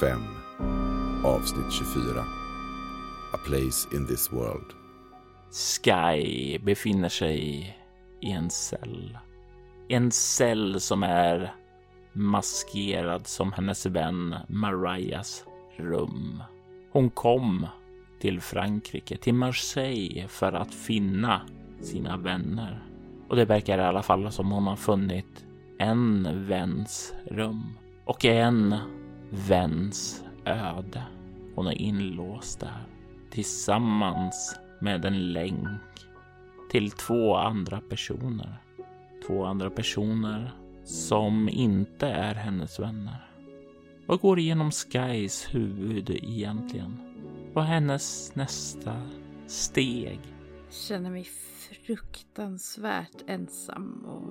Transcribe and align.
5 0.00 0.20
Avsnitt 1.24 1.72
24 1.72 2.24
A 3.32 3.38
place 3.44 3.96
in 3.96 4.06
this 4.06 4.32
world 4.32 4.74
Sky 5.50 6.58
befinner 6.58 7.08
sig 7.08 7.38
i 8.20 8.32
en 8.32 8.50
cell. 8.50 9.18
En 9.88 10.10
cell 10.10 10.80
som 10.80 11.02
är 11.02 11.54
maskerad 12.12 13.26
som 13.26 13.52
hennes 13.52 13.86
vän 13.86 14.34
Marias 14.48 15.44
rum. 15.76 16.42
Hon 16.92 17.10
kom 17.10 17.66
till 18.20 18.40
Frankrike, 18.40 19.16
till 19.16 19.34
Marseille 19.34 20.28
för 20.28 20.52
att 20.52 20.74
finna 20.74 21.40
sina 21.80 22.16
vänner. 22.16 22.82
Och 23.28 23.36
det 23.36 23.44
verkar 23.44 23.78
i 23.78 23.82
alla 23.82 24.02
fall 24.02 24.32
som 24.32 24.50
hon 24.50 24.66
har 24.66 24.76
funnit 24.76 25.46
en 25.78 26.28
väns 26.46 27.14
rum 27.30 27.78
och 28.04 28.24
en 28.24 28.74
väns 29.30 30.24
öde. 30.44 31.02
Hon 31.54 31.66
är 31.66 31.82
inlåst 31.82 32.60
där 32.60 32.86
tillsammans 33.30 34.56
med 34.80 35.04
en 35.04 35.32
länk 35.32 36.06
till 36.70 36.90
två 36.90 37.36
andra 37.36 37.80
personer. 37.80 38.62
Två 39.26 39.44
andra 39.44 39.70
personer 39.70 40.52
som 40.84 41.48
inte 41.48 42.06
är 42.06 42.34
hennes 42.34 42.80
vänner. 42.80 43.30
Vad 44.06 44.20
går 44.20 44.38
igenom 44.38 44.70
Skys 44.70 45.54
huvud 45.54 46.10
egentligen? 46.10 46.96
Vad 47.52 47.64
är 47.64 47.68
hennes 47.68 48.34
nästa 48.34 49.02
steg? 49.46 50.20
Jag 50.64 50.74
känner 50.74 51.10
mig 51.10 51.24
fruktansvärt 51.86 53.22
ensam 53.26 54.04
och 54.06 54.22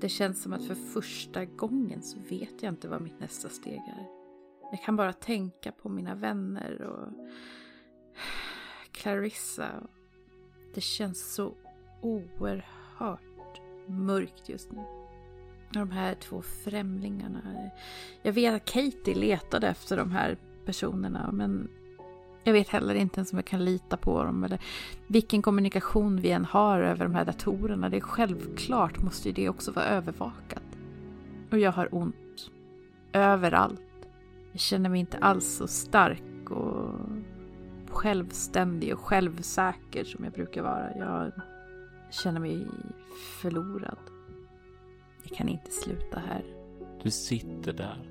det 0.00 0.08
känns 0.08 0.42
som 0.42 0.52
att 0.52 0.66
för 0.66 0.74
första 0.74 1.44
gången 1.44 2.02
så 2.02 2.18
vet 2.30 2.62
jag 2.62 2.72
inte 2.72 2.88
vad 2.88 3.02
mitt 3.02 3.20
nästa 3.20 3.48
steg 3.48 3.78
är. 3.78 4.13
Jag 4.74 4.82
kan 4.82 4.96
bara 4.96 5.12
tänka 5.12 5.72
på 5.72 5.88
mina 5.88 6.14
vänner 6.14 6.82
och 6.82 7.08
Clarissa. 8.92 9.68
Det 10.74 10.80
känns 10.80 11.34
så 11.34 11.54
oerhört 12.02 13.60
mörkt 13.86 14.48
just 14.48 14.72
nu. 14.72 14.84
De 15.72 15.90
här 15.90 16.14
två 16.14 16.42
främlingarna. 16.42 17.70
Jag 18.22 18.32
vet 18.32 18.54
att 18.54 18.64
Katie 18.64 19.14
letade 19.14 19.68
efter 19.68 19.96
de 19.96 20.10
här 20.10 20.36
personerna 20.64 21.32
men 21.32 21.70
jag 22.44 22.52
vet 22.52 22.68
heller 22.68 22.94
inte 22.94 23.18
ens 23.18 23.32
om 23.32 23.38
jag 23.38 23.46
kan 23.46 23.64
lita 23.64 23.96
på 23.96 24.24
dem 24.24 24.44
eller 24.44 24.60
vilken 25.06 25.42
kommunikation 25.42 26.20
vi 26.20 26.30
än 26.30 26.44
har 26.44 26.80
över 26.80 27.04
de 27.04 27.14
här 27.14 27.24
datorerna. 27.24 27.88
Det 27.88 27.96
är 27.96 28.00
självklart 28.00 29.02
måste 29.02 29.28
ju 29.28 29.34
det 29.34 29.48
också 29.48 29.72
vara 29.72 29.86
övervakat. 29.86 30.62
Och 31.50 31.58
jag 31.58 31.72
har 31.72 31.94
ont. 31.94 32.50
Överallt. 33.12 33.80
Jag 34.54 34.60
känner 34.60 34.90
mig 34.90 35.00
inte 35.00 35.18
alls 35.18 35.56
så 35.56 35.66
stark 35.66 36.50
och 36.50 37.00
självständig 37.88 38.94
och 38.94 39.00
självsäker 39.00 40.04
som 40.04 40.24
jag 40.24 40.32
brukar 40.32 40.62
vara. 40.62 40.96
Jag 40.96 41.32
känner 42.10 42.40
mig 42.40 42.66
förlorad. 43.40 43.98
Jag 45.22 45.36
kan 45.36 45.48
inte 45.48 45.70
sluta 45.70 46.18
här. 46.28 46.44
Du 47.02 47.10
sitter 47.10 47.72
där 47.72 48.10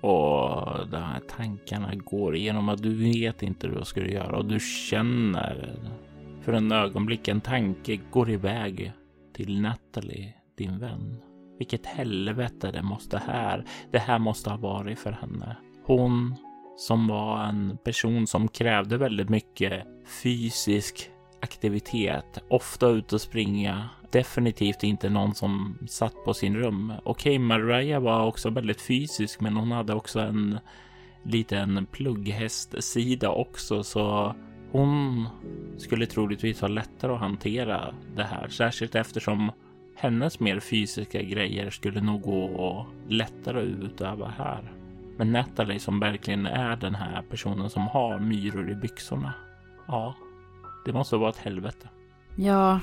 och 0.00 0.88
de 0.88 0.96
här 0.96 1.20
tankarna 1.28 1.94
går 1.94 2.36
igenom 2.36 2.68
att 2.68 2.82
du 2.82 2.94
vet 2.94 3.42
inte 3.42 3.66
hur 3.66 3.78
du 3.78 3.84
ska 3.84 4.06
göra 4.06 4.36
och 4.36 4.44
du 4.44 4.60
känner 4.60 5.78
för 6.40 6.52
en 6.52 6.72
ögonblick 6.72 7.28
en 7.28 7.40
tanke 7.40 8.00
går 8.10 8.30
iväg 8.30 8.92
till 9.32 9.60
Natalie, 9.60 10.34
din 10.56 10.78
vän. 10.78 11.16
Vilket 11.58 11.86
helvete 11.86 12.70
det 12.70 12.82
måste 12.82 13.18
här. 13.18 13.64
Det 13.92 13.98
här 13.98 14.18
måste 14.18 14.50
ha 14.50 14.56
varit 14.56 14.98
för 14.98 15.12
henne. 15.12 15.56
Hon 15.84 16.36
som 16.76 17.08
var 17.08 17.44
en 17.44 17.78
person 17.84 18.26
som 18.26 18.48
krävde 18.48 18.96
väldigt 18.96 19.28
mycket 19.28 19.86
fysisk 20.22 21.10
aktivitet, 21.42 22.38
ofta 22.48 22.88
ut 22.88 23.12
och 23.12 23.20
springa. 23.20 23.88
Definitivt 24.10 24.82
inte 24.82 25.10
någon 25.10 25.34
som 25.34 25.78
satt 25.88 26.24
på 26.24 26.34
sin 26.34 26.56
rum. 26.56 26.92
Okej, 27.04 27.30
okay, 27.30 27.38
Mariah 27.38 28.02
var 28.02 28.26
också 28.26 28.50
väldigt 28.50 28.80
fysisk, 28.80 29.40
men 29.40 29.56
hon 29.56 29.72
hade 29.72 29.94
också 29.94 30.20
en 30.20 30.58
liten 31.22 31.86
plugghästsida 31.86 33.30
också, 33.30 33.82
så 33.82 34.34
hon 34.72 35.28
skulle 35.76 36.06
troligtvis 36.06 36.60
ha 36.60 36.68
lättare 36.68 37.12
att 37.12 37.20
hantera 37.20 37.94
det 38.16 38.24
här, 38.24 38.48
särskilt 38.48 38.94
eftersom 38.94 39.52
hennes 39.94 40.40
mer 40.40 40.60
fysiska 40.60 41.22
grejer 41.22 41.70
skulle 41.70 42.00
nog 42.00 42.22
gå 42.22 42.86
lättare 43.08 43.58
att 43.58 43.84
utöva 43.84 44.28
här. 44.38 44.72
Men 45.16 45.32
Natalie 45.32 45.78
som 45.78 46.00
verkligen 46.00 46.46
är 46.46 46.76
den 46.76 46.94
här 46.94 47.22
personen 47.22 47.70
som 47.70 47.82
har 47.82 48.18
myror 48.18 48.70
i 48.70 48.74
byxorna. 48.74 49.34
Ja, 49.86 50.14
det 50.84 50.92
måste 50.92 51.16
vara 51.16 51.30
ett 51.30 51.36
helvete. 51.36 51.88
Ja, 52.36 52.80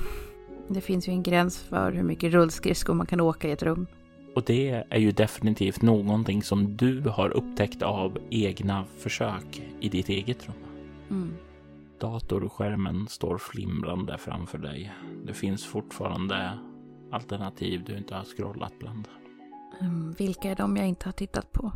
det 0.68 0.80
finns 0.80 1.08
ju 1.08 1.12
en 1.12 1.22
gräns 1.22 1.62
för 1.62 1.92
hur 1.92 2.02
mycket 2.02 2.32
rullskridskor 2.32 2.94
man 2.94 3.06
kan 3.06 3.20
åka 3.20 3.48
i 3.48 3.52
ett 3.52 3.62
rum. 3.62 3.86
Och 4.34 4.42
det 4.46 4.84
är 4.90 4.98
ju 4.98 5.12
definitivt 5.12 5.82
någonting 5.82 6.42
som 6.42 6.76
du 6.76 7.00
har 7.00 7.30
upptäckt 7.30 7.82
av 7.82 8.18
egna 8.30 8.84
försök 8.98 9.62
i 9.80 9.88
ditt 9.88 10.08
eget 10.08 10.46
rum. 10.46 10.56
Mm. 11.10 11.34
Datorskärmen 12.00 13.08
står 13.08 13.38
flimrande 13.38 14.18
framför 14.18 14.58
dig. 14.58 14.92
Det 15.26 15.34
finns 15.34 15.64
fortfarande 15.64 16.58
alternativ 17.12 17.84
du 17.84 17.96
inte 17.96 18.14
har 18.14 18.24
scrollat 18.24 18.78
bland. 18.78 19.08
Mm, 19.80 20.12
vilka 20.12 20.50
är 20.50 20.56
de 20.56 20.76
jag 20.76 20.88
inte 20.88 21.08
har 21.08 21.12
tittat 21.12 21.52
på? 21.52 21.72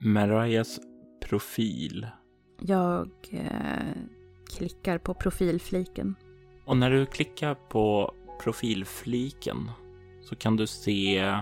Marias 0.00 0.80
profil. 1.28 2.06
Jag 2.60 3.10
eh, 3.30 3.96
klickar 4.56 4.98
på 4.98 5.14
profilfliken. 5.14 6.14
Och 6.64 6.76
när 6.76 6.90
du 6.90 7.06
klickar 7.06 7.54
på 7.54 8.14
profilfliken 8.42 9.70
så 10.20 10.36
kan 10.36 10.56
du 10.56 10.66
se 10.66 11.34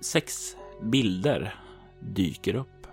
sex 0.00 0.56
bilder 0.82 1.54
dyker 2.00 2.54
upp. 2.54 2.86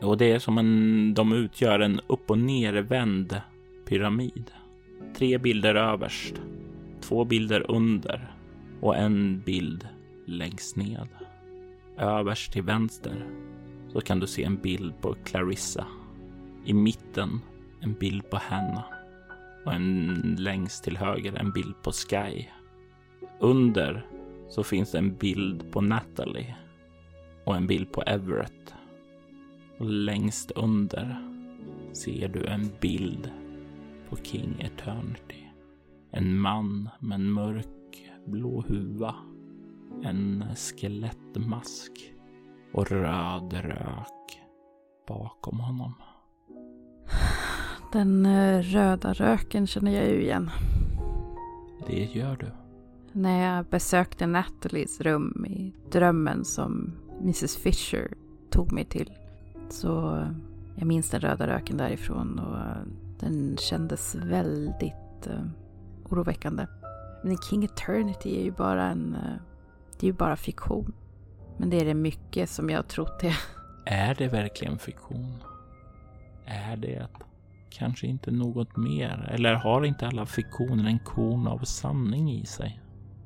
Och 0.00 0.18
det 0.18 0.32
är 0.32 0.38
som 0.38 0.58
en, 0.58 1.14
de 1.14 1.32
utgör 1.32 1.80
en 1.80 2.00
upp 2.06 2.30
och 2.30 2.38
nervänd 2.38 3.40
pyramid. 3.86 4.50
Tre 5.16 5.38
bilder 5.38 5.74
överst, 5.74 6.34
två 7.00 7.24
bilder 7.24 7.70
under 7.70 8.37
och 8.80 8.96
en 8.96 9.40
bild 9.40 9.88
längst 10.26 10.76
ned. 10.76 11.08
Överst 11.96 12.52
till 12.52 12.62
vänster 12.62 13.26
så 13.92 14.00
kan 14.00 14.20
du 14.20 14.26
se 14.26 14.44
en 14.44 14.56
bild 14.56 15.00
på 15.00 15.14
Clarissa. 15.24 15.86
I 16.64 16.72
mitten 16.72 17.40
en 17.80 17.94
bild 17.94 18.30
på 18.30 18.36
Hanna 18.36 18.84
och 19.64 19.72
en 19.72 20.36
längst 20.38 20.84
till 20.84 20.96
höger 20.96 21.32
en 21.32 21.52
bild 21.52 21.74
på 21.82 21.92
Sky. 21.92 22.44
Under 23.40 24.06
så 24.48 24.64
finns 24.64 24.90
det 24.90 24.98
en 24.98 25.14
bild 25.14 25.72
på 25.72 25.80
Natalie 25.80 26.56
och 27.44 27.56
en 27.56 27.66
bild 27.66 27.92
på 27.92 28.02
Everett. 28.02 28.74
Och 29.78 29.86
längst 29.86 30.50
under 30.50 31.16
ser 31.92 32.28
du 32.28 32.46
en 32.46 32.70
bild 32.80 33.30
på 34.08 34.16
King 34.16 34.56
Eternity. 34.60 35.44
En 36.10 36.38
man 36.38 36.88
med 36.98 37.14
en 37.14 37.30
mörk 37.30 37.77
blå 38.30 38.64
huva, 38.68 39.14
en 40.02 40.44
skelettmask 40.56 42.14
och 42.72 42.90
röd 42.90 43.52
rök 43.52 44.42
bakom 45.08 45.60
honom. 45.60 45.94
Den 47.92 48.26
eh, 48.26 48.62
röda 48.62 49.12
röken 49.12 49.66
känner 49.66 49.92
jag 49.92 50.06
ju 50.06 50.22
igen. 50.22 50.50
Det 51.86 52.04
gör 52.04 52.36
du. 52.36 52.46
När 53.12 53.56
jag 53.56 53.66
besökte 53.66 54.26
Nathalies 54.26 55.00
rum 55.00 55.46
i 55.48 55.74
drömmen 55.92 56.44
som 56.44 56.92
Mrs 57.20 57.56
Fisher 57.56 58.14
tog 58.50 58.72
mig 58.72 58.84
till. 58.84 59.12
Så 59.68 60.24
jag 60.76 60.86
minns 60.86 61.10
den 61.10 61.20
röda 61.20 61.46
röken 61.46 61.76
därifrån 61.76 62.38
och 62.38 62.58
den 63.20 63.56
kändes 63.56 64.14
väldigt 64.14 65.26
uh, 65.26 65.44
oroväckande. 66.04 66.66
Men 67.22 67.36
King 67.38 67.64
Eternity 67.64 68.40
är 68.40 68.44
ju 68.44 68.50
bara 68.50 68.84
en... 68.84 69.14
eh, 69.14 69.40
Det 70.00 70.06
är 70.06 70.10
ju 70.10 70.16
bara 70.16 70.36
fiktion. 70.36 70.92
Men 71.56 71.70
det 71.70 71.80
är 71.80 71.84
det 71.84 71.94
mycket 71.94 72.50
som 72.50 72.70
jag 72.70 72.78
har 72.78 72.82
trott 72.82 73.20
det. 73.20 73.32
Är 73.84 74.14
det 74.14 74.28
verkligen 74.28 74.78
fiktion? 74.78 75.34
Är 76.46 76.76
det 76.76 77.06
kanske 77.70 78.06
inte 78.06 78.30
något 78.30 78.76
mer? 78.76 79.30
Eller 79.34 79.54
har 79.54 79.84
inte 79.84 80.06
alla 80.06 80.26
fiktioner 80.26 80.86
en 80.88 80.98
korn 80.98 81.46
av 81.46 81.58
sanning 81.58 82.32
i 82.32 82.46
sig? 82.46 82.80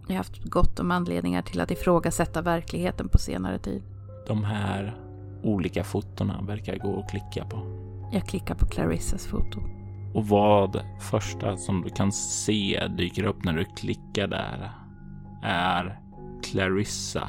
Jag 0.07 0.13
har 0.15 0.17
haft 0.17 0.45
gott 0.45 0.81
om 0.81 0.91
anledningar 0.91 1.43
till 1.43 1.61
att 1.61 1.71
ifrågasätta 1.71 2.43
verkligheten 2.43 3.09
på 3.09 3.19
senare 3.19 3.59
tid. 3.59 3.83
De 4.27 4.45
här 4.45 4.97
olika 5.43 5.85
fotona 5.85 6.43
verkar 6.43 6.77
gå 6.77 7.01
att 7.01 7.11
klicka 7.11 7.45
på. 7.45 7.57
Jag 8.13 8.27
klickar 8.27 8.55
på 8.55 8.67
Clarissas 8.67 9.27
foto. 9.27 9.61
Och 10.15 10.29
vad 10.29 10.81
första 11.01 11.57
som 11.57 11.83
du 11.83 11.91
kan 11.91 12.13
se 12.13 12.87
dyker 12.97 13.25
upp 13.25 13.45
när 13.45 13.53
du 13.53 13.65
klickar 13.65 14.27
där 14.27 14.71
är 15.43 16.01
Clarissa 16.43 17.29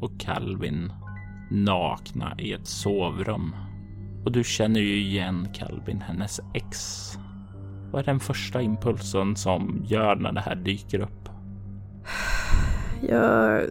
och 0.00 0.20
Calvin 0.20 0.92
nakna 1.50 2.34
i 2.38 2.52
ett 2.52 2.66
sovrum. 2.66 3.54
Och 4.24 4.32
du 4.32 4.44
känner 4.44 4.80
ju 4.80 4.96
igen 4.96 5.48
Calvin, 5.54 6.00
hennes 6.00 6.40
ex. 6.54 6.78
Vad 7.90 8.02
är 8.02 8.06
den 8.06 8.20
första 8.20 8.62
impulsen 8.62 9.36
som 9.36 9.82
gör 9.84 10.16
när 10.16 10.32
det 10.32 10.40
här 10.40 10.56
dyker 10.56 11.00
upp? 11.00 11.28
Jag, 13.00 13.62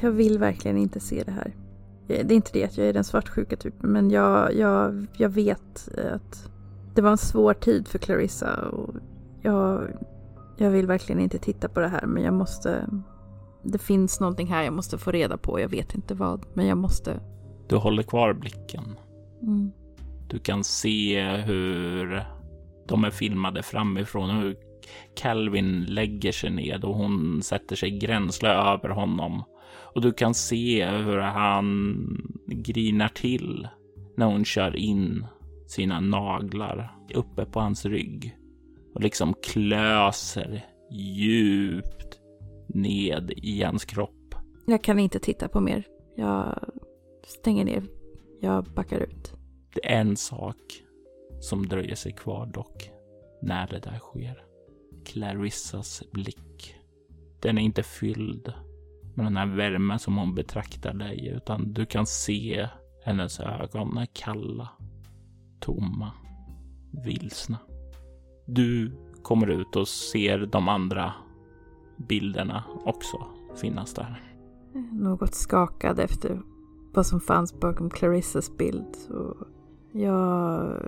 jag 0.00 0.10
vill 0.10 0.38
verkligen 0.38 0.76
inte 0.76 1.00
se 1.00 1.22
det 1.26 1.32
här. 1.32 1.54
Det 2.06 2.20
är 2.20 2.32
inte 2.32 2.50
det 2.52 2.64
att 2.64 2.78
jag 2.78 2.86
är 2.86 2.92
den 2.92 3.04
svartsjuka 3.04 3.56
typen, 3.56 3.90
men 3.92 4.10
jag, 4.10 4.54
jag, 4.54 5.06
jag 5.16 5.28
vet 5.28 5.88
att 6.14 6.50
det 6.96 7.02
var 7.02 7.10
en 7.10 7.18
svår 7.18 7.54
tid 7.54 7.88
för 7.88 7.98
Clarissa 7.98 8.68
och 8.68 8.94
jag, 9.42 9.88
jag 10.56 10.70
vill 10.70 10.86
verkligen 10.86 11.20
inte 11.20 11.38
titta 11.38 11.68
på 11.68 11.80
det 11.80 11.88
här, 11.88 12.06
men 12.06 12.22
jag 12.22 12.34
måste... 12.34 12.88
Det 13.62 13.78
finns 13.78 14.20
någonting 14.20 14.46
här 14.46 14.62
jag 14.62 14.72
måste 14.72 14.98
få 14.98 15.10
reda 15.10 15.36
på, 15.36 15.60
jag 15.60 15.68
vet 15.68 15.94
inte 15.94 16.14
vad, 16.14 16.46
men 16.54 16.66
jag 16.66 16.78
måste... 16.78 17.20
Du 17.68 17.76
håller 17.76 18.02
kvar 18.02 18.32
blicken. 18.32 18.96
Mm. 19.42 19.72
Du 20.28 20.38
kan 20.38 20.64
se 20.64 21.22
hur 21.36 22.24
de 22.88 23.04
är 23.04 23.10
filmade 23.10 23.62
framifrån, 23.62 24.30
hur 24.30 24.56
Calvin 25.16 25.84
lägger 25.84 26.32
sig 26.32 26.50
ned 26.50 26.84
och 26.84 26.94
hon 26.94 27.42
sätter 27.42 27.76
sig 27.76 27.98
gränsle 27.98 28.48
över 28.48 28.88
honom. 28.88 29.42
Och 29.94 30.00
du 30.00 30.12
kan 30.12 30.34
se 30.34 30.86
hur 30.86 31.18
han 31.18 31.96
grinar 32.46 33.08
till 33.08 33.68
när 34.16 34.26
hon 34.26 34.44
kör 34.44 34.76
in 34.76 35.26
sina 35.66 36.00
naglar 36.00 36.96
uppe 37.14 37.44
på 37.44 37.60
hans 37.60 37.86
rygg 37.86 38.38
och 38.94 39.00
liksom 39.00 39.34
klöser 39.42 40.64
djupt 40.90 42.20
ned 42.68 43.32
i 43.36 43.62
hans 43.62 43.84
kropp. 43.84 44.34
Jag 44.66 44.84
kan 44.84 44.98
inte 44.98 45.18
titta 45.18 45.48
på 45.48 45.60
mer. 45.60 45.86
Jag 46.16 46.58
stänger 47.26 47.64
ner. 47.64 47.82
Jag 48.40 48.64
backar 48.64 49.00
ut. 49.00 49.34
Det 49.74 49.92
är 49.92 50.00
en 50.00 50.16
sak 50.16 50.56
som 51.40 51.66
dröjer 51.66 51.94
sig 51.94 52.12
kvar 52.12 52.46
dock 52.46 52.90
när 53.42 53.66
det 53.66 53.78
där 53.78 53.98
sker. 53.98 54.44
Clarissas 55.04 56.02
blick. 56.12 56.74
Den 57.40 57.58
är 57.58 57.62
inte 57.62 57.82
fylld 57.82 58.52
med 59.14 59.26
den 59.26 59.36
här 59.36 59.46
värmen 59.46 59.98
som 59.98 60.16
hon 60.16 60.34
betraktar 60.34 60.94
dig, 60.94 61.28
utan 61.36 61.72
du 61.72 61.86
kan 61.86 62.06
se 62.06 62.68
hennes 63.04 63.40
ögon 63.40 63.98
är 63.98 64.06
kalla, 64.12 64.68
tomma, 65.66 66.12
vilsna. 67.04 67.58
Du 68.46 68.92
kommer 69.22 69.46
ut 69.46 69.76
och 69.76 69.88
ser 69.88 70.38
de 70.38 70.68
andra 70.68 71.12
bilderna 71.96 72.64
också 72.84 73.26
finnas 73.56 73.94
där. 73.94 74.22
Något 74.92 75.34
skakad 75.34 76.00
efter 76.00 76.40
vad 76.94 77.06
som 77.06 77.20
fanns 77.20 77.60
bakom 77.60 77.90
Clarissas 77.90 78.56
bild. 78.56 78.96
Så 78.96 79.36
jag 79.92 80.82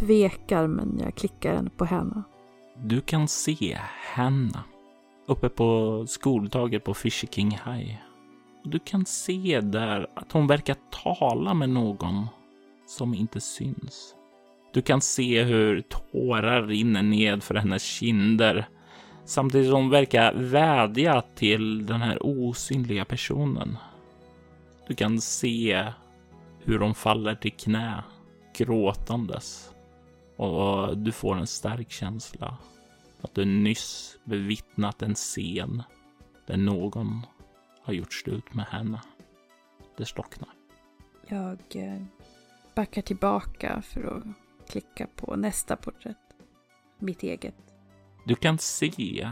tvekar 0.00 0.66
men 0.66 0.98
jag 0.98 1.14
klickar 1.14 1.70
på 1.76 1.84
henne. 1.84 2.22
Du 2.84 3.00
kan 3.00 3.28
se 3.28 3.78
Hanna 4.14 4.64
uppe 5.28 5.48
på 5.48 6.04
skoltaget 6.08 6.84
på 6.84 6.94
Fisher 6.94 7.28
King 7.28 7.50
High. 7.50 7.94
Du 8.64 8.78
kan 8.78 9.06
se 9.06 9.60
där 9.60 10.06
att 10.14 10.32
hon 10.32 10.46
verkar 10.46 10.76
tala 11.04 11.54
med 11.54 11.68
någon 11.68 12.26
som 12.86 13.14
inte 13.14 13.40
syns. 13.40 14.14
Du 14.72 14.82
kan 14.82 15.00
se 15.00 15.42
hur 15.42 15.80
tårar 15.80 16.62
rinner 16.62 17.02
ned 17.02 17.42
för 17.42 17.54
hennes 17.54 17.82
kinder 17.82 18.68
samtidigt 19.24 19.66
som 19.66 19.76
hon 19.76 19.90
verkar 19.90 20.34
vädja 20.34 21.22
till 21.34 21.86
den 21.86 22.00
här 22.00 22.18
osynliga 22.26 23.04
personen. 23.04 23.78
Du 24.88 24.94
kan 24.94 25.20
se 25.20 25.92
hur 26.64 26.78
hon 26.78 26.94
faller 26.94 27.34
till 27.34 27.52
knä 27.52 28.04
gråtandes 28.56 29.70
och 30.36 30.98
du 30.98 31.12
får 31.12 31.36
en 31.36 31.46
stark 31.46 31.90
känsla 31.90 32.58
att 33.22 33.34
du 33.34 33.44
nyss 33.44 34.18
bevittnat 34.24 35.02
en 35.02 35.14
scen 35.14 35.82
där 36.46 36.56
någon 36.56 37.26
har 37.82 37.92
gjort 37.92 38.12
slut 38.12 38.54
med 38.54 38.64
henne. 38.64 39.00
Det 39.96 40.04
slocknar. 40.04 40.48
Jag 41.28 41.58
eh, 41.74 42.02
backar 42.76 43.02
tillbaka 43.02 43.82
för 43.82 44.16
att 44.16 44.24
klicka 44.70 45.06
på 45.16 45.36
nästa 45.36 45.76
porträtt. 45.76 46.16
Mitt 46.98 47.22
eget. 47.22 47.54
Du 48.24 48.34
kan 48.34 48.58
se 48.58 49.30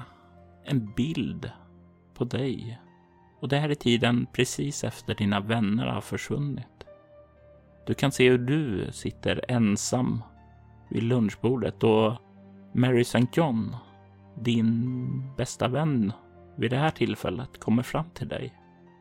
en 0.64 0.92
bild 0.96 1.50
på 2.14 2.24
dig. 2.24 2.80
Och 3.40 3.48
det 3.48 3.56
här 3.56 3.68
är 3.68 3.74
tiden 3.74 4.26
precis 4.32 4.84
efter 4.84 5.14
dina 5.14 5.40
vänner 5.40 5.86
har 5.86 6.00
försvunnit. 6.00 6.86
Du 7.86 7.94
kan 7.94 8.12
se 8.12 8.30
hur 8.30 8.38
du 8.38 8.92
sitter 8.92 9.44
ensam 9.48 10.22
vid 10.88 11.02
lunchbordet 11.02 11.82
och 11.82 12.12
Mary 12.74 13.00
St. 13.00 13.26
John, 13.32 13.76
din 14.34 15.34
bästa 15.36 15.68
vän 15.68 16.12
vid 16.56 16.70
det 16.70 16.76
här 16.76 16.90
tillfället, 16.90 17.60
kommer 17.60 17.82
fram 17.82 18.10
till 18.14 18.28
dig. 18.28 18.54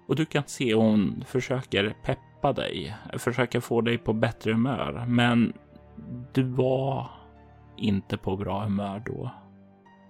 Och 0.07 0.15
du 0.15 0.25
kan 0.25 0.43
se 0.45 0.65
hur 0.65 0.81
hon 0.81 1.23
försöker 1.27 1.95
peppa 2.03 2.32
dig, 2.51 2.95
försöka 3.17 3.61
få 3.61 3.81
dig 3.81 3.97
på 3.97 4.13
bättre 4.13 4.51
humör. 4.51 5.05
Men 5.07 5.53
du 6.33 6.43
var 6.43 7.09
inte 7.77 8.17
på 8.17 8.37
bra 8.37 8.63
humör 8.63 9.03
då. 9.05 9.31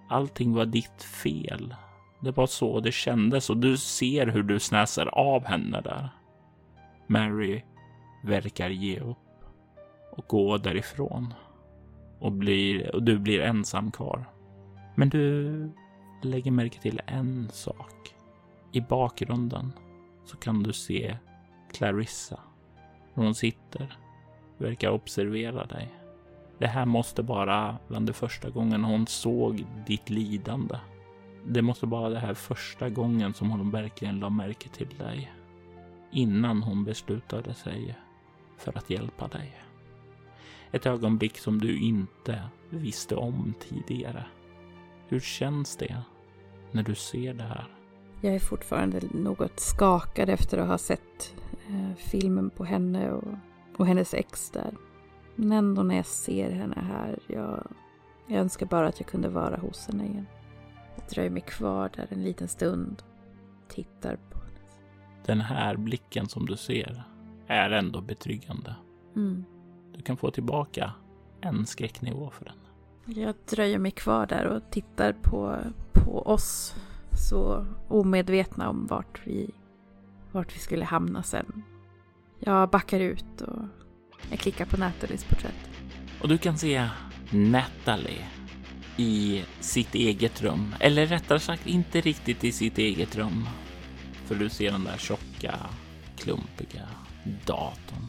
Allting 0.08 0.54
var 0.54 0.66
ditt 0.66 1.02
fel. 1.02 1.74
Det 2.20 2.30
var 2.30 2.46
så 2.46 2.80
det 2.80 2.92
kändes 2.92 3.50
och 3.50 3.56
du 3.56 3.76
ser 3.76 4.26
hur 4.26 4.42
du 4.42 4.60
snäser 4.60 5.06
av 5.06 5.44
henne 5.44 5.80
där. 5.80 6.08
Mary 7.06 7.62
verkar 8.22 8.70
ge 8.70 9.00
upp 9.00 9.18
och 10.12 10.24
gå 10.26 10.58
därifrån. 10.58 11.34
Och, 12.18 12.32
blir, 12.32 12.94
och 12.94 13.02
du 13.02 13.18
blir 13.18 13.40
ensam 13.40 13.90
kvar. 13.90 14.24
Men 14.94 15.08
du 15.08 15.70
lägger 16.22 16.50
märke 16.50 16.80
till 16.80 17.00
en 17.06 17.48
sak. 17.52 18.14
I 18.72 18.80
bakgrunden 18.80 19.72
så 20.24 20.36
kan 20.36 20.62
du 20.62 20.72
se 20.72 21.16
Clarissa. 21.74 22.40
Hon 23.14 23.34
sitter, 23.34 23.98
verkar 24.58 24.90
observera 24.90 25.66
dig. 25.66 25.94
Det 26.58 26.66
här 26.66 26.86
måste 26.86 27.22
vara 27.22 27.78
bland 27.88 28.06
det 28.06 28.12
första 28.12 28.50
gången 28.50 28.84
hon 28.84 29.06
såg 29.06 29.66
ditt 29.86 30.10
lidande. 30.10 30.78
Det 31.46 31.62
måste 31.62 31.86
vara 31.86 32.08
det 32.08 32.18
här 32.18 32.34
första 32.34 32.88
gången 32.88 33.34
som 33.34 33.50
hon 33.50 33.70
verkligen 33.70 34.20
la 34.20 34.30
märke 34.30 34.68
till 34.68 34.98
dig. 34.98 35.32
Innan 36.12 36.62
hon 36.62 36.84
beslutade 36.84 37.54
sig 37.54 37.96
för 38.58 38.78
att 38.78 38.90
hjälpa 38.90 39.28
dig. 39.28 39.54
Ett 40.72 40.86
ögonblick 40.86 41.38
som 41.38 41.58
du 41.58 41.78
inte 41.78 42.42
visste 42.70 43.16
om 43.16 43.54
tidigare. 43.60 44.24
Hur 45.08 45.20
känns 45.20 45.76
det 45.76 46.02
när 46.72 46.82
du 46.82 46.94
ser 46.94 47.34
det 47.34 47.44
här? 47.44 47.73
Jag 48.24 48.34
är 48.34 48.38
fortfarande 48.38 49.00
något 49.10 49.60
skakad 49.60 50.28
efter 50.28 50.58
att 50.58 50.68
ha 50.68 50.78
sett 50.78 51.34
eh, 51.68 51.94
filmen 51.96 52.50
på 52.50 52.64
henne 52.64 53.12
och, 53.12 53.34
och 53.76 53.86
hennes 53.86 54.14
ex 54.14 54.50
där. 54.50 54.74
Men 55.34 55.52
ändå 55.52 55.82
när 55.82 55.96
jag 55.96 56.06
ser 56.06 56.50
henne 56.50 56.84
här, 56.92 57.18
jag, 57.26 57.66
jag 58.26 58.40
önskar 58.40 58.66
bara 58.66 58.88
att 58.88 59.00
jag 59.00 59.08
kunde 59.08 59.28
vara 59.28 59.56
hos 59.56 59.86
henne 59.86 60.04
igen. 60.04 60.26
Jag 60.96 61.08
dröjer 61.10 61.30
mig 61.30 61.42
kvar 61.42 61.90
där 61.96 62.06
en 62.10 62.22
liten 62.22 62.48
stund, 62.48 63.02
tittar 63.68 64.16
på 64.30 64.38
henne. 64.38 64.58
Den 65.26 65.40
här 65.40 65.76
blicken 65.76 66.28
som 66.28 66.46
du 66.46 66.56
ser 66.56 67.04
är 67.46 67.70
ändå 67.70 68.00
betryggande. 68.00 68.74
Mm. 69.16 69.44
Du 69.92 70.02
kan 70.02 70.16
få 70.16 70.30
tillbaka 70.30 70.92
en 71.40 71.66
skräcknivå 71.66 72.30
för 72.30 72.44
den. 72.44 72.58
Jag 73.24 73.34
dröjer 73.50 73.78
mig 73.78 73.90
kvar 73.90 74.26
där 74.26 74.46
och 74.46 74.62
tittar 74.70 75.12
på, 75.12 75.56
på 75.92 76.22
oss 76.22 76.74
så 77.16 77.66
omedvetna 77.88 78.68
om 78.68 78.86
vart 78.86 79.20
vi, 79.24 79.50
vart 80.32 80.56
vi 80.56 80.58
skulle 80.58 80.84
hamna 80.84 81.22
sen. 81.22 81.62
Jag 82.40 82.70
backar 82.70 83.00
ut 83.00 83.40
och 83.40 83.62
jag 84.30 84.38
klickar 84.38 84.64
på 84.64 84.76
Nathalies 84.76 85.24
porträtt. 85.24 85.70
Och 86.22 86.28
du 86.28 86.38
kan 86.38 86.58
se 86.58 86.88
Natalie 87.30 88.24
i 88.96 89.44
sitt 89.60 89.94
eget 89.94 90.42
rum. 90.42 90.74
Eller 90.80 91.06
rättare 91.06 91.40
sagt 91.40 91.66
inte 91.66 92.00
riktigt 92.00 92.44
i 92.44 92.52
sitt 92.52 92.78
eget 92.78 93.16
rum. 93.16 93.48
För 94.26 94.34
du 94.34 94.48
ser 94.48 94.72
den 94.72 94.84
där 94.84 94.98
tjocka, 94.98 95.54
klumpiga 96.16 96.88
datorn. 97.46 98.08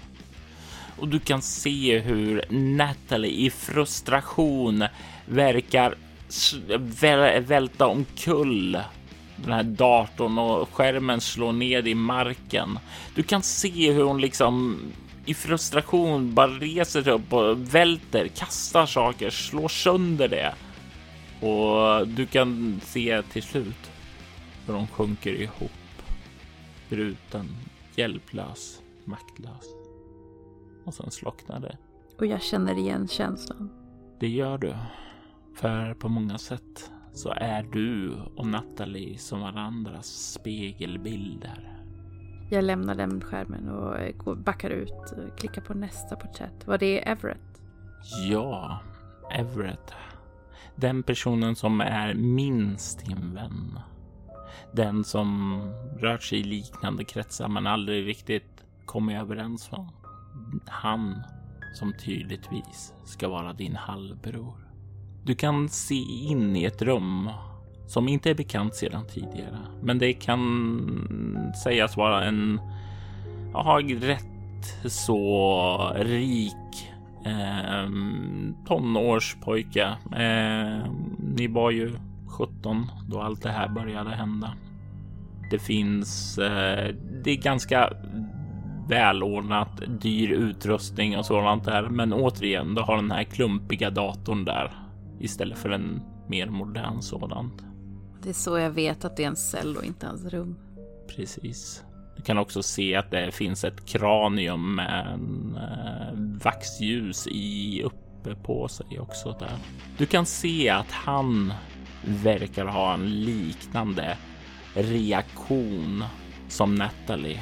Och 0.97 1.07
du 1.07 1.19
kan 1.19 1.41
se 1.41 1.99
hur 1.99 2.43
Natalie 2.49 3.31
i 3.31 3.49
frustration 3.49 4.83
verkar 5.25 5.95
välta 7.47 7.87
omkull 7.87 8.77
den 9.35 9.53
här 9.53 9.63
datorn 9.63 10.37
och 10.37 10.69
skärmen 10.73 11.21
slår 11.21 11.51
ned 11.51 11.87
i 11.87 11.95
marken. 11.95 12.79
Du 13.15 13.23
kan 13.23 13.41
se 13.41 13.91
hur 13.91 14.03
hon 14.03 14.21
liksom 14.21 14.79
i 15.25 15.33
frustration 15.33 16.33
bara 16.33 16.47
reser 16.47 17.03
sig 17.03 17.13
upp 17.13 17.33
och 17.33 17.75
välter, 17.75 18.27
kastar 18.27 18.85
saker, 18.85 19.29
slår 19.29 19.67
sönder 19.67 20.27
det. 20.27 20.53
Och 21.47 22.07
du 22.07 22.25
kan 22.25 22.81
se 22.83 23.21
till 23.21 23.43
slut 23.43 23.91
hur 24.65 24.73
de 24.73 24.87
sjunker 24.87 25.33
ihop. 25.33 25.71
Bruten, 26.89 27.49
hjälplös, 27.95 28.81
maktlös. 29.05 29.65
Och 30.85 30.93
sen 30.93 31.11
slocknar 31.11 31.59
det. 31.59 31.77
Och 32.19 32.25
jag 32.25 32.43
känner 32.43 32.77
igen 32.77 33.07
känslan. 33.07 33.69
Det 34.19 34.27
gör 34.27 34.57
du. 34.57 34.73
För 35.55 35.93
på 35.93 36.09
många 36.09 36.37
sätt 36.37 36.91
så 37.13 37.33
är 37.37 37.63
du 37.63 38.13
och 38.35 38.47
Natalie 38.47 39.17
som 39.17 39.41
varandras 39.41 40.07
spegelbilder. 40.07 41.81
Jag 42.51 42.63
lämnar 42.63 42.95
den 42.95 43.21
skärmen 43.21 43.69
och 43.69 44.37
backar 44.37 44.69
ut 44.69 44.91
och 44.91 45.39
klickar 45.39 45.61
på 45.61 45.73
nästa 45.73 46.15
porträtt. 46.15 46.67
Var 46.67 46.77
det 46.77 47.07
Everett? 47.09 47.61
Ja, 48.29 48.79
Everett. 49.31 49.93
Den 50.75 51.03
personen 51.03 51.55
som 51.55 51.81
är 51.81 52.13
minst 52.13 53.05
din 53.05 53.33
vän. 53.33 53.79
Den 54.71 55.03
som 55.03 55.59
rört 55.99 56.23
sig 56.23 56.39
i 56.39 56.43
liknande 56.43 57.03
kretsar 57.03 57.47
men 57.47 57.67
aldrig 57.67 58.07
riktigt 58.07 58.63
kommit 58.85 59.17
överens 59.17 59.69
om. 59.71 59.91
Han 60.65 61.23
som 61.73 61.93
tydligtvis 61.93 62.93
ska 63.03 63.29
vara 63.29 63.53
din 63.53 63.75
halvbror. 63.75 64.64
Du 65.25 65.35
kan 65.35 65.69
se 65.69 65.95
in 66.29 66.55
i 66.55 66.63
ett 66.63 66.81
rum 66.81 67.29
som 67.87 68.07
inte 68.07 68.29
är 68.29 68.35
bekant 68.35 68.75
sedan 68.75 69.07
tidigare, 69.07 69.59
men 69.81 69.99
det 69.99 70.13
kan 70.13 71.53
sägas 71.63 71.97
vara 71.97 72.23
en 72.23 72.59
ja, 73.53 73.81
rätt 74.01 74.91
så 74.91 75.93
rik 75.95 76.91
eh, 77.25 77.89
tonårspojke. 78.67 79.85
Eh, 80.15 80.91
ni 81.19 81.47
var 81.47 81.71
ju 81.71 81.95
17 82.27 82.91
då 83.09 83.21
allt 83.21 83.41
det 83.41 83.51
här 83.51 83.69
började 83.69 84.09
hända. 84.09 84.53
Det 85.51 85.59
finns, 85.59 86.37
eh, 86.37 86.95
det 87.23 87.31
är 87.31 87.41
ganska 87.41 87.89
välordnat, 88.89 89.81
dyr 90.01 90.31
utrustning 90.31 91.17
och 91.17 91.25
sådant 91.25 91.63
där. 91.63 91.89
Men 91.89 92.13
återigen, 92.13 92.75
du 92.75 92.81
har 92.81 92.95
den 92.95 93.11
här 93.11 93.23
klumpiga 93.23 93.89
datorn 93.89 94.45
där 94.45 94.84
istället 95.19 95.57
för 95.57 95.69
en 95.69 96.01
mer 96.27 96.47
modern 96.47 97.01
sådan. 97.01 97.51
Det 98.23 98.29
är 98.29 98.33
så 98.33 98.57
jag 98.57 98.71
vet 98.71 99.05
att 99.05 99.17
det 99.17 99.23
är 99.23 99.27
en 99.27 99.35
cell 99.35 99.77
och 99.77 99.85
inte 99.85 100.07
hans 100.07 100.25
rum. 100.25 100.59
Precis. 101.15 101.83
Du 102.15 102.21
kan 102.21 102.37
också 102.37 102.63
se 102.63 102.95
att 102.95 103.11
det 103.11 103.31
finns 103.31 103.63
ett 103.63 103.85
kranium 103.85 104.75
med 104.75 105.07
en 105.07 105.55
eh, 105.55 106.43
vaxljus 106.43 107.27
i 107.27 107.81
uppe 107.83 108.35
på 108.35 108.67
sig 108.67 108.99
också 108.99 109.35
där. 109.39 109.57
Du 109.97 110.05
kan 110.05 110.25
se 110.25 110.69
att 110.69 110.91
han 110.91 111.53
verkar 112.05 112.65
ha 112.65 112.93
en 112.93 113.23
liknande 113.23 114.17
reaktion 114.73 116.03
som 116.49 116.75
Natalie. 116.75 117.41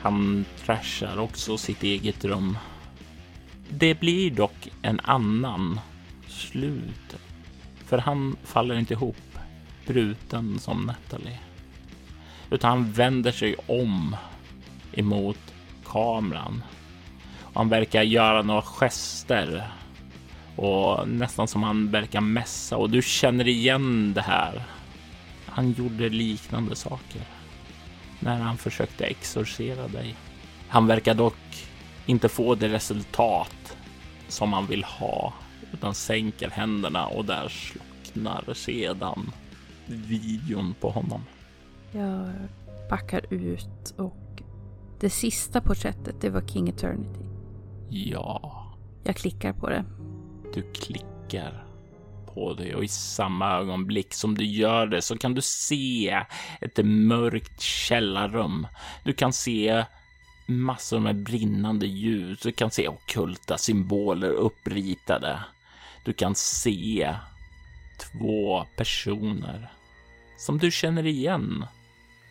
Han 0.00 0.44
trashar 0.64 1.18
också 1.18 1.58
sitt 1.58 1.82
eget 1.82 2.24
rum. 2.24 2.58
Det 3.70 4.00
blir 4.00 4.30
dock 4.30 4.68
en 4.82 5.00
annan 5.00 5.80
slut. 6.36 7.16
För 7.86 7.98
han 7.98 8.36
faller 8.44 8.78
inte 8.78 8.94
ihop 8.94 9.38
bruten 9.86 10.58
som 10.58 10.86
Natalie. 10.86 11.38
Utan 12.50 12.70
han 12.70 12.92
vänder 12.92 13.32
sig 13.32 13.56
om 13.66 14.16
emot 14.92 15.54
kameran. 15.84 16.62
Och 17.40 17.60
han 17.60 17.68
verkar 17.68 18.02
göra 18.02 18.42
några 18.42 18.62
gester 18.62 19.70
och 20.56 21.08
nästan 21.08 21.48
som 21.48 21.62
han 21.62 21.90
verkar 21.90 22.20
mässa 22.20 22.76
och 22.76 22.90
du 22.90 23.02
känner 23.02 23.48
igen 23.48 24.12
det 24.14 24.22
här. 24.22 24.62
Han 25.46 25.72
gjorde 25.72 26.08
liknande 26.08 26.76
saker 26.76 27.22
när 28.20 28.40
han 28.40 28.56
försökte 28.56 29.04
exorcera 29.04 29.88
dig. 29.88 30.14
Han 30.68 30.86
verkar 30.86 31.14
dock 31.14 31.68
inte 32.06 32.28
få 32.28 32.54
det 32.54 32.68
resultat 32.68 33.76
som 34.28 34.52
han 34.52 34.66
vill 34.66 34.84
ha 34.84 35.32
utan 35.76 35.94
sänker 35.94 36.50
händerna 36.50 37.06
och 37.06 37.24
där 37.24 37.48
slocknar 37.48 38.54
sedan 38.54 39.32
videon 39.86 40.74
på 40.80 40.90
honom. 40.90 41.20
Jag 41.92 42.32
backar 42.90 43.34
ut 43.34 43.94
och 43.96 44.42
det 45.00 45.10
sista 45.10 45.60
porträttet, 45.60 46.20
det 46.20 46.30
var 46.30 46.40
King 46.40 46.68
Eternity. 46.68 47.24
Ja. 47.90 48.62
Jag 49.04 49.16
klickar 49.16 49.52
på 49.52 49.68
det. 49.68 49.84
Du 50.54 50.72
klickar 50.72 51.64
på 52.34 52.54
det 52.54 52.74
och 52.74 52.84
i 52.84 52.88
samma 52.88 53.52
ögonblick 53.52 54.14
som 54.14 54.34
du 54.34 54.44
gör 54.44 54.86
det 54.86 55.02
så 55.02 55.18
kan 55.18 55.34
du 55.34 55.42
se 55.42 56.24
ett 56.60 56.84
mörkt 56.84 57.60
källarrum. 57.60 58.66
Du 59.04 59.12
kan 59.12 59.32
se 59.32 59.84
massor 60.48 61.00
med 61.00 61.22
brinnande 61.22 61.86
ljus. 61.86 62.40
Du 62.40 62.52
kan 62.52 62.70
se 62.70 62.88
okulta 62.88 63.58
symboler 63.58 64.30
uppritade. 64.30 65.38
Du 66.06 66.12
kan 66.12 66.34
se 66.34 67.14
två 67.98 68.66
personer 68.76 69.72
som 70.38 70.58
du 70.58 70.70
känner 70.70 71.06
igen 71.06 71.66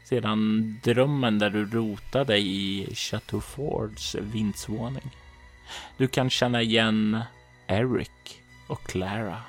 sedan 0.03 0.79
drömmen 0.83 1.39
där 1.39 1.49
du 1.49 1.65
rotade 1.65 2.37
i 2.37 2.87
Chateau 2.93 3.41
Fords 3.41 4.15
vindsvåning. 4.15 5.11
Du 5.97 6.07
kan 6.07 6.29
känna 6.29 6.61
igen 6.61 7.21
Eric 7.67 8.39
och 8.67 8.83
Clara. 8.83 9.41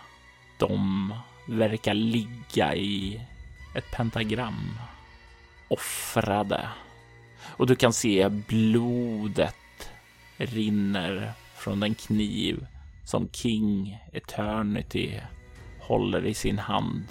De 0.59 1.15
verkar 1.49 1.95
ligga 1.95 2.75
i 2.75 3.21
ett 3.75 3.91
pentagram, 3.91 4.79
offrade. 5.69 6.69
Och 7.43 7.67
du 7.67 7.77
kan 7.77 7.93
se 7.93 8.29
blodet 8.29 9.91
rinner 10.37 11.33
från 11.57 11.81
den 11.81 11.95
kniv 11.95 12.67
som 13.07 13.29
King 13.33 13.99
Eternity 14.13 15.21
håller 15.81 16.27
i 16.27 16.35
sin 16.35 16.59
hand. 16.59 17.05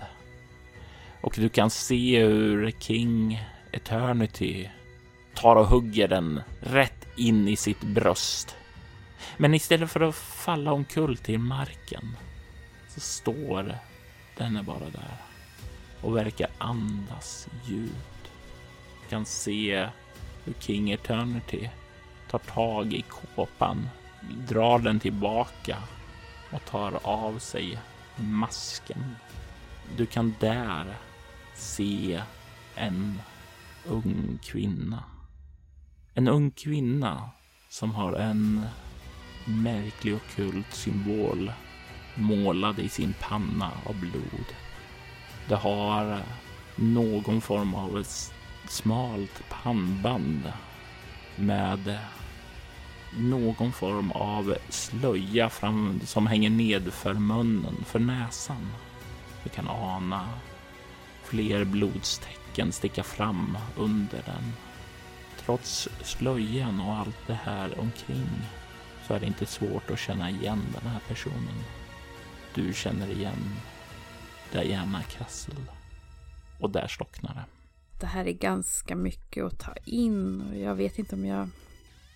Och 1.22 1.36
du 1.38 1.50
kan 1.50 1.70
se 1.70 2.26
hur 2.26 2.72
King 2.72 3.44
Eternity 3.72 4.70
tar 5.34 5.56
och 5.56 5.68
hugger 5.68 6.08
den 6.08 6.42
rätt 6.60 7.08
in 7.18 7.48
i 7.48 7.56
sitt 7.56 7.82
bröst. 7.82 8.56
Men 9.38 9.54
istället 9.54 9.92
för 9.92 10.02
att 10.02 10.16
falla 10.16 10.72
omkull 10.72 11.18
till 11.18 11.40
marken 11.40 12.16
så 12.88 13.00
står 13.00 13.76
denne 14.38 14.64
bara 14.64 14.90
där 14.90 15.18
och 16.02 16.18
verkar 16.18 16.50
andas 16.58 17.48
djupt. 17.66 18.32
Du 19.04 19.10
kan 19.10 19.26
se 19.26 19.90
hur 20.44 20.54
King 20.60 20.92
Eternity 20.92 21.70
tar 22.30 22.40
tag 22.40 22.94
i 22.94 23.02
kåpan 23.02 23.90
drar 24.30 24.80
den 24.80 25.00
tillbaka 25.00 25.78
och 26.52 26.66
tar 26.66 27.00
av 27.04 27.40
sig 27.40 27.80
masken. 28.16 29.16
Du 29.98 30.06
kan 30.06 30.36
där 30.40 30.96
se 31.56 32.22
en 32.76 33.22
ung 33.86 34.40
kvinna. 34.44 35.04
En 36.14 36.28
ung 36.28 36.52
kvinna 36.52 37.30
som 37.70 37.92
har 37.96 38.14
en 38.14 38.66
märklig 39.46 40.16
och 40.16 40.28
kult 40.36 40.74
symbol 40.74 41.52
målad 42.16 42.80
i 42.80 42.90
sin 42.90 43.14
panna 43.20 43.72
av 43.86 44.00
blod. 44.00 44.46
Det 45.48 45.56
har 45.56 46.20
någon 46.76 47.42
form 47.42 47.74
av 47.74 48.00
ett 48.00 48.34
smalt 48.68 49.44
pannband 49.50 50.52
med 51.36 51.98
någon 53.18 53.72
form 53.72 54.12
av 54.12 54.56
slöja 54.70 55.50
fram, 55.50 56.00
som 56.06 56.28
hänger 56.28 56.50
ned 56.50 56.94
för 56.94 57.14
munnen, 57.14 57.76
för 57.86 58.00
näsan. 58.00 58.72
Du 59.44 59.50
kan 59.50 59.68
ana 59.68 60.30
fler 61.24 61.66
blodstecken 61.66 62.72
sticka 62.72 63.04
fram 63.04 63.58
under 63.78 64.24
den. 64.26 64.54
Trots 65.46 65.90
slöjan 66.04 66.80
och 66.80 66.94
allt 66.94 67.28
det 67.28 67.40
här 67.44 67.80
omkring 67.80 68.30
så 69.08 69.14
är 69.14 69.20
det 69.20 69.26
inte 69.26 69.46
svårt 69.46 69.92
att 69.92 70.00
känna 70.00 70.30
igen 70.30 70.62
den 70.82 70.92
här 70.92 71.00
personen. 71.08 71.64
Du 72.54 72.74
känner 72.74 73.12
igen 73.12 73.56
Diana 74.52 75.02
Castle. 75.04 75.56
Och 76.60 76.70
där 76.70 76.88
slocknar 76.88 77.34
det. 77.34 77.46
Det 78.00 78.06
här 78.06 78.26
är 78.26 78.32
ganska 78.32 78.96
mycket 78.96 79.44
att 79.44 79.60
ta 79.60 79.74
in 79.86 80.42
och 80.42 80.58
jag 80.58 80.76
vet 80.76 81.00
inte 81.00 81.16
om 81.16 81.26
jag... 81.26 81.50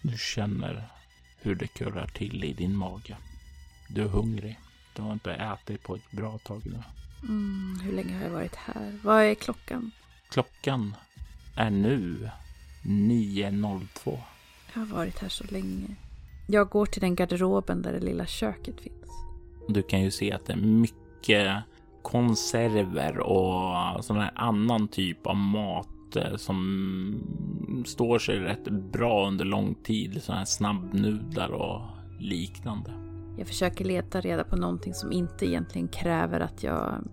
Du 0.02 0.18
känner 0.18 0.88
hur 1.42 1.56
det 1.56 1.68
kurrar 1.68 2.08
till 2.08 2.44
i 2.44 2.54
din 2.54 2.76
mage. 2.76 3.18
Du 3.88 4.02
är 4.02 4.08
hungrig. 4.08 4.60
Du 4.96 5.02
har 5.02 5.14
inte 5.14 5.34
ätit 5.34 5.84
på 5.84 5.96
ett 5.96 6.12
bra 6.12 6.38
tag 6.38 6.62
nu. 6.66 6.84
Mm, 7.24 7.80
hur 7.84 7.92
länge 7.92 8.18
har 8.18 8.24
jag 8.24 8.30
varit 8.30 8.56
här? 8.56 9.00
Vad 9.04 9.24
är 9.24 9.36
klockan? 9.36 9.92
Klockan 10.30 10.96
är 11.56 11.70
nu 11.70 12.30
9.02. 12.84 14.20
Jag 14.74 14.80
har 14.80 14.86
varit 14.86 15.20
här 15.20 15.30
så 15.30 15.44
länge. 15.44 15.96
Jag 16.48 16.70
går 16.70 16.86
till 16.86 17.02
den 17.02 17.16
garderoben 17.16 17.82
där 17.82 17.92
det 17.92 18.00
lilla 18.00 18.26
köket 18.26 18.82
finns. 18.82 19.10
Du 19.68 19.82
kan 19.82 20.02
ju 20.02 20.12
se 20.12 20.32
att 20.32 20.46
det 20.46 20.54
är 20.54 20.58
mycket 20.58 21.64
konserver 22.02 23.20
och 23.20 24.06
sån 24.06 24.18
här 24.18 24.32
annan 24.36 24.88
typ 24.88 25.28
av 25.28 25.36
mat 25.36 25.88
eh, 26.16 26.36
som 26.36 27.84
står 27.86 28.20
sig 28.20 28.40
rätt 28.40 28.64
bra 28.70 29.28
under 29.28 29.46
lång 29.46 29.76
tid. 29.76 30.24
Såna 30.24 30.38
här 30.38 30.46
snabbnudlar 30.46 31.50
och 31.50 31.82
liknande. 32.20 32.92
Jag 33.38 33.48
försöker 33.48 33.86
leta 33.86 34.22
reda 34.22 34.44
på 34.44 34.56
någonting 34.56 34.94
som 34.94 35.12
inte 35.12 35.46
egentligen 35.46 35.88
kräver 35.88 36.40
att 36.40 36.64
jag 36.64 37.04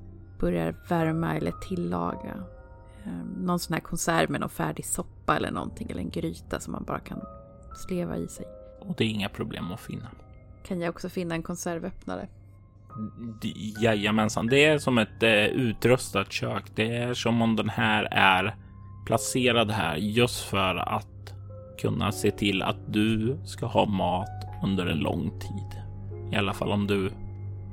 börjar 0.41 0.77
värma 0.89 1.37
eller 1.37 1.53
tillaga. 1.53 2.35
Ehm, 3.05 3.29
någon 3.29 3.59
sån 3.59 3.75
här 3.75 3.81
konserv 3.81 4.31
med 4.31 4.41
någon 4.41 4.51
färdig 4.51 4.85
soppa 4.85 5.37
eller 5.37 5.51
någonting 5.51 5.91
eller 5.91 6.01
en 6.01 6.11
gryta 6.11 6.61
som 6.61 6.73
man 6.73 6.85
bara 6.85 7.01
kan 7.01 7.21
sleva 7.87 8.17
i 8.17 8.29
sig. 8.29 8.47
Och 8.81 8.95
det 8.97 9.05
är 9.05 9.09
inga 9.09 9.29
problem 9.29 9.73
att 9.73 9.81
finna. 9.81 10.11
Kan 10.65 10.81
jag 10.81 10.91
också 10.91 11.09
finna 11.09 11.35
en 11.35 11.43
konservöppnare? 11.43 12.29
Jajamensan, 13.81 14.47
det 14.47 14.65
är 14.65 14.79
som 14.79 14.99
ett 14.99 15.23
eh, 15.23 15.45
utrustat 15.45 16.33
kök. 16.33 16.65
Det 16.75 16.97
är 16.97 17.15
som 17.15 17.43
om 17.43 17.57
den 17.57 17.69
här 17.69 18.09
är 18.11 18.57
placerad 19.07 19.71
här 19.71 19.97
just 19.97 20.41
för 20.45 20.77
att 20.77 21.35
kunna 21.79 22.13
se 22.13 22.31
till 22.31 22.63
att 22.63 22.93
du 22.93 23.39
ska 23.45 23.67
ha 23.67 23.87
mat 23.87 24.47
under 24.63 24.87
en 24.87 24.99
lång 24.99 25.31
tid. 25.41 25.83
I 26.33 26.37
alla 26.37 26.53
fall 26.53 26.73
om 26.73 26.87
du 26.87 27.11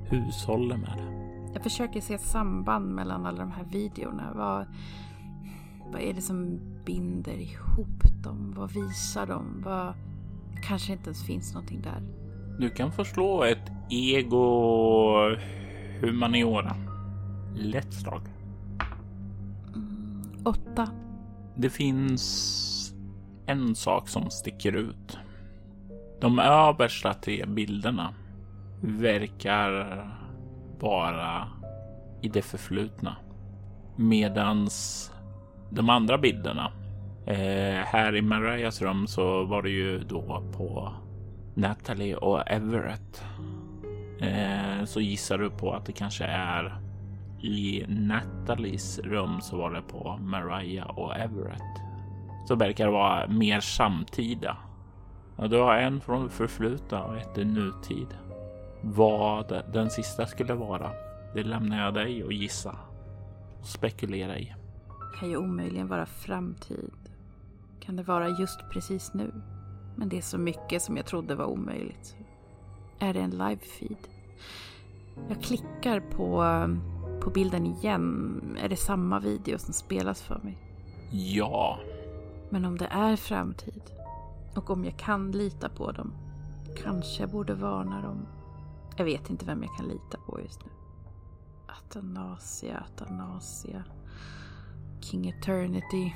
hushåller 0.10 0.78
med 0.78 0.94
det. 0.98 1.14
Jag 1.54 1.64
försöker 1.64 2.02
se 2.02 2.18
samband 2.18 2.96
mellan 2.96 3.26
alla 3.26 3.38
de 3.38 3.52
här 3.52 3.64
videorna. 3.64 4.32
Vad, 4.36 4.66
vad 5.92 6.02
är 6.02 6.14
det 6.14 6.22
som 6.22 6.60
binder 6.86 7.34
ihop 7.34 8.24
dem? 8.24 8.54
Vad 8.58 8.72
visar 8.72 9.28
de? 9.28 9.62
Vad... 9.66 9.94
Kanske 10.64 10.92
inte 10.92 11.06
ens 11.06 11.26
finns 11.26 11.54
någonting 11.54 11.82
där. 11.82 12.02
Du 12.60 12.70
kan 12.70 12.92
få 12.92 13.06
slå 13.06 13.44
ett 13.44 13.72
ego 13.90 15.36
humaniora. 16.02 16.76
Lätt 17.56 17.94
slag. 17.94 18.22
Mm, 19.76 20.22
åtta. 20.46 20.90
Det 21.56 21.70
finns 21.70 22.94
en 23.46 23.76
sak 23.76 24.10
som 24.10 24.30
sticker 24.30 24.76
ut. 24.76 25.18
De 26.22 26.40
översta 26.40 27.14
tre 27.14 27.46
bilderna 27.46 28.14
verkar 28.82 30.06
vara 30.80 31.48
i 32.22 32.28
det 32.30 32.42
förflutna. 32.42 33.16
Medans 33.96 35.12
de 35.70 35.90
andra 35.90 36.18
bilderna. 36.18 36.72
Eh, 37.26 37.86
här 37.86 38.16
i 38.16 38.22
Marias 38.22 38.82
rum 38.82 39.08
så 39.08 39.44
var 39.44 39.62
det 39.62 39.70
ju 39.70 40.00
då 40.00 40.44
på 40.58 40.94
Natalie 41.56 42.16
och 42.16 42.52
Everett. 42.52 43.24
Eh, 44.20 44.86
så 44.86 45.02
gissar 45.02 45.38
du 45.38 45.50
på 45.50 45.74
att 45.74 45.86
det 45.86 45.92
kanske 45.92 46.26
är 46.26 46.83
i 47.44 47.86
Nathalies 47.88 49.00
rum 49.00 49.42
så 49.42 49.58
var 49.58 49.72
det 49.72 49.82
på 49.82 50.18
Mariah 50.22 50.90
och 50.90 51.16
Everett. 51.16 51.82
Så 52.48 52.56
verkar 52.56 52.86
det 52.86 52.92
vara 52.92 53.28
mer 53.28 53.60
samtida. 53.60 54.58
Ja, 55.38 55.48
du 55.48 55.58
har 55.58 55.76
en 55.76 56.02
från 56.02 56.30
förflutna 56.30 57.04
och 57.04 57.18
ett 57.18 57.38
i 57.38 57.46
nutid. 57.46 58.08
Vad 58.82 59.64
den 59.74 59.90
sista 59.90 60.26
skulle 60.26 60.54
vara, 60.54 60.92
det 61.36 61.44
lämnar 61.44 61.84
jag 61.84 61.94
dig 61.94 62.24
att 62.24 62.34
gissa 62.34 62.76
och 63.60 63.66
spekulera 63.66 64.40
i. 64.40 64.56
Kan 65.20 65.30
ju 65.30 65.38
omöjligen 65.38 65.88
vara 65.88 66.06
framtid. 66.06 66.94
Kan 67.80 67.96
det 67.96 68.04
vara 68.04 68.30
just 68.30 68.60
precis 68.72 69.14
nu? 69.14 69.32
Men 69.96 70.10
det 70.10 70.18
är 70.18 70.22
så 70.22 70.38
mycket 70.38 70.82
som 70.82 70.98
jag 70.98 71.06
trodde 71.06 71.36
var 71.36 71.46
omöjligt. 71.46 72.16
Är 73.00 73.14
det 73.14 73.20
en 73.20 73.34
live-feed? 73.34 73.98
Jag 75.30 75.42
klickar 75.42 76.00
på, 76.00 76.42
um, 76.42 76.93
på 77.24 77.30
bilden 77.30 77.66
igen. 77.66 78.58
Är 78.62 78.70
det 78.70 78.76
samma 78.76 79.20
video 79.20 79.58
som 79.60 79.74
spelas 79.74 80.22
för 80.22 80.40
mig? 80.44 80.58
Ja. 81.12 81.80
Men 82.50 82.66
om 82.66 82.78
det 82.78 82.86
är 82.86 83.16
framtid 83.16 83.82
och 84.56 84.70
om 84.70 84.86
jag 84.86 84.98
kan 84.98 85.32
lita 85.32 85.70
på 85.70 85.92
dem. 85.92 86.14
Kanske 86.84 87.24
jag 87.24 87.30
borde 87.30 87.54
varna 87.54 88.02
dem. 88.02 88.28
Jag 88.98 89.06
vet 89.06 89.30
inte 89.30 89.46
vem 89.46 89.64
jag 89.64 89.76
kan 89.78 89.88
lita 89.88 90.18
på 90.26 90.40
just 90.42 90.66
nu. 90.66 90.72
Atanasia, 91.68 92.78
Atanasia. 92.88 93.84
King 95.02 95.30
Eternity. 95.30 96.16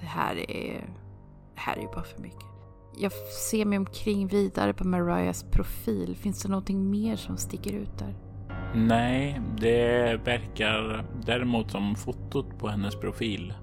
Det 0.00 0.06
här 0.06 0.50
är... 0.50 0.94
Det 1.54 1.60
här 1.60 1.76
är 1.76 1.80
ju 1.80 1.86
bara 1.86 2.04
för 2.04 2.22
mycket. 2.22 2.46
Jag 2.96 3.12
ser 3.50 3.64
mig 3.64 3.78
omkring 3.78 4.26
vidare 4.26 4.72
på 4.72 4.86
Mariahs 4.86 5.42
profil. 5.42 6.16
Finns 6.16 6.42
det 6.42 6.48
någonting 6.48 6.90
mer 6.90 7.16
som 7.16 7.36
sticker 7.36 7.72
ut 7.72 7.98
där? 7.98 8.29
Nej, 8.74 9.40
det 9.56 10.20
verkar 10.24 11.04
däremot 11.26 11.70
som 11.70 11.94
fotot 11.94 12.58
på 12.58 12.68
hennes 12.68 12.96
profil 12.96 13.54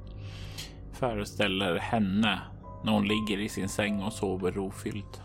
föreställer 0.91 1.75
henne 1.75 2.41
när 2.83 2.91
hon 2.91 3.07
ligger 3.07 3.39
i 3.39 3.49
sin 3.49 3.69
säng 3.69 4.03
och 4.03 4.13
sover 4.13 4.51
rofyllt. 4.51 5.21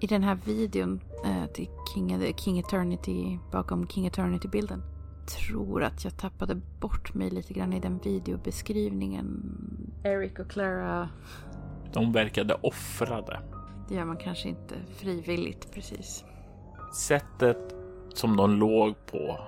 I 0.00 0.06
den 0.06 0.22
här 0.22 0.38
videon 0.44 1.00
eh, 1.24 1.52
till 1.52 1.68
King, 1.94 2.34
King 2.36 2.58
Eternity 2.58 3.38
bakom 3.52 3.88
King 3.88 4.06
Eternity-bilden 4.06 4.82
tror 5.26 5.82
att 5.82 6.04
jag 6.04 6.16
tappade 6.16 6.54
bort 6.80 7.14
mig 7.14 7.30
lite 7.30 7.52
grann 7.52 7.72
i 7.72 7.80
den 7.80 7.98
videobeskrivningen. 7.98 9.42
Eric 10.04 10.38
och 10.38 10.50
Clara. 10.50 11.08
De 11.92 12.12
verkade 12.12 12.54
offrade. 12.54 13.40
Det 13.88 13.94
gör 13.94 14.04
man 14.04 14.16
kanske 14.16 14.48
inte 14.48 14.74
frivilligt 14.96 15.72
precis. 15.74 16.24
Sättet 16.94 17.74
som 18.16 18.36
de 18.36 18.50
låg 18.50 19.06
på 19.06 19.38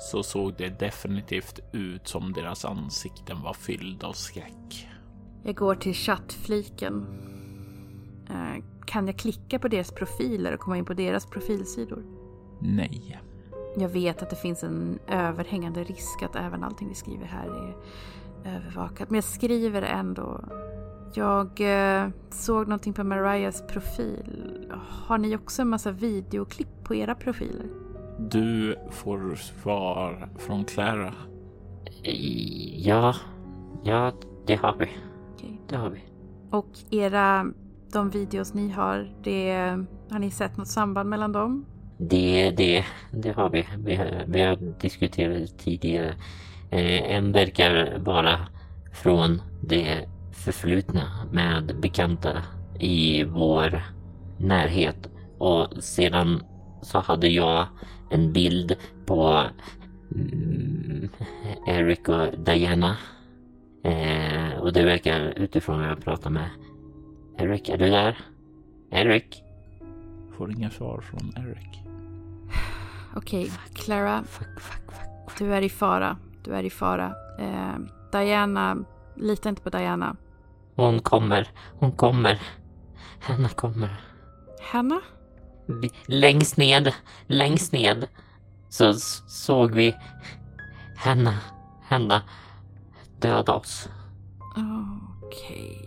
så 0.00 0.22
såg 0.22 0.54
det 0.58 0.78
definitivt 0.78 1.60
ut 1.72 2.08
som 2.08 2.32
deras 2.32 2.64
ansikten 2.64 3.42
var 3.42 3.54
fyllda 3.54 4.06
av 4.06 4.12
skräck. 4.12 4.88
Jag 5.42 5.54
går 5.54 5.74
till 5.74 5.94
chattfliken. 5.94 7.06
Eh, 8.30 8.64
kan 8.86 9.06
jag 9.06 9.16
klicka 9.16 9.58
på 9.58 9.68
deras 9.68 9.92
profiler 9.92 10.54
och 10.54 10.60
komma 10.60 10.76
in 10.76 10.84
på 10.84 10.94
deras 10.94 11.26
profilsidor? 11.26 12.02
Nej. 12.60 13.20
Jag 13.76 13.88
vet 13.88 14.22
att 14.22 14.30
det 14.30 14.36
finns 14.36 14.62
en 14.62 14.98
överhängande 15.08 15.84
risk 15.84 16.22
att 16.22 16.36
även 16.36 16.64
allting 16.64 16.88
vi 16.88 16.94
skriver 16.94 17.26
här 17.26 17.46
är 17.46 17.76
övervakat. 18.56 19.10
Men 19.10 19.14
jag 19.14 19.24
skriver 19.24 19.82
ändå. 19.82 20.44
Jag 21.14 21.60
eh, 21.60 22.08
såg 22.30 22.68
någonting 22.68 22.92
på 22.92 23.04
Mariahs 23.04 23.66
profil. 23.66 24.66
Har 25.06 25.18
ni 25.18 25.36
också 25.36 25.62
en 25.62 25.68
massa 25.68 25.90
videoklipp 25.90 26.84
på 26.84 26.94
era 26.94 27.14
profiler? 27.14 27.81
Du 28.30 28.76
får 28.90 29.34
svar 29.34 30.28
från 30.38 30.64
Clara. 30.64 31.14
Ja, 32.76 33.14
ja 33.84 34.12
det 34.46 34.54
har 34.54 34.76
vi. 34.78 34.88
Det 35.68 35.76
har 35.76 35.90
vi. 35.90 36.00
Och 36.50 36.68
era, 36.90 37.46
de 37.92 38.10
videos 38.10 38.54
ni 38.54 38.70
har, 38.70 39.12
det, 39.22 39.52
har 40.10 40.18
ni 40.18 40.30
sett 40.30 40.56
något 40.56 40.68
samband 40.68 41.10
mellan 41.10 41.32
dem? 41.32 41.66
Det, 41.98 42.50
det, 42.50 42.84
det 43.12 43.32
har 43.32 43.50
vi. 43.50 43.66
Vi 43.78 43.94
har, 43.94 44.24
vi 44.26 44.42
har 44.42 44.56
diskuterat 44.80 45.36
det 45.36 45.58
tidigare. 45.58 46.14
Eh, 46.70 47.16
en 47.16 47.32
verkar 47.32 47.98
vara 47.98 48.38
från 48.92 49.42
det 49.60 50.08
förflutna 50.32 51.28
med 51.32 51.80
bekanta 51.80 52.42
i 52.78 53.24
vår 53.24 53.82
närhet. 54.38 55.08
Och 55.38 55.82
sedan 55.82 56.42
så 56.82 56.98
hade 56.98 57.28
jag 57.28 57.66
en 58.12 58.32
bild 58.32 58.76
på 59.06 59.44
mm, 60.14 61.08
Eric 61.66 62.08
och 62.08 62.38
Diana. 62.38 62.96
Eh, 63.84 64.58
och 64.60 64.72
det 64.72 64.84
verkar 64.84 65.20
utifrån 65.36 65.78
vad 65.80 65.88
jag 65.88 66.04
pratar 66.04 66.30
med 66.30 66.48
Eric, 67.38 67.68
är 67.68 67.76
du 67.78 67.90
där? 67.90 68.18
Eric? 68.90 69.42
Får 70.36 70.50
inga 70.50 70.70
svar 70.70 71.00
från 71.00 71.32
Eric. 71.36 71.80
Okej, 73.16 73.50
Clara, 73.74 74.22
Fuck, 74.24 74.60
fuck, 74.60 74.92
fuck. 74.92 75.38
du 75.38 75.54
är 75.54 75.62
i 75.62 75.68
fara. 75.68 76.16
Du 76.44 76.54
är 76.54 76.62
i 76.62 76.70
fara. 76.70 77.14
Eh, 77.38 77.78
Diana, 78.12 78.84
lita 79.16 79.48
inte 79.48 79.62
på 79.62 79.70
Diana. 79.70 80.16
Hon 80.76 81.00
kommer, 81.00 81.48
hon 81.78 81.92
kommer. 81.92 82.42
Hanna 83.20 83.48
kommer. 83.48 84.00
Hanna? 84.72 85.00
Vi, 85.66 85.90
längst 86.06 86.56
ned, 86.56 86.92
längst 87.26 87.72
ned 87.72 88.08
så 88.68 88.94
såg 89.26 89.70
vi 89.70 89.94
henne, 90.96 91.38
henne 91.82 92.22
döda 93.20 93.52
oss. 93.52 93.88
Okej. 95.22 95.78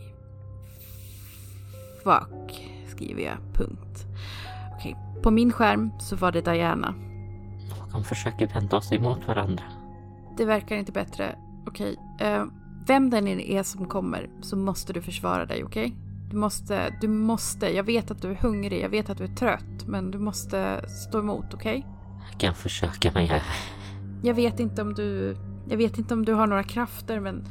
Fuck, 2.03 2.69
skriver 2.87 3.21
jag. 3.21 3.37
Punkt. 3.53 4.05
Okej, 4.75 4.95
på 5.23 5.31
min 5.31 5.51
skärm 5.51 5.91
så 5.99 6.15
var 6.15 6.31
det 6.31 6.41
Diana. 6.41 6.95
Någon 7.91 8.03
försöker 8.03 8.47
vända 8.47 8.77
oss 8.77 8.91
emot 8.91 9.27
varandra. 9.27 9.63
Det 10.37 10.45
verkar 10.45 10.75
inte 10.75 10.91
bättre. 10.91 11.35
Okej, 11.67 11.95
eh, 12.19 12.45
vem 12.87 13.09
den 13.09 13.27
är 13.27 13.63
som 13.63 13.85
kommer 13.87 14.29
så 14.41 14.57
måste 14.57 14.93
du 14.93 15.01
försvara 15.01 15.45
dig, 15.45 15.63
okej? 15.63 15.95
Du 16.35 16.39
måste, 16.39 16.95
du 17.01 17.07
måste, 17.07 17.75
jag 17.75 17.83
vet 17.83 18.11
att 18.11 18.21
du 18.21 18.31
är 18.31 18.35
hungrig, 18.35 18.83
jag 18.83 18.89
vet 18.89 19.09
att 19.09 19.17
du 19.17 19.23
är 19.23 19.35
trött, 19.35 19.87
men 19.87 20.11
du 20.11 20.17
måste 20.19 20.89
stå 20.89 21.19
emot, 21.19 21.53
okej? 21.53 21.85
Jag 22.31 22.39
kan 22.39 22.55
försöka 22.55 23.11
men 23.13 23.25
jag, 23.25 23.41
Jag 24.23 24.33
vet 24.33 24.59
inte 24.59 24.81
om 24.81 24.93
du, 24.93 25.37
jag 25.69 25.77
vet 25.77 25.97
inte 25.97 26.13
om 26.13 26.25
du 26.25 26.33
har 26.33 26.47
några 26.47 26.63
krafter, 26.63 27.19
men 27.19 27.43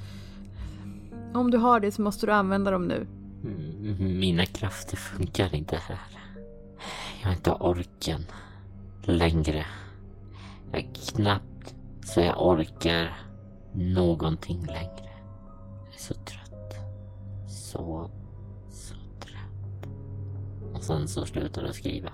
om 1.34 1.50
du 1.50 1.58
har 1.58 1.80
det 1.80 1.92
så 1.92 2.02
måste 2.02 2.26
du 2.26 2.32
använda 2.32 2.70
dem 2.70 2.84
nu. 2.88 3.06
Mm, 3.44 4.20
Mina 4.20 4.46
krafter 4.46 4.96
funkar 4.96 5.54
inte 5.54 5.76
här. 5.76 5.98
Jag 7.20 7.28
har 7.28 7.34
inte 7.34 7.52
orken 7.52 8.20
längre. 9.02 9.66
Jag 10.72 10.80
är 10.80 10.88
knappt 11.14 11.74
så 12.04 12.20
jag 12.20 12.46
orkar 12.46 13.16
någonting 13.72 14.66
längre. 14.66 15.10
Jag 15.84 15.94
är 15.94 15.98
så 15.98 16.14
trött. 16.14 16.74
Så, 17.48 18.10
sen 20.84 21.08
så 21.08 21.26
slutar 21.26 21.62
jag 21.62 21.74
skriva. 21.74 22.10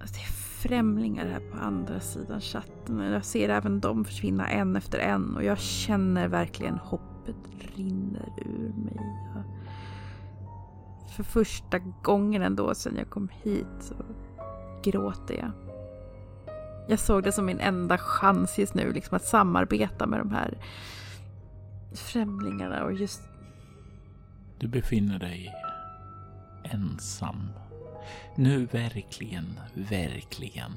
Alltså, 0.00 0.14
det 0.14 0.20
är 0.20 0.32
främlingar 0.68 1.26
här 1.26 1.40
på 1.52 1.58
andra 1.58 2.00
sidan 2.00 2.40
chatten. 2.40 2.98
Jag 2.98 3.24
ser 3.24 3.48
även 3.48 3.80
dem 3.80 4.04
försvinna 4.04 4.48
en 4.48 4.76
efter 4.76 4.98
en 4.98 5.36
och 5.36 5.44
jag 5.44 5.58
känner 5.58 6.28
verkligen 6.28 6.78
hoppet 6.78 7.36
rinner 7.76 8.32
ur 8.46 8.72
mig. 8.84 8.96
För 11.16 11.22
första 11.22 11.78
gången 11.78 12.42
ändå 12.42 12.74
sedan 12.74 12.96
jag 12.96 13.10
kom 13.10 13.28
hit 13.42 13.66
så 13.80 13.94
gråter 14.82 15.34
jag. 15.34 15.50
Jag 16.88 16.98
såg 16.98 17.22
det 17.22 17.32
som 17.32 17.46
min 17.46 17.60
enda 17.60 17.98
chans 17.98 18.58
just 18.58 18.74
nu, 18.74 18.92
liksom 18.92 19.16
att 19.16 19.24
samarbeta 19.24 20.06
med 20.06 20.20
de 20.20 20.30
här 20.30 20.58
främlingarna 21.94 22.84
och 22.84 22.92
just 22.92 23.22
Du 24.58 24.68
befinner 24.68 25.18
dig 25.18 25.52
ensam. 26.64 27.48
Nu 28.34 28.66
verkligen, 28.66 29.60
verkligen 29.74 30.72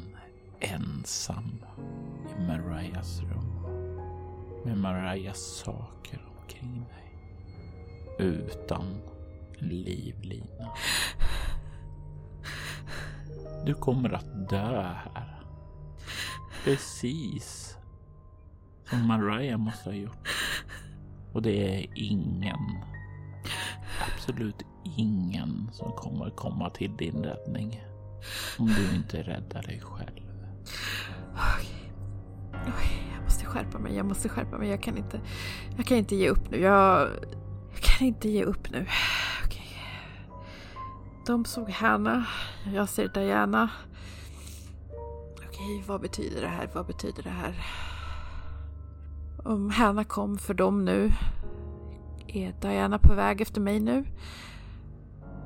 ensam 0.59 1.63
i 2.37 2.41
Marias 2.41 3.21
rum. 3.21 3.65
Med 4.65 4.77
Marias 4.77 5.39
saker 5.39 6.19
omkring 6.41 6.85
dig. 6.89 7.13
Utan 8.27 9.01
livlina. 9.57 10.73
Du 13.65 13.73
kommer 13.73 14.13
att 14.13 14.49
dö 14.49 14.81
här. 14.81 15.43
Precis 16.63 17.77
som 18.89 19.07
Mariah 19.07 19.57
måste 19.57 19.89
ha 19.89 19.95
gjort. 19.95 20.27
Och 21.33 21.41
det 21.41 21.75
är 21.75 21.87
ingen 21.95 22.83
absolut 24.29 24.65
ingen 24.97 25.69
som 25.73 25.91
kommer 25.91 26.29
komma 26.29 26.69
till 26.69 26.97
din 26.97 27.23
räddning. 27.23 27.83
Om 28.59 28.67
du 28.67 28.95
inte 28.95 29.17
räddar 29.17 29.63
dig 29.63 29.81
själv. 29.83 30.25
Okej. 31.33 31.93
Oj, 32.53 33.13
jag 33.15 33.23
måste 33.23 33.45
skärpa 33.45 33.79
mig, 33.79 33.95
jag 33.95 34.05
måste 34.05 34.29
skärpa 34.29 34.57
mig. 34.57 34.69
Jag 34.69 34.83
kan 34.83 34.97
inte, 34.97 35.21
jag 35.77 35.85
kan 35.85 35.97
inte 35.97 36.15
ge 36.15 36.29
upp 36.29 36.51
nu. 36.51 36.57
Jag, 36.61 37.09
jag 37.73 37.81
kan 37.81 38.07
inte 38.07 38.29
ge 38.29 38.43
upp 38.43 38.71
nu. 38.71 38.87
Okej. 39.45 39.67
De 41.25 41.45
såg 41.45 41.69
Hanna, 41.69 42.25
jag 42.73 42.89
ser 42.89 43.07
Diana. 43.07 43.69
Okej, 45.35 45.83
vad 45.87 46.01
betyder 46.01 46.41
det 46.41 46.47
här? 46.47 46.69
Vad 46.73 46.85
betyder 46.85 47.23
det 47.23 47.29
här? 47.29 47.65
Om 49.43 49.69
Hanna 49.69 50.03
kom 50.03 50.37
för 50.37 50.53
dem 50.53 50.85
nu, 50.85 51.11
är 52.37 52.53
Diana 52.61 52.99
på 52.99 53.13
väg 53.13 53.41
efter 53.41 53.61
mig 53.61 53.79
nu? 53.79 54.05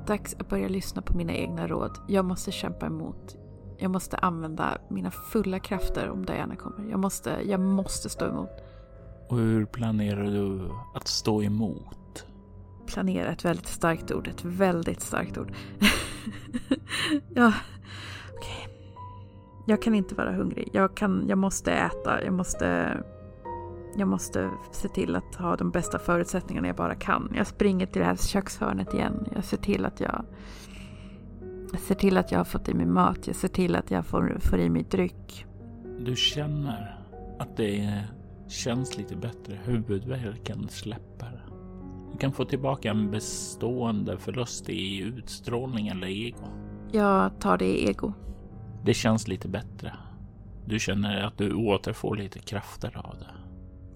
Dags 0.06 0.34
att 0.38 0.48
börja 0.48 0.68
lyssna 0.68 1.02
på 1.02 1.16
mina 1.16 1.32
egna 1.32 1.66
råd. 1.68 1.98
Jag 2.08 2.24
måste 2.24 2.52
kämpa 2.52 2.86
emot. 2.86 3.36
Jag 3.78 3.90
måste 3.90 4.16
använda 4.16 4.78
mina 4.90 5.10
fulla 5.10 5.58
krafter 5.58 6.10
om 6.10 6.26
Diana 6.26 6.56
kommer. 6.56 6.90
Jag 6.90 7.00
måste, 7.00 7.38
jag 7.44 7.60
måste 7.60 8.08
stå 8.08 8.26
emot. 8.26 8.50
Och 9.28 9.36
hur 9.36 9.64
planerar 9.64 10.24
du 10.24 10.70
att 10.94 11.08
stå 11.08 11.42
emot? 11.42 12.26
Planera 12.86 13.32
ett 13.32 13.44
väldigt 13.44 13.66
starkt 13.66 14.12
ord, 14.12 14.28
ett 14.28 14.44
väldigt 14.44 15.00
starkt 15.00 15.38
ord. 15.38 15.52
ja, 17.34 17.52
okej. 18.36 18.68
Jag 19.66 19.82
kan 19.82 19.94
inte 19.94 20.14
vara 20.14 20.32
hungrig. 20.32 20.68
Jag, 20.72 20.96
kan, 20.96 21.24
jag 21.28 21.38
måste 21.38 21.72
äta. 21.72 22.24
Jag 22.24 22.32
måste, 22.32 22.98
jag 23.98 24.08
måste 24.08 24.50
se 24.72 24.88
till 24.88 25.16
att 25.16 25.34
ha 25.34 25.56
de 25.56 25.70
bästa 25.70 25.98
förutsättningarna 25.98 26.66
jag 26.66 26.76
bara 26.76 26.94
kan. 26.94 27.32
Jag 27.36 27.46
springer 27.46 27.86
till 27.86 28.00
det 28.00 28.06
här 28.06 28.16
kökshörnet 28.16 28.94
igen. 28.94 29.28
Jag 29.34 29.44
ser 29.44 29.56
till 29.56 29.84
att 29.84 30.00
jag 30.00 30.24
jag 31.72 31.80
ser 31.80 31.94
till 31.94 32.16
att 32.16 32.32
jag 32.32 32.38
har 32.38 32.44
fått 32.44 32.68
i 32.68 32.74
mig 32.74 32.86
mat. 32.86 33.26
Jag 33.26 33.36
ser 33.36 33.48
till 33.48 33.76
att 33.76 33.90
jag 33.90 34.06
får, 34.06 34.38
får 34.40 34.58
i 34.58 34.70
mig 34.70 34.82
dryck. 34.82 35.46
Du 35.98 36.16
känner 36.16 37.00
att 37.38 37.56
det 37.56 38.02
känns 38.48 38.96
lite 38.96 39.16
bättre. 39.16 39.58
Huvudvärken 39.64 40.68
släpper. 40.68 41.44
Du 42.12 42.18
kan 42.18 42.32
få 42.32 42.44
tillbaka 42.44 42.90
en 42.90 43.10
bestående 43.10 44.18
förlust 44.18 44.68
i 44.68 44.98
utstrålning 44.98 45.88
eller 45.88 46.06
ego. 46.06 46.48
Jag 46.92 47.40
tar 47.40 47.58
det 47.58 47.64
i 47.64 47.90
ego. 47.90 48.12
Det 48.84 48.94
känns 48.94 49.28
lite 49.28 49.48
bättre. 49.48 49.92
Du 50.66 50.78
känner 50.78 51.22
att 51.22 51.38
du 51.38 51.54
återfår 51.54 52.16
lite 52.16 52.38
krafter 52.38 52.96
av 52.96 53.16
det. 53.18 53.43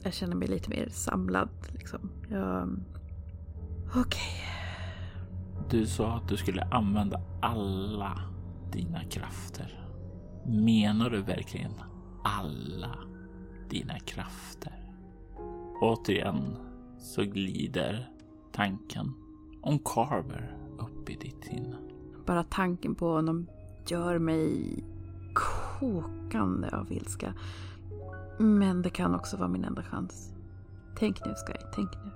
Jag 0.02 0.14
känner 0.14 0.36
mig 0.36 0.48
lite 0.48 0.70
mer 0.70 0.88
samlad. 0.88 1.48
Liksom. 1.72 2.10
Jag... 2.30 2.68
Okej. 3.96 4.44
Du 5.70 5.86
sa 5.86 6.12
att 6.12 6.28
du 6.28 6.36
skulle 6.36 6.62
använda 6.62 7.20
alla 7.42 8.20
dina 8.72 9.04
krafter. 9.04 9.84
Menar 10.46 11.10
du 11.10 11.22
verkligen 11.22 11.72
alla 12.24 12.98
dina 13.70 13.98
krafter? 13.98 14.92
Återigen 15.80 16.56
så 16.98 17.22
glider 17.22 18.10
tanken 18.52 19.12
om 19.62 19.78
Carver 19.78 20.56
upp 20.78 21.10
i 21.10 21.14
ditt 21.14 21.44
sinne. 21.44 21.76
Bara 22.26 22.44
tanken 22.44 22.94
på 22.94 23.12
honom 23.12 23.46
gör 23.86 24.18
mig 24.18 24.84
kokande 25.34 26.68
av 26.76 26.92
ilska. 26.92 27.34
Men 28.38 28.82
det 28.82 28.90
kan 28.90 29.14
också 29.14 29.36
vara 29.36 29.48
min 29.48 29.64
enda 29.64 29.82
chans. 29.82 30.34
Tänk 30.98 31.24
nu 31.24 31.34
Sky, 31.34 31.58
tänk 31.74 31.90
nu. 32.04 32.10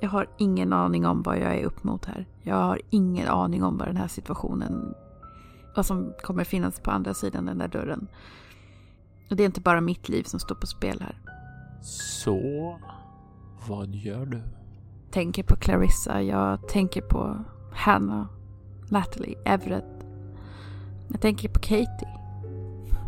Jag 0.00 0.08
har 0.08 0.26
ingen 0.38 0.72
aning 0.72 1.06
om 1.06 1.22
vad 1.22 1.38
jag 1.38 1.56
är 1.56 1.64
upp 1.64 1.84
mot 1.84 2.04
här. 2.04 2.26
Jag 2.42 2.56
har 2.56 2.80
ingen 2.90 3.28
aning 3.28 3.64
om 3.64 3.78
vad 3.78 3.88
den 3.88 3.96
här 3.96 4.08
situationen, 4.08 4.94
vad 5.76 5.86
som 5.86 6.12
kommer 6.22 6.44
finnas 6.44 6.80
på 6.80 6.90
andra 6.90 7.14
sidan 7.14 7.46
den 7.46 7.58
där 7.58 7.68
dörren. 7.68 8.08
Och 9.30 9.36
det 9.36 9.42
är 9.42 9.46
inte 9.46 9.60
bara 9.60 9.80
mitt 9.80 10.08
liv 10.08 10.22
som 10.22 10.40
står 10.40 10.54
på 10.54 10.66
spel 10.66 11.00
här. 11.00 11.20
Så, 11.82 12.78
vad 13.68 13.94
gör 13.94 14.26
du? 14.26 14.42
tänker 15.16 15.42
på 15.42 15.56
Clarissa, 15.56 16.22
jag 16.22 16.68
tänker 16.68 17.00
på 17.00 17.44
Hannah, 17.72 18.26
Natalie, 18.88 19.38
Everett. 19.44 20.06
Jag 21.08 21.20
tänker 21.20 21.48
på 21.48 21.60
Katie, 21.60 22.18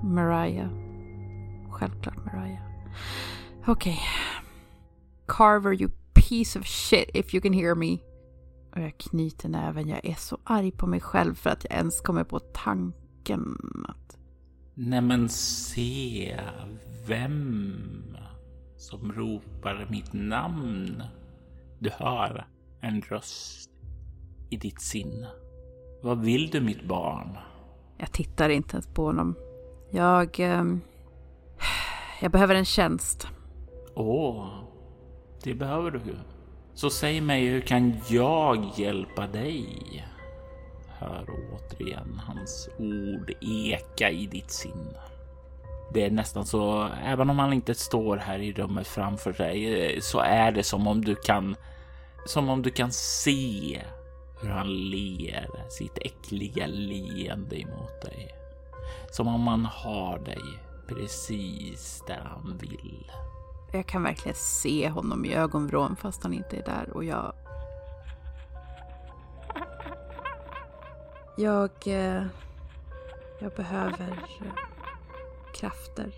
Mariah. 0.04 0.87
Självklart 1.78 2.16
Mariah. 2.16 2.60
Okej. 3.66 3.98
Carver, 5.26 5.72
you 5.72 5.90
piece 6.14 6.58
of 6.58 6.66
shit 6.66 7.10
if 7.14 7.34
you 7.34 7.40
can 7.42 7.52
hear 7.52 7.74
me. 7.74 7.98
Och 8.72 8.80
jag 8.80 8.98
knyter 8.98 9.48
näven. 9.48 9.88
Jag 9.88 10.04
är 10.04 10.14
så 10.14 10.38
arg 10.44 10.72
på 10.72 10.86
mig 10.86 11.00
själv 11.00 11.34
för 11.34 11.50
att 11.50 11.64
jag 11.64 11.78
ens 11.78 12.00
kommer 12.00 12.24
på 12.24 12.38
tanken 12.38 13.56
att... 13.88 14.18
Nej 14.74 15.00
men 15.00 15.28
se 15.28 16.40
vem 17.06 17.74
som 18.76 19.12
ropar 19.12 19.86
mitt 19.90 20.12
namn. 20.12 21.02
Du 21.78 21.90
hör 21.90 22.46
en 22.80 23.00
röst 23.00 23.70
i 24.50 24.56
ditt 24.56 24.82
sinne. 24.82 25.28
Vad 26.02 26.20
vill 26.20 26.50
du 26.50 26.60
mitt 26.60 26.88
barn? 26.88 27.38
Jag 27.98 28.12
tittar 28.12 28.48
inte 28.48 28.76
ens 28.76 28.86
på 28.86 29.04
honom. 29.04 29.34
Jag... 29.90 30.40
ehm, 30.40 30.80
jag 32.20 32.30
behöver 32.30 32.54
en 32.54 32.64
tjänst. 32.64 33.28
Åh, 33.94 34.48
det 35.42 35.54
behöver 35.54 35.90
du. 35.90 36.16
Så 36.74 36.90
säg 36.90 37.20
mig, 37.20 37.46
hur 37.46 37.60
kan 37.60 37.96
jag 38.08 38.70
hjälpa 38.76 39.26
dig? 39.26 40.04
hör 40.98 41.26
återigen 41.52 42.20
hans 42.26 42.68
ord 42.78 43.32
eka 43.40 44.10
i 44.10 44.26
ditt 44.26 44.50
sinne. 44.50 44.98
Det 45.94 46.04
är 46.04 46.10
nästan 46.10 46.46
så, 46.46 46.88
även 47.04 47.30
om 47.30 47.38
han 47.38 47.52
inte 47.52 47.74
står 47.74 48.16
här 48.16 48.38
i 48.38 48.52
rummet 48.52 48.86
framför 48.86 49.32
dig, 49.32 49.84
eh, 49.94 50.00
så 50.00 50.18
är 50.18 50.52
det 50.52 50.62
som 50.62 50.86
om 50.86 51.04
du 51.04 51.14
kan, 51.14 51.56
som 52.26 52.48
om 52.48 52.62
du 52.62 52.70
kan 52.70 52.92
se 52.92 53.82
hur 54.42 54.48
han 54.48 54.90
ler 54.90 55.48
sitt 55.68 55.98
äckliga 55.98 56.66
leende 56.66 57.60
emot 57.60 58.02
dig. 58.02 58.28
Som 59.10 59.28
om 59.28 59.46
han 59.46 59.64
har 59.64 60.18
dig 60.18 60.42
precis 60.88 62.02
där 62.06 62.20
han 62.24 62.58
vill. 62.60 63.10
Jag 63.72 63.86
kan 63.86 64.02
verkligen 64.02 64.36
se 64.36 64.88
honom 64.88 65.24
i 65.24 65.34
ögonvrån 65.34 65.96
fast 65.96 66.22
han 66.22 66.32
inte 66.32 66.56
är 66.56 66.64
där 66.64 66.90
och 66.90 67.04
jag... 67.04 67.32
Jag... 71.36 71.70
Eh, 71.86 72.22
jag 73.40 73.52
behöver 73.52 74.10
eh, 74.40 74.52
krafter. 75.54 76.14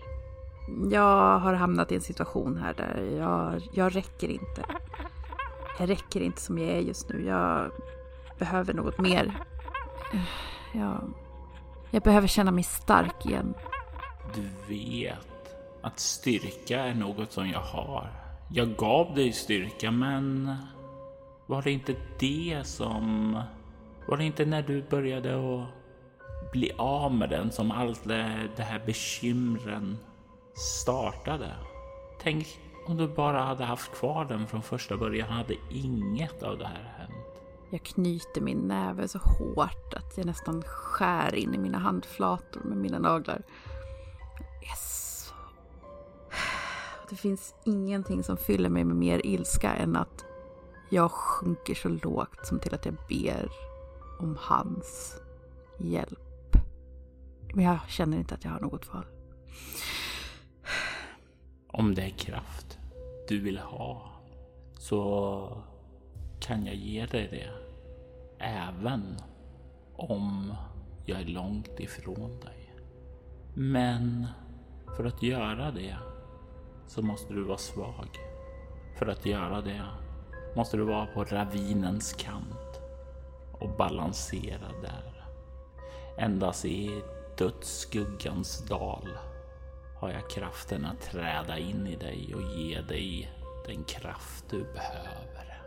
Jag 0.91 1.39
har 1.39 1.53
hamnat 1.53 1.91
i 1.91 1.95
en 1.95 2.01
situation 2.01 2.57
här 2.57 2.73
där 2.73 3.17
jag, 3.17 3.61
jag 3.73 3.95
räcker 3.95 4.27
inte. 4.27 4.65
Jag 5.79 5.89
räcker 5.89 6.21
inte 6.21 6.41
som 6.41 6.57
jag 6.57 6.69
är 6.69 6.79
just 6.79 7.09
nu. 7.09 7.25
Jag 7.25 7.71
behöver 8.39 8.73
något 8.73 8.99
mer. 8.99 9.43
Jag, 10.71 11.13
jag 11.89 12.03
behöver 12.03 12.27
känna 12.27 12.51
mig 12.51 12.63
stark 12.63 13.25
igen. 13.25 13.53
Du 14.35 14.73
vet 14.75 15.27
att 15.81 15.99
styrka 15.99 16.79
är 16.79 16.93
något 16.93 17.31
som 17.31 17.49
jag 17.49 17.59
har. 17.59 18.09
Jag 18.49 18.75
gav 18.75 19.15
dig 19.15 19.31
styrka, 19.31 19.91
men 19.91 20.55
var 21.45 21.61
det 21.61 21.71
inte 21.71 21.95
det 22.19 22.61
som... 22.63 23.33
Var 24.07 24.17
det 24.17 24.23
inte 24.23 24.45
när 24.45 24.61
du 24.61 24.83
började 24.89 25.35
att 25.35 26.51
bli 26.51 26.71
av 26.77 27.13
med 27.13 27.29
den 27.29 27.51
som 27.51 27.71
allt 27.71 28.03
det, 28.03 28.49
här 28.57 28.85
bekymren 28.85 29.97
startade? 30.53 31.53
Tänk 32.21 32.47
om 32.87 32.97
du 32.97 33.07
bara 33.07 33.41
hade 33.41 33.63
haft 33.63 33.91
kvar 33.91 34.25
den 34.25 34.47
från 34.47 34.61
första 34.61 34.97
början 34.97 35.29
hade 35.29 35.55
inget 35.69 36.43
av 36.43 36.57
det 36.57 36.65
här 36.65 36.93
hänt. 36.97 37.11
Jag 37.69 37.83
knyter 37.83 38.41
min 38.41 38.57
näve 38.57 39.07
så 39.07 39.19
hårt 39.19 39.93
att 39.93 40.17
jag 40.17 40.25
nästan 40.25 40.63
skär 40.65 41.35
in 41.35 41.53
i 41.53 41.57
mina 41.57 41.77
handflator 41.77 42.61
med 42.63 42.77
mina 42.77 42.99
naglar. 42.99 43.41
Yes. 44.61 44.71
är 44.71 45.29
så... 45.29 45.33
Det 47.09 47.15
finns 47.15 47.55
ingenting 47.65 48.23
som 48.23 48.37
fyller 48.37 48.69
mig 48.69 48.83
med 48.83 48.95
mer 48.95 49.25
ilska 49.25 49.73
än 49.73 49.95
att 49.95 50.25
jag 50.89 51.11
sjunker 51.11 51.75
så 51.75 51.89
lågt 51.89 52.45
som 52.45 52.59
till 52.59 52.73
att 52.75 52.85
jag 52.85 52.95
ber 53.09 53.49
om 54.19 54.37
hans 54.39 55.15
hjälp. 55.79 56.55
Men 57.53 57.65
jag 57.65 57.79
känner 57.87 58.17
inte 58.17 58.35
att 58.35 58.43
jag 58.43 58.51
har 58.51 58.59
något 58.59 58.93
val. 58.93 59.05
Om 61.67 61.95
det 61.95 62.01
är 62.01 62.09
kraft 62.09 62.79
du 63.27 63.39
vill 63.39 63.59
ha 63.59 64.11
så 64.77 65.63
kan 66.39 66.65
jag 66.65 66.75
ge 66.75 67.05
dig 67.05 67.27
det. 67.27 67.49
Även 68.45 69.15
om 69.95 70.53
jag 71.05 71.21
är 71.21 71.25
långt 71.25 71.79
ifrån 71.79 72.39
dig. 72.39 72.73
Men 73.53 74.27
för 74.97 75.05
att 75.05 75.23
göra 75.23 75.71
det 75.71 75.97
så 76.87 77.01
måste 77.01 77.33
du 77.33 77.43
vara 77.43 77.57
svag. 77.57 78.07
För 78.99 79.07
att 79.07 79.25
göra 79.25 79.61
det 79.61 79.81
måste 80.55 80.77
du 80.77 80.83
vara 80.83 81.05
på 81.05 81.23
ravinens 81.23 82.13
kant 82.13 82.81
och 83.51 83.69
balansera 83.77 84.67
där. 84.81 85.25
Endast 86.17 86.65
i 86.65 87.03
dödsskuggans 87.37 88.65
dal 88.67 89.09
har 89.99 90.09
jag 90.09 90.29
kraften 90.29 90.85
att 90.85 91.01
träda 91.01 91.57
in 91.57 91.87
i 91.87 91.95
dig 91.95 92.35
och 92.35 92.41
ge 92.41 92.81
dig 92.81 93.31
den 93.67 93.83
kraft 93.83 94.45
du 94.49 94.63
behöver. 94.63 95.61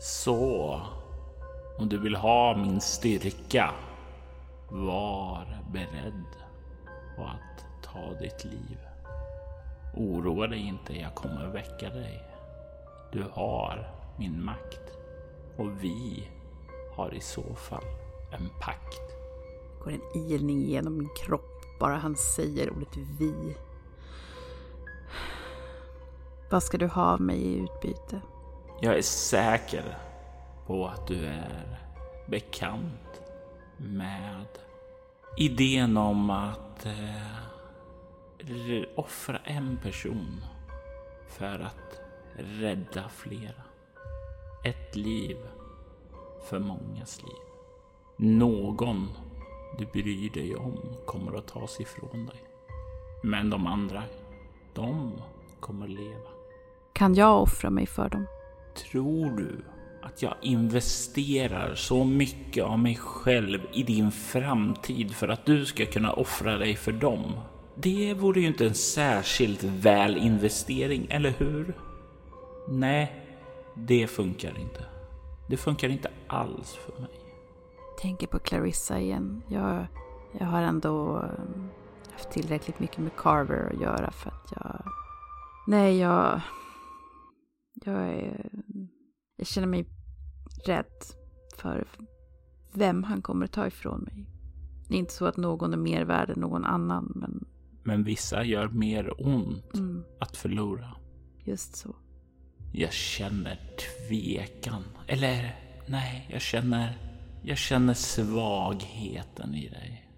Så 0.00 0.80
om 1.78 1.88
du 1.88 1.98
vill 1.98 2.16
ha 2.16 2.56
min 2.56 2.80
styrka, 2.80 3.70
var 4.68 5.62
beredd 5.72 6.24
på 7.16 7.24
att 7.24 7.66
ta 7.94 8.14
ditt 8.20 8.44
liv. 8.44 8.78
Oroa 9.94 10.46
dig 10.46 10.60
inte, 10.68 10.98
jag 10.98 11.14
kommer 11.14 11.46
väcka 11.46 11.90
dig. 11.90 12.22
Du 13.12 13.24
har 13.32 13.90
min 14.18 14.44
makt 14.44 14.92
och 15.56 15.84
vi 15.84 16.28
har 16.96 17.14
i 17.14 17.20
så 17.20 17.54
fall 17.54 17.84
en 18.32 18.48
pakt. 18.60 19.00
Det 19.78 19.84
går 19.84 19.92
en 19.92 20.30
ilning 20.30 20.60
genom 20.60 20.98
min 20.98 21.08
kropp 21.16 21.54
bara 21.80 21.96
han 21.96 22.16
säger 22.16 22.70
ordet 22.70 22.96
vi. 23.18 23.56
Vad 26.50 26.62
ska 26.62 26.78
du 26.78 26.86
ha 26.86 27.02
av 27.02 27.20
mig 27.20 27.38
i 27.38 27.58
utbyte? 27.58 28.20
Jag 28.80 28.98
är 28.98 29.02
säker 29.02 29.98
på 30.66 30.86
att 30.86 31.06
du 31.06 31.26
är 31.26 31.78
bekant 32.26 33.22
med 33.76 34.46
idén 35.36 35.96
om 35.96 36.30
att 36.30 36.86
eh, 36.86 37.53
offra 38.94 39.38
en 39.44 39.76
person 39.82 40.44
för 41.28 41.60
att 41.60 42.00
rädda 42.36 43.08
flera. 43.08 43.62
Ett 44.64 44.96
liv 44.96 45.36
för 46.48 46.58
mångas 46.58 47.22
liv. 47.22 47.44
Någon 48.16 49.08
du 49.78 49.86
bryr 49.86 50.30
dig 50.30 50.56
om 50.56 50.78
kommer 51.06 51.38
att 51.38 51.46
tas 51.46 51.80
ifrån 51.80 52.26
dig. 52.26 52.42
Men 53.22 53.50
de 53.50 53.66
andra, 53.66 54.02
de 54.74 55.12
kommer 55.60 55.88
leva. 55.88 56.28
Kan 56.92 57.14
jag 57.14 57.42
offra 57.42 57.70
mig 57.70 57.86
för 57.86 58.08
dem? 58.08 58.26
Tror 58.90 59.30
du 59.30 59.64
att 60.02 60.22
jag 60.22 60.34
investerar 60.42 61.74
så 61.74 62.04
mycket 62.04 62.64
av 62.64 62.78
mig 62.78 62.96
själv 62.96 63.60
i 63.72 63.82
din 63.82 64.10
framtid 64.10 65.14
för 65.14 65.28
att 65.28 65.46
du 65.46 65.66
ska 65.66 65.86
kunna 65.86 66.12
offra 66.12 66.58
dig 66.58 66.76
för 66.76 66.92
dem? 66.92 67.32
Det 67.74 68.14
vore 68.14 68.40
ju 68.40 68.46
inte 68.46 68.66
en 68.66 68.74
särskilt 68.74 69.62
väl 69.62 70.16
investering, 70.16 71.06
eller 71.10 71.30
hur? 71.30 71.78
Nej, 72.68 73.26
det 73.76 74.06
funkar 74.06 74.58
inte. 74.58 74.84
Det 75.48 75.56
funkar 75.56 75.88
inte 75.88 76.10
alls 76.26 76.74
för 76.74 77.00
mig. 77.00 77.20
Tänker 78.00 78.26
på 78.26 78.38
Clarissa 78.38 79.00
igen. 79.00 79.42
Jag, 79.48 79.86
jag 80.38 80.46
har 80.46 80.62
ändå 80.62 81.16
eh, 81.16 81.62
haft 82.12 82.30
tillräckligt 82.30 82.80
mycket 82.80 82.98
med 82.98 83.16
Carver 83.16 83.72
att 83.74 83.80
göra 83.80 84.10
för 84.10 84.30
att 84.30 84.52
jag... 84.56 84.84
Nej, 85.66 85.98
jag... 85.98 86.40
Jag 87.74 88.08
är... 88.08 88.50
Jag 89.36 89.46
känner 89.46 89.66
mig 89.68 89.86
rädd 90.66 91.04
för 91.56 91.88
vem 92.72 93.02
han 93.02 93.22
kommer 93.22 93.46
ta 93.46 93.66
ifrån 93.66 94.00
mig. 94.00 94.26
Det 94.88 94.94
är 94.94 94.98
inte 94.98 95.12
så 95.12 95.26
att 95.26 95.36
någon 95.36 95.72
är 95.72 95.78
mer 95.78 96.04
värd 96.04 96.30
än 96.30 96.40
någon 96.40 96.64
annan, 96.64 97.12
men 97.14 97.44
men 97.84 98.04
vissa 98.04 98.44
gör 98.44 98.68
mer 98.68 99.26
ont 99.26 99.74
mm, 99.74 100.04
att 100.20 100.36
förlora. 100.36 100.96
just 101.44 101.76
så. 101.76 101.94
Jag 102.72 102.92
känner 102.92 103.60
tvekan. 103.76 104.84
Eller 105.06 105.58
nej, 105.86 106.28
jag 106.32 106.40
känner... 106.40 106.98
Jag 107.42 107.58
känner 107.58 107.94
svagheten 107.94 109.54
i 109.54 109.68
dig. 109.68 110.10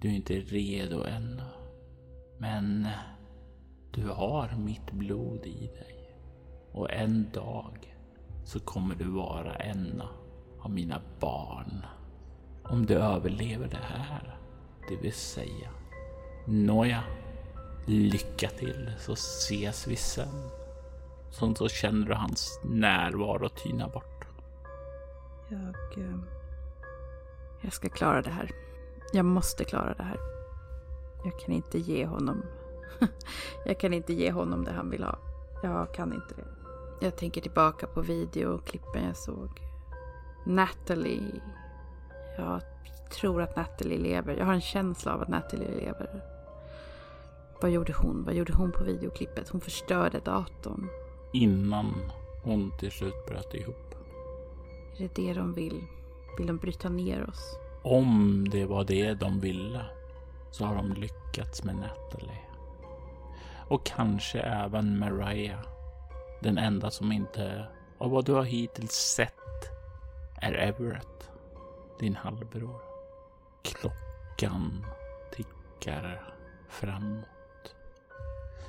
Du 0.00 0.08
är 0.08 0.12
inte 0.12 0.34
redo 0.34 1.04
ännu. 1.04 1.42
Men 2.38 2.88
du 3.90 4.08
har 4.08 4.56
mitt 4.56 4.92
blod 4.92 5.46
i 5.46 5.66
dig. 5.66 6.16
Och 6.72 6.90
en 6.90 7.30
dag 7.32 7.94
så 8.44 8.60
kommer 8.60 8.94
du 8.94 9.04
vara 9.04 9.54
en 9.54 10.02
av 10.60 10.70
mina 10.70 11.00
barn. 11.20 11.86
Om 12.64 12.86
du 12.86 12.94
överlever 12.94 13.68
det 13.68 13.82
här, 13.82 14.38
det 14.88 14.96
vill 14.96 15.12
säga. 15.12 15.70
Nåja, 16.50 17.04
lycka 17.86 18.48
till 18.48 18.92
så 18.98 19.12
ses 19.12 19.86
vi 19.86 19.96
sen. 19.96 20.50
Som 21.30 21.54
så 21.54 21.68
känner 21.68 22.06
du 22.06 22.14
hans 22.14 22.60
närvaro 22.64 23.48
tyna 23.48 23.88
bort. 23.88 24.24
Jag... 25.48 26.04
Eh, 26.04 26.18
jag 27.60 27.72
ska 27.72 27.88
klara 27.88 28.22
det 28.22 28.30
här. 28.30 28.50
Jag 29.12 29.24
måste 29.24 29.64
klara 29.64 29.94
det 29.94 30.02
här. 30.02 30.18
Jag 31.24 31.38
kan 31.40 31.54
inte 31.54 31.78
ge 31.78 32.06
honom... 32.06 32.42
jag 33.66 33.80
kan 33.80 33.94
inte 33.94 34.12
ge 34.12 34.32
honom 34.32 34.64
det 34.64 34.72
han 34.72 34.90
vill 34.90 35.02
ha. 35.02 35.18
Jag 35.62 35.94
kan 35.94 36.12
inte 36.12 36.34
det. 36.34 36.46
Jag 37.06 37.16
tänker 37.16 37.40
tillbaka 37.40 37.86
på 37.86 38.00
videoklippen 38.00 39.04
jag 39.06 39.16
såg. 39.16 39.60
Natalie. 40.46 41.40
Jag 42.36 42.62
tror 43.10 43.42
att 43.42 43.56
Natalie 43.56 43.98
lever. 43.98 44.36
Jag 44.36 44.46
har 44.46 44.54
en 44.54 44.60
känsla 44.60 45.14
av 45.14 45.22
att 45.22 45.28
Natalie 45.28 45.70
lever. 45.70 46.37
Vad 47.60 47.70
gjorde 47.70 47.92
hon? 47.92 48.24
Vad 48.24 48.34
gjorde 48.34 48.52
hon 48.52 48.72
på 48.72 48.84
videoklippet? 48.84 49.48
Hon 49.48 49.60
förstörde 49.60 50.20
datorn. 50.20 50.88
Innan 51.32 51.94
hon 52.44 52.72
till 52.78 52.90
slut 52.90 53.26
bröt 53.26 53.54
ihop. 53.54 53.94
Är 54.96 54.98
det 54.98 55.14
det 55.14 55.32
de 55.32 55.54
vill? 55.54 55.84
Vill 56.38 56.46
de 56.46 56.56
bryta 56.56 56.88
ner 56.88 57.28
oss? 57.28 57.58
Om 57.82 58.46
det 58.50 58.64
var 58.66 58.84
det 58.84 59.14
de 59.14 59.40
ville 59.40 59.84
så 60.50 60.64
har 60.64 60.74
de 60.74 60.92
lyckats 60.92 61.64
med 61.64 61.74
Natalie. 61.76 62.40
Och 63.68 63.86
kanske 63.86 64.40
även 64.40 64.98
Mariah. 64.98 65.60
Den 66.42 66.58
enda 66.58 66.90
som 66.90 67.12
inte, 67.12 67.66
av 67.98 68.10
vad 68.10 68.24
du 68.24 68.32
har 68.32 68.44
hittills 68.44 68.92
sett, 68.92 69.34
är 70.40 70.52
Everett. 70.52 71.30
Din 71.98 72.16
halvbror. 72.16 72.80
Klockan 73.62 74.86
tickar 75.32 76.34
framåt. 76.68 77.37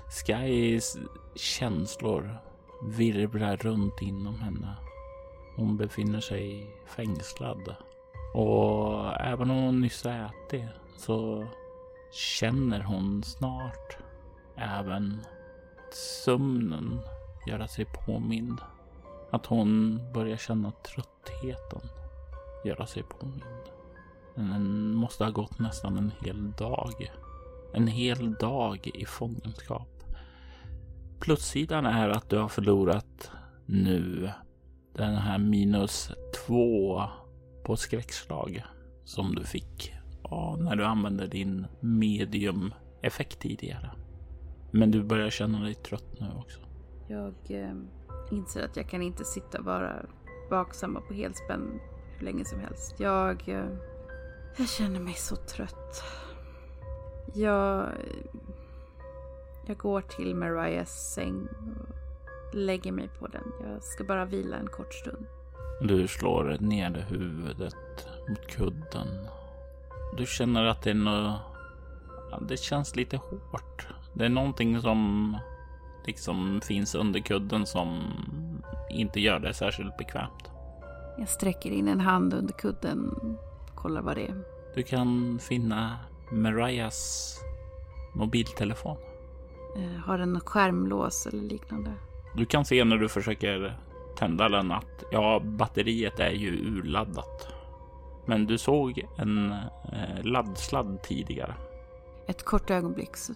Skys 0.09 0.97
känslor 1.35 2.37
virvlar 2.83 3.57
runt 3.57 4.01
inom 4.01 4.39
henne. 4.39 4.75
Hon 5.55 5.77
befinner 5.77 6.19
sig 6.19 6.75
fängslad. 6.85 7.75
Och 8.33 9.21
även 9.21 9.51
om 9.51 9.57
hon 9.63 9.81
nyss 9.81 10.03
har 10.03 10.11
ätit 10.11 10.69
så 10.97 11.47
känner 12.11 12.81
hon 12.81 13.23
snart 13.23 13.97
även 14.55 15.25
sömnen 16.25 16.99
göra 17.47 17.67
sig 17.67 17.85
påmind. 18.05 18.61
Att 19.31 19.45
hon 19.45 19.99
börjar 20.13 20.37
känna 20.37 20.71
tröttheten 20.71 21.81
göra 22.65 22.85
sig 22.85 23.03
påmind. 23.03 23.43
Den 24.35 24.93
måste 24.93 25.23
ha 25.23 25.31
gått 25.31 25.59
nästan 25.59 25.97
en 25.97 26.11
hel 26.21 26.51
dag. 26.51 27.11
En 27.73 27.87
hel 27.87 28.33
dag 28.33 28.91
i 28.93 29.05
fångenskap. 29.05 29.98
Plussidan 31.19 31.85
är 31.85 32.09
att 32.09 32.29
du 32.29 32.37
har 32.37 32.47
förlorat 32.47 33.31
nu 33.65 34.29
den 34.93 35.15
här 35.15 35.37
minus 35.37 36.11
två 36.35 37.03
på 37.63 37.75
skräckslag 37.75 38.63
som 39.03 39.35
du 39.35 39.43
fick 39.43 39.93
ja, 40.23 40.57
när 40.59 40.75
du 40.75 40.85
använde 40.85 41.27
din 41.27 41.65
medium 41.79 42.73
effekt 43.01 43.39
tidigare. 43.39 43.91
Men 44.71 44.91
du 44.91 45.03
börjar 45.03 45.29
känna 45.29 45.59
dig 45.59 45.73
trött 45.73 46.19
nu 46.19 46.27
också. 46.37 46.59
Jag 47.07 47.35
eh, 47.49 47.75
inser 48.31 48.65
att 48.65 48.77
jag 48.77 48.89
kan 48.89 49.01
inte 49.01 49.25
sitta 49.25 49.61
bara 49.61 50.05
och 50.49 51.07
på 51.07 51.13
helspänn 51.13 51.79
hur 52.17 52.25
länge 52.25 52.45
som 52.45 52.59
helst. 52.59 52.95
Jag, 52.99 53.49
eh, 53.49 53.69
jag 54.57 54.69
känner 54.69 54.99
mig 54.99 55.13
så 55.13 55.35
trött. 55.35 56.03
Jag, 57.33 57.89
jag 59.69 59.77
går 59.77 60.01
till 60.01 60.35
Mariahs 60.35 61.13
säng 61.13 61.47
och 62.49 62.55
lägger 62.55 62.91
mig 62.91 63.09
på 63.19 63.27
den. 63.27 63.51
Jag 63.63 63.83
ska 63.83 64.03
bara 64.03 64.25
vila 64.25 64.57
en 64.57 64.67
kort 64.67 64.93
stund. 64.93 65.25
Du 65.81 66.07
slår 66.07 66.57
ner 66.59 67.05
huvudet 67.09 68.07
mot 68.29 68.47
kudden. 68.47 69.07
Du 70.17 70.25
känner 70.25 70.65
att 70.65 70.81
det 70.81 70.89
är 70.89 70.93
något... 70.93 71.39
Det 72.49 72.57
känns 72.57 72.95
lite 72.95 73.17
hårt. 73.17 73.87
Det 74.13 74.25
är 74.25 74.29
någonting 74.29 74.81
som 74.81 75.37
liksom 76.05 76.61
finns 76.63 76.95
under 76.95 77.19
kudden 77.19 77.65
som 77.65 78.01
inte 78.89 79.19
gör 79.19 79.39
det 79.39 79.53
särskilt 79.53 79.97
bekvämt. 79.97 80.51
Jag 81.17 81.29
sträcker 81.29 81.71
in 81.71 81.87
en 81.87 81.99
hand 81.99 82.33
under 82.33 82.53
kudden 82.53 83.09
och 83.09 83.75
kollar 83.75 84.01
vad 84.01 84.15
det 84.15 84.27
är. 84.27 84.43
Du 84.75 84.83
kan 84.83 85.39
finna 85.39 85.97
Marias 86.31 87.35
mobiltelefon. 88.15 88.97
Eh, 89.75 89.99
Har 90.05 90.17
den 90.17 90.39
skärmlås 90.39 91.27
eller 91.27 91.41
liknande? 91.41 91.93
Du 92.35 92.45
kan 92.45 92.65
se 92.65 92.83
när 92.83 92.97
du 92.97 93.09
försöker 93.09 93.79
tända 94.17 94.49
den 94.49 94.71
att 94.71 95.03
ja, 95.11 95.39
batteriet 95.43 96.19
är 96.19 96.31
ju 96.31 96.49
urladdat. 96.51 97.47
Men 98.25 98.45
du 98.45 98.57
såg 98.57 99.07
en 99.17 99.51
eh, 99.93 100.23
laddsladd 100.23 101.03
tidigare. 101.03 101.55
Ett 102.27 102.45
kort 102.45 102.69
ögonblick 102.69 103.17
så 103.17 103.33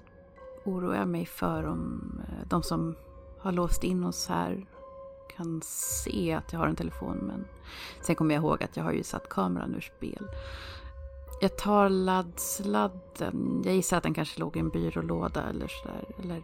oroar 0.65 0.95
jag 0.95 1.07
mig 1.07 1.25
för 1.25 1.65
om 1.65 2.11
eh, 2.27 2.47
de 2.47 2.63
som 2.63 2.95
har 3.39 3.51
låst 3.51 3.83
in 3.83 4.03
oss 4.03 4.27
här 4.27 4.65
kan 5.35 5.61
se 5.63 6.33
att 6.33 6.53
jag 6.53 6.59
har 6.59 6.67
en 6.67 6.75
telefon. 6.75 7.17
Men 7.17 7.45
sen 8.01 8.15
kommer 8.15 8.35
jag 8.35 8.41
ihåg 8.41 8.63
att 8.63 8.77
jag 8.77 8.83
har 8.83 8.91
ju 8.91 9.03
satt 9.03 9.29
kameran 9.29 9.75
ur 9.75 9.81
spel. 9.81 10.27
Jag 11.43 11.57
tar 11.57 11.89
laddsladden. 11.89 13.61
Jag 13.65 13.75
gissar 13.75 13.97
att 13.97 14.03
den 14.03 14.13
kanske 14.13 14.39
låg 14.39 14.57
i 14.57 14.59
en 14.59 14.69
byrålåda 14.69 15.43
eller 15.49 15.67
sådär. 15.67 16.05
Eller, 16.23 16.43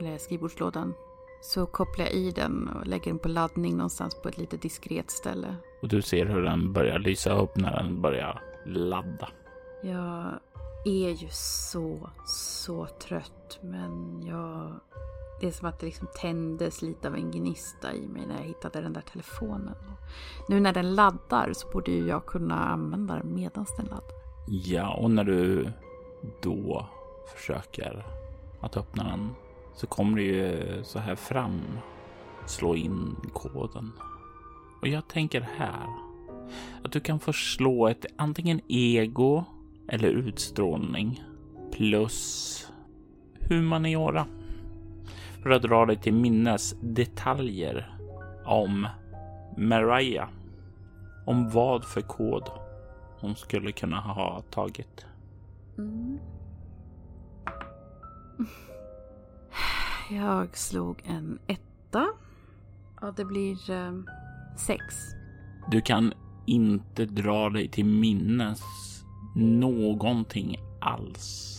eller 0.00 0.18
skrivbordslådan. 0.18 0.94
Så 1.42 1.66
kopplar 1.66 2.04
jag 2.04 2.14
i 2.14 2.30
den 2.30 2.68
och 2.68 2.86
lägger 2.86 3.04
den 3.04 3.18
på 3.18 3.28
laddning 3.28 3.76
någonstans 3.76 4.14
på 4.22 4.28
ett 4.28 4.38
lite 4.38 4.56
diskret 4.56 5.10
ställe. 5.10 5.56
Och 5.82 5.88
du 5.88 6.02
ser 6.02 6.26
hur 6.26 6.42
den 6.42 6.72
börjar 6.72 6.98
lysa 6.98 7.38
upp 7.38 7.56
när 7.56 7.76
den 7.76 8.02
börjar 8.02 8.42
ladda. 8.66 9.28
Jag 9.82 10.26
är 10.84 11.10
ju 11.10 11.28
så, 11.72 12.10
så 12.26 12.86
trött. 12.86 13.58
Men 13.62 14.22
jag... 14.26 14.72
Det 15.40 15.46
är 15.46 15.52
som 15.52 15.68
att 15.68 15.80
det 15.80 15.86
liksom 15.86 16.08
tändes 16.20 16.82
lite 16.82 17.08
av 17.08 17.14
en 17.14 17.30
gnista 17.30 17.94
i 17.94 18.06
mig 18.06 18.26
när 18.26 18.36
jag 18.36 18.44
hittade 18.44 18.80
den 18.80 18.92
där 18.92 19.00
telefonen. 19.12 19.76
Nu 20.48 20.60
när 20.60 20.72
den 20.72 20.94
laddar 20.94 21.52
så 21.52 21.68
borde 21.68 21.90
ju 21.90 22.08
jag 22.08 22.26
kunna 22.26 22.58
använda 22.68 23.14
den 23.14 23.34
medan 23.34 23.66
den 23.76 23.86
laddar. 23.86 24.23
Ja, 24.46 24.94
och 24.94 25.10
när 25.10 25.24
du 25.24 25.68
då 26.42 26.86
försöker 27.36 28.06
att 28.60 28.76
öppna 28.76 29.04
den 29.04 29.30
så 29.74 29.86
kommer 29.86 30.16
det 30.16 30.22
ju 30.22 30.80
så 30.84 30.98
här 30.98 31.14
fram. 31.14 31.60
Slå 32.46 32.76
in 32.76 33.16
koden. 33.32 33.92
Och 34.82 34.88
jag 34.88 35.08
tänker 35.08 35.40
här 35.40 35.86
att 36.82 36.92
du 36.92 37.00
kan 37.00 37.20
få 37.20 37.32
slå 37.32 37.88
ett 37.88 38.06
antingen 38.16 38.60
ego 38.68 39.44
eller 39.88 40.08
utstrålning 40.08 41.22
plus 41.72 42.68
humaniora 43.40 44.26
för 45.42 45.50
att 45.50 45.62
dra 45.62 45.86
dig 45.86 45.96
till 45.96 46.14
minnes 46.14 46.74
detaljer 46.80 47.96
om 48.46 48.88
Mariah. 49.56 50.28
Om 51.26 51.50
vad 51.50 51.84
för 51.84 52.00
kod 52.00 52.63
hon 53.24 53.36
skulle 53.36 53.72
kunna 53.72 54.00
ha 54.00 54.42
tagit. 54.50 55.06
Mm. 55.78 56.18
Jag 60.10 60.56
slog 60.56 61.02
en 61.04 61.38
etta. 61.46 62.06
Ja, 63.00 63.14
det 63.16 63.24
blir 63.24 63.70
eh, 63.70 63.92
sex. 64.56 64.84
Du 65.70 65.80
kan 65.80 66.12
inte 66.46 67.04
dra 67.04 67.50
dig 67.50 67.68
till 67.68 67.84
minnes 67.84 68.62
någonting 69.36 70.56
alls. 70.80 71.50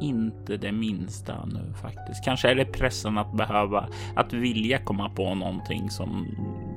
Inte 0.00 0.56
det 0.56 0.72
minsta 0.72 1.46
nu 1.46 1.74
faktiskt. 1.82 2.24
Kanske 2.24 2.50
är 2.50 2.54
det 2.54 2.64
pressen 2.64 3.18
att 3.18 3.32
behöva, 3.32 3.88
att 4.16 4.32
vilja 4.32 4.78
komma 4.78 5.10
på 5.10 5.34
någonting 5.34 5.90
som 5.90 6.26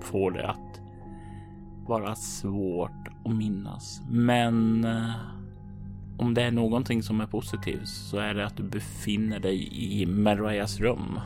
får 0.02 0.32
det 0.32 0.48
att 0.48 0.71
vara 1.88 2.16
svårt 2.16 3.08
att 3.26 3.36
minnas. 3.36 4.02
Men 4.10 4.84
eh, 4.84 5.12
om 6.18 6.34
det 6.34 6.42
är 6.42 6.52
någonting 6.52 7.04
som 7.04 7.22
är 7.22 7.28
positivt 7.28 7.88
så 7.88 8.18
är 8.18 8.34
det 8.34 8.46
att 8.46 8.58
du 8.58 8.64
befinner 8.64 9.40
dig 9.40 9.70
i 10.02 10.06
Marias 10.06 10.80
rum. 10.80 11.20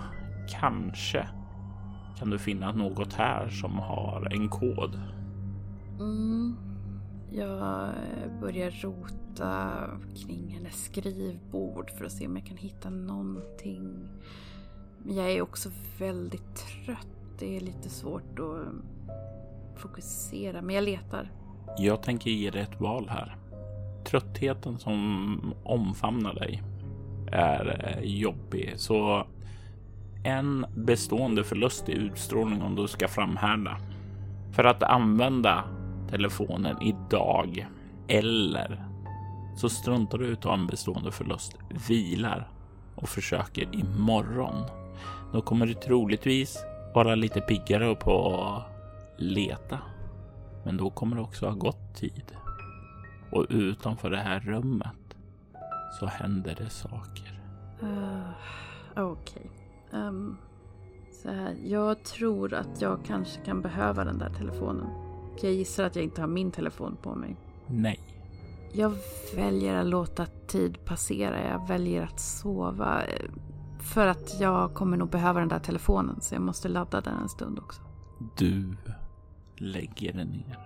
Kanske 0.49 1.27
kan 2.19 2.29
du 2.29 2.39
finna 2.39 2.71
något 2.71 3.13
här 3.13 3.49
som 3.49 3.79
har 3.79 4.27
en 4.31 4.49
kod. 4.49 4.99
Mm. 5.99 6.55
Jag 7.31 7.89
börjar 8.41 8.71
rota 8.71 9.73
kring 10.15 10.47
hennes 10.49 10.83
skrivbord 10.83 11.91
för 11.91 12.05
att 12.05 12.11
se 12.11 12.27
om 12.27 12.35
jag 12.35 12.45
kan 12.45 12.57
hitta 12.57 12.89
någonting. 12.89 14.09
Men 15.03 15.15
jag 15.15 15.31
är 15.31 15.41
också 15.41 15.69
väldigt 15.99 16.55
trött. 16.55 17.07
Det 17.39 17.57
är 17.57 17.61
lite 17.61 17.89
svårt 17.89 18.39
att 18.39 18.94
fokusera, 19.79 20.61
men 20.61 20.75
jag 20.75 20.83
letar. 20.83 21.31
Jag 21.77 22.03
tänker 22.03 22.31
ge 22.31 22.49
dig 22.49 22.61
ett 22.61 22.81
val 22.81 23.09
här. 23.09 23.35
Tröttheten 24.05 24.77
som 24.77 25.53
omfamnar 25.63 26.33
dig 26.33 26.63
är 27.31 27.95
eh, 27.97 28.03
jobbig, 28.03 28.73
så 28.75 29.27
en 30.23 30.65
bestående 30.75 31.43
förlust 31.43 31.89
i 31.89 31.91
utstrålning 31.91 32.61
om 32.61 32.75
du 32.75 32.87
ska 32.87 33.07
framhärda. 33.07 33.77
För 34.51 34.63
att 34.63 34.83
använda 34.83 35.63
telefonen 36.09 36.81
idag 36.81 37.67
eller 38.07 38.85
så 39.55 39.69
struntar 39.69 40.17
du 40.17 40.29
i 40.29 40.33
att 40.33 40.41
ta 40.41 40.53
en 40.53 40.67
bestående 40.67 41.11
förlust, 41.11 41.57
vilar 41.87 42.49
och 42.95 43.09
försöker 43.09 43.75
imorgon. 43.75 44.63
Då 45.33 45.41
kommer 45.41 45.65
du 45.65 45.73
troligtvis 45.73 46.57
vara 46.93 47.15
lite 47.15 47.41
piggare 47.41 47.95
på 47.95 48.41
leta. 49.17 49.79
Men 50.63 50.77
då 50.77 50.89
kommer 50.89 51.15
det 51.15 51.21
också 51.21 51.45
ha 51.45 51.53
gått 51.53 51.95
tid. 51.95 52.35
Och 53.31 53.45
utanför 53.49 54.09
det 54.09 54.17
här 54.17 54.39
rummet 54.39 55.15
så 55.99 56.05
händer 56.05 56.55
det 56.57 56.69
saker. 56.69 57.41
Uh, 57.83 58.29
Okej. 58.95 59.51
Ehm, 59.93 60.37
så 61.11 61.31
här, 61.31 61.55
jag 61.65 62.03
tror 62.03 62.53
att 62.53 62.81
jag 62.81 62.99
kanske 63.05 63.41
kan 63.41 63.61
behöva 63.61 64.03
den 64.03 64.17
där 64.17 64.29
telefonen. 64.29 64.87
Jag 65.41 65.53
gissar 65.53 65.83
att 65.83 65.95
jag 65.95 66.03
inte 66.03 66.21
har 66.21 66.27
min 66.27 66.51
telefon 66.51 66.97
på 67.01 67.15
mig. 67.15 67.35
Nej. 67.67 67.99
Jag 68.73 68.93
väljer 69.35 69.75
att 69.75 69.85
låta 69.85 70.25
tid 70.25 70.85
passera. 70.85 71.47
Jag 71.47 71.67
väljer 71.67 72.03
att 72.03 72.19
sova. 72.19 73.03
För 73.79 74.07
att 74.07 74.39
jag 74.39 74.73
kommer 74.73 74.97
nog 74.97 75.09
behöva 75.09 75.39
den 75.39 75.49
där 75.49 75.59
telefonen 75.59 76.21
så 76.21 76.35
jag 76.35 76.41
måste 76.41 76.69
ladda 76.69 77.01
den 77.01 77.17
en 77.21 77.29
stund 77.29 77.59
också. 77.59 77.81
Du 78.37 78.75
lägger 79.57 80.13
den 80.13 80.27
ner 80.27 80.57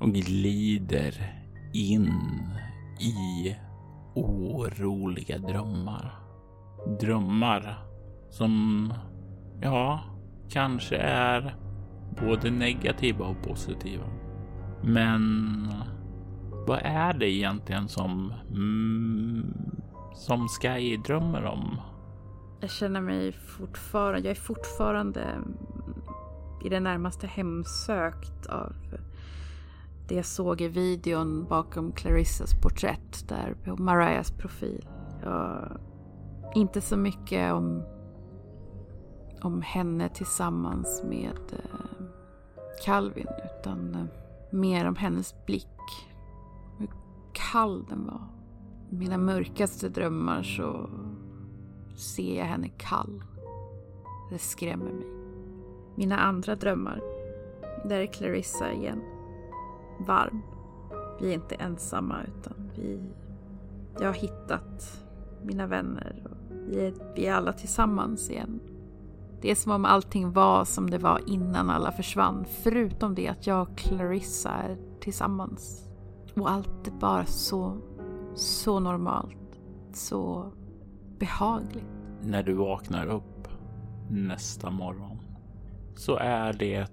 och 0.00 0.12
glider 0.12 1.14
in 1.72 2.12
i 3.00 3.56
oroliga 4.14 5.38
drömmar. 5.38 6.14
Drömmar 7.00 7.78
som, 8.30 8.92
ja, 9.62 10.00
kanske 10.48 10.96
är 10.96 11.56
både 12.20 12.50
negativa 12.50 13.24
och 13.24 13.42
positiva. 13.42 14.04
Men 14.82 15.68
vad 16.66 16.80
är 16.82 17.12
det 17.12 17.30
egentligen 17.30 17.88
som, 17.88 18.32
mm, 18.50 19.54
som 20.14 20.48
Sky 20.48 20.96
drömmer 20.96 21.44
om? 21.44 21.80
Jag 22.60 22.70
känner 22.70 23.00
mig 23.00 23.32
fortfarande, 23.32 24.20
jag 24.20 24.30
är 24.30 24.40
fortfarande 24.40 25.38
i 26.64 26.68
det 26.68 26.80
närmaste 26.80 27.26
hemsökt 27.26 28.46
av 28.46 28.72
det 30.08 30.14
jag 30.14 30.24
såg 30.24 30.60
i 30.60 30.68
videon 30.68 31.46
bakom 31.48 31.92
Clarissas 31.92 32.54
porträtt 32.62 33.28
där 33.28 33.56
på 33.64 33.82
Marias 33.82 34.30
profil. 34.30 34.88
Jag, 35.22 35.78
inte 36.54 36.80
så 36.80 36.96
mycket 36.96 37.52
om, 37.52 37.82
om 39.42 39.62
henne 39.62 40.08
tillsammans 40.08 41.02
med 41.04 41.38
eh, 41.52 42.06
Calvin 42.84 43.28
utan 43.44 43.94
eh, 43.94 44.04
mer 44.50 44.88
om 44.88 44.96
hennes 44.96 45.46
blick. 45.46 46.08
Hur 46.78 46.88
kall 47.32 47.84
den 47.88 48.06
var. 48.06 48.26
I 48.90 48.94
mina 48.94 49.18
mörkaste 49.18 49.88
drömmar 49.88 50.42
så 50.42 50.90
ser 51.96 52.38
jag 52.38 52.44
henne 52.44 52.68
kall. 52.68 53.22
Det 54.30 54.38
skrämmer 54.38 54.92
mig. 54.92 55.23
Mina 55.94 56.16
andra 56.16 56.54
drömmar, 56.54 57.00
där 57.84 58.00
är 58.00 58.06
Clarissa 58.06 58.72
igen. 58.72 59.02
Varm. 60.06 60.42
Vi 61.20 61.30
är 61.30 61.34
inte 61.34 61.54
ensamma 61.54 62.16
utan 62.22 62.70
vi... 62.76 63.00
Jag 64.00 64.06
har 64.06 64.14
hittat 64.14 65.04
mina 65.42 65.66
vänner 65.66 66.26
och 66.30 66.56
vi 66.68 66.86
är, 66.86 66.94
vi 67.14 67.26
är 67.26 67.34
alla 67.34 67.52
tillsammans 67.52 68.30
igen. 68.30 68.60
Det 69.40 69.50
är 69.50 69.54
som 69.54 69.72
om 69.72 69.84
allting 69.84 70.32
var 70.32 70.64
som 70.64 70.90
det 70.90 70.98
var 70.98 71.20
innan 71.26 71.70
alla 71.70 71.92
försvann. 71.92 72.44
Förutom 72.62 73.14
det 73.14 73.28
att 73.28 73.46
jag 73.46 73.62
och 73.62 73.78
Clarissa 73.78 74.50
är 74.50 74.76
tillsammans. 75.00 75.88
Och 76.34 76.50
allt 76.50 76.86
är 76.86 76.92
bara 76.92 77.26
så, 77.26 77.76
så 78.34 78.80
normalt. 78.80 79.60
Så 79.92 80.52
behagligt. 81.18 81.84
När 82.22 82.42
du 82.42 82.54
vaknar 82.54 83.06
upp 83.06 83.48
nästa 84.10 84.70
morgon 84.70 85.18
så 85.94 86.16
är 86.16 86.52
det 86.52 86.86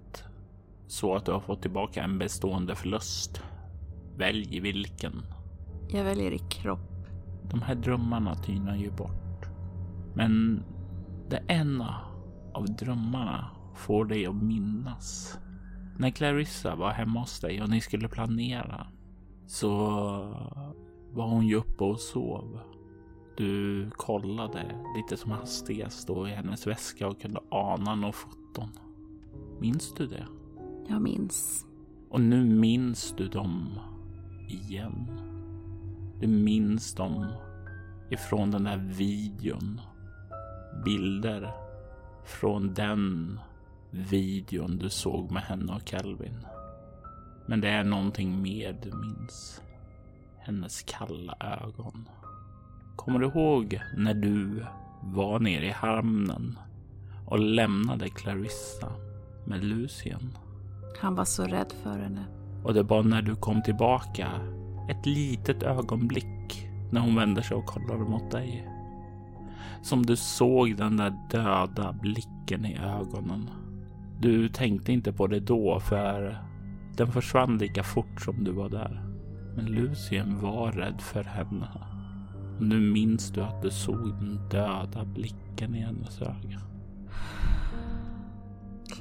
så 0.88 1.16
att 1.16 1.26
du 1.26 1.32
har 1.32 1.39
fått 1.39 1.62
tillbaka 1.62 2.04
en 2.04 2.18
bestående 2.18 2.76
förlust. 2.76 3.43
Välj 4.18 4.60
vilken. 4.60 5.22
Jag 5.89 6.04
väljer 6.04 6.32
i 6.32 6.39
kropp. 6.39 7.08
De 7.49 7.62
här 7.62 7.76
drömmarna 7.76 8.36
tynar 8.36 8.76
ju 8.76 8.91
bort. 8.91 9.45
Men 10.16 10.64
det 11.30 11.43
ena 11.47 12.02
av 12.54 12.66
drömmarna 12.66 13.52
får 13.76 14.06
dig 14.06 14.26
att 14.26 14.36
minnas. 14.36 15.39
När 15.97 16.10
Clarissa 16.10 16.76
var 16.76 16.91
hemma 16.91 17.20
hos 17.20 17.39
dig 17.39 17.62
och 17.62 17.70
ni 17.70 17.82
skulle 17.82 18.08
planera 18.08 18.88
så 19.47 19.68
var 21.12 21.28
hon 21.28 21.47
ju 21.47 21.56
uppe 21.56 21.84
och 21.84 21.99
sov. 21.99 22.60
Du 23.38 23.89
kollade 23.91 24.76
lite 24.95 25.18
som 25.18 25.32
hastigast 25.32 26.08
då 26.08 26.28
i 26.28 26.32
hennes 26.32 26.68
väska 26.68 27.08
och 27.08 27.22
kunde 27.22 27.39
ana 27.52 27.95
några 27.95 28.12
foton. 28.12 28.70
Minns 29.62 29.93
du 29.93 30.07
det? 30.07 30.26
Jag 30.88 31.01
minns. 31.01 31.66
Och 32.09 32.22
nu 32.22 32.45
minns 32.45 33.14
du 33.18 33.28
dem 33.28 33.80
igen. 34.49 35.20
Du 36.20 36.28
minns 36.28 36.93
dem 36.93 37.26
ifrån 38.09 38.51
den 38.51 38.64
där 38.64 38.78
videon. 38.78 39.82
Bilder 40.86 41.51
från 42.26 42.74
den 42.74 43.39
videon 43.91 44.78
du 44.78 44.89
såg 44.89 45.32
med 45.32 45.43
henne 45.43 45.74
och 45.74 45.86
Calvin. 45.86 46.45
Men 47.45 47.62
det 47.62 47.70
är 47.70 47.84
någonting 47.84 48.41
mer 48.41 48.80
du 48.84 48.91
minns. 48.97 49.62
Hennes 50.38 50.82
kalla 50.82 51.36
ögon. 51.39 52.09
Kommer 52.95 53.20
du 53.20 53.26
ihåg 53.26 53.82
när 53.97 54.14
du 54.14 54.66
var 55.03 55.39
nere 55.39 55.66
i 55.66 55.72
hamnen 55.72 56.59
och 57.28 57.39
lämnade 57.39 58.09
Clarissa 58.09 59.11
med 59.52 59.64
Lucien? 59.64 60.38
Han 61.02 61.16
var 61.16 61.26
så 61.26 61.43
rädd 61.43 61.74
för 61.84 61.99
henne. 61.99 62.26
Och 62.64 62.74
det 62.74 62.84
var 62.84 63.04
när 63.04 63.22
du 63.22 63.36
kom 63.36 63.64
tillbaka 63.64 64.28
ett 64.89 65.06
litet 65.06 65.64
ögonblick 65.64 66.68
när 66.91 67.02
hon 67.02 67.16
vände 67.16 67.43
sig 67.43 67.58
och 67.58 67.66
kollade 67.66 68.04
mot 68.04 68.32
dig. 68.32 68.68
Som 69.82 70.06
du 70.06 70.16
såg 70.16 70.78
den 70.78 70.97
där 70.97 71.14
döda 71.32 71.93
blicken 71.93 72.66
i 72.66 72.78
ögonen. 72.78 73.49
Du 74.20 74.49
tänkte 74.49 74.93
inte 74.93 75.14
på 75.14 75.28
det 75.28 75.39
då 75.39 75.80
för 75.80 76.43
den 76.97 77.12
försvann 77.12 77.58
lika 77.58 77.84
fort 77.84 78.22
som 78.22 78.43
du 78.43 78.52
var 78.52 78.70
där. 78.70 79.04
Men 79.56 79.66
Lucien 79.66 80.39
var 80.41 80.72
rädd 80.72 81.02
för 81.02 81.24
henne. 81.24 81.68
Och 82.58 82.66
nu 82.66 82.80
minns 82.80 83.32
du 83.32 83.41
att 83.41 83.62
du 83.62 83.72
såg 83.72 84.10
den 84.10 84.49
döda 84.49 85.06
blicken 85.06 85.76
i 85.76 85.80
hennes 85.80 86.22
öga. 86.22 86.70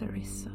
Clarissa. 0.00 0.50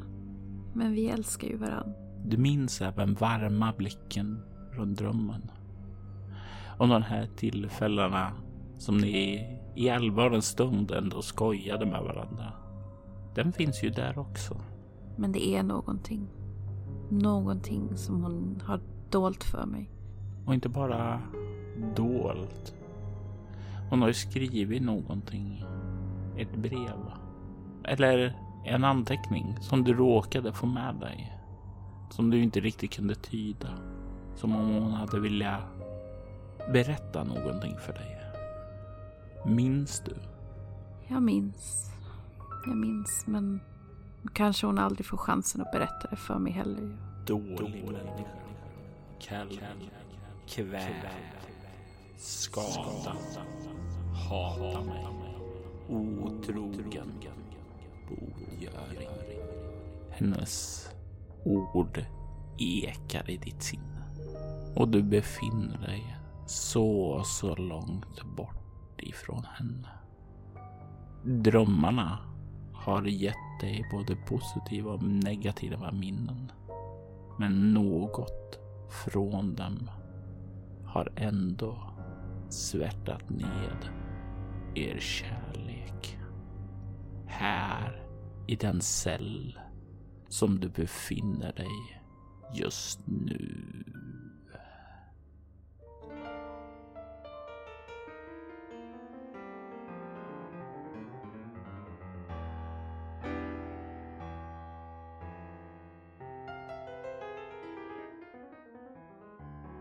Men 0.73 0.91
vi 0.91 1.09
älskar 1.09 1.47
ju 1.47 1.57
varann. 1.57 1.93
Du 2.25 2.37
minns 2.37 2.81
även 2.81 3.13
varma 3.13 3.73
blicken 3.77 4.41
från 4.73 4.93
drömmen. 4.93 5.51
Och 6.77 6.87
de 6.87 7.01
här 7.01 7.27
tillfällena 7.35 8.31
som 8.77 8.97
ni 8.97 9.47
i 9.75 9.89
allvarens 9.89 10.45
stund 10.45 10.91
ändå 10.91 11.21
skojade 11.21 11.85
med 11.85 12.01
varandra. 12.01 12.53
Den 13.35 13.53
finns 13.53 13.83
ju 13.83 13.89
där 13.89 14.19
också. 14.19 14.61
Men 15.17 15.31
det 15.31 15.47
är 15.47 15.63
någonting. 15.63 16.27
Någonting 17.09 17.97
som 17.97 18.23
hon 18.23 18.61
har 18.65 18.81
dolt 19.09 19.43
för 19.43 19.65
mig. 19.65 19.89
Och 20.45 20.53
inte 20.53 20.69
bara 20.69 21.21
dolt. 21.95 22.75
Hon 23.89 24.01
har 24.01 24.07
ju 24.07 24.13
skrivit 24.13 24.81
någonting. 24.81 25.65
Ett 26.37 26.55
brev. 26.55 27.11
Eller 27.83 28.44
en 28.65 28.83
anteckning 28.83 29.57
som 29.61 29.83
du 29.83 29.93
råkade 29.93 30.53
få 30.53 30.65
med 30.65 30.95
dig. 30.95 31.37
Som 32.09 32.29
du 32.29 32.43
inte 32.43 32.59
riktigt 32.59 32.93
kunde 32.93 33.15
tyda. 33.15 33.69
Som 34.35 34.55
om 34.55 34.69
hon 34.69 34.91
hade 34.91 35.19
vilja 35.19 35.63
berätta 36.73 37.23
någonting 37.23 37.77
för 37.85 37.93
dig. 37.93 38.21
Minns 39.45 39.99
du? 39.99 40.15
Jag 41.07 41.23
minns. 41.23 41.91
Jag 42.65 42.77
minns, 42.77 43.23
men 43.27 43.59
kanske 44.33 44.65
hon 44.65 44.79
aldrig 44.79 45.05
får 45.05 45.17
chansen 45.17 45.61
att 45.61 45.71
berätta 45.71 46.07
det 46.09 46.15
för 46.15 46.39
mig 46.39 46.53
heller. 46.53 46.97
Dålig 47.25 47.83
människa. 47.85 48.29
Kall. 49.19 49.59
Kväv. 50.47 50.93
Skadad. 52.17 53.17
Hata 54.29 54.81
mig. 54.81 55.05
Otrogen. 55.89 57.11
Botgöring. 58.09 59.09
Hennes 60.11 60.85
ord 61.43 62.05
ekar 62.57 63.29
i 63.29 63.37
ditt 63.37 63.63
sinne. 63.63 64.03
Och 64.75 64.87
du 64.87 65.03
befinner 65.03 65.77
dig 65.77 66.17
så, 66.45 67.21
så 67.25 67.55
långt 67.55 68.23
bort 68.37 69.01
ifrån 69.01 69.43
henne. 69.45 69.89
Drömmarna 71.23 72.17
har 72.73 73.03
gett 73.05 73.59
dig 73.61 73.85
både 73.91 74.15
positiva 74.15 74.91
och 74.91 75.03
negativa 75.03 75.91
minnen. 75.91 76.51
Men 77.39 77.73
något 77.73 78.59
från 78.89 79.55
dem 79.55 79.89
har 80.85 81.11
ändå 81.15 81.77
svärtat 82.49 83.29
ned 83.29 83.89
er 84.75 84.99
kärlek. 84.99 85.64
Här 87.37 88.01
i 88.47 88.55
den 88.55 88.81
cell 88.81 89.59
som 90.29 90.59
du 90.59 90.69
befinner 90.69 91.53
dig 91.53 92.01
just 92.53 92.99
nu. 93.07 93.83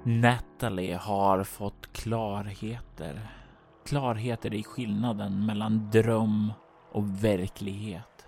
Natalie 0.04 0.96
har 0.96 1.44
fått 1.44 1.92
klarheter. 1.92 3.30
Klarheter 3.86 4.54
i 4.54 4.62
skillnaden 4.62 5.46
mellan 5.46 5.90
dröm 5.90 6.52
och 6.94 7.24
verklighet. 7.24 8.26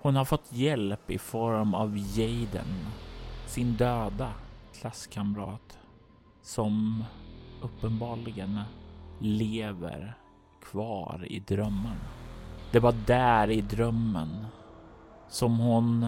Hon 0.00 0.16
har 0.16 0.24
fått 0.24 0.52
hjälp 0.52 1.10
i 1.10 1.18
form 1.18 1.74
av 1.74 1.98
Jaden, 1.98 2.86
sin 3.46 3.76
döda 3.76 4.32
klasskamrat 4.80 5.78
som 6.42 7.04
uppenbarligen 7.62 8.60
lever 9.18 10.14
kvar 10.62 11.24
i 11.28 11.40
drömmarna. 11.40 12.08
Det 12.72 12.80
var 12.80 12.94
där 13.06 13.50
i 13.50 13.60
drömmen 13.60 14.46
som 15.28 15.58
hon 15.58 16.06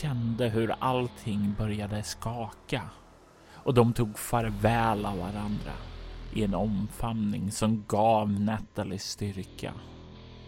kände 0.00 0.48
hur 0.48 0.74
allting 0.78 1.54
började 1.58 2.02
skaka 2.02 2.82
och 3.52 3.74
de 3.74 3.92
tog 3.92 4.18
farväl 4.18 5.06
av 5.06 5.18
varandra 5.18 5.72
i 6.32 6.44
en 6.44 6.54
omfamning 6.54 7.50
som 7.52 7.84
gav 7.88 8.30
Natalie 8.30 8.98
styrka. 8.98 9.72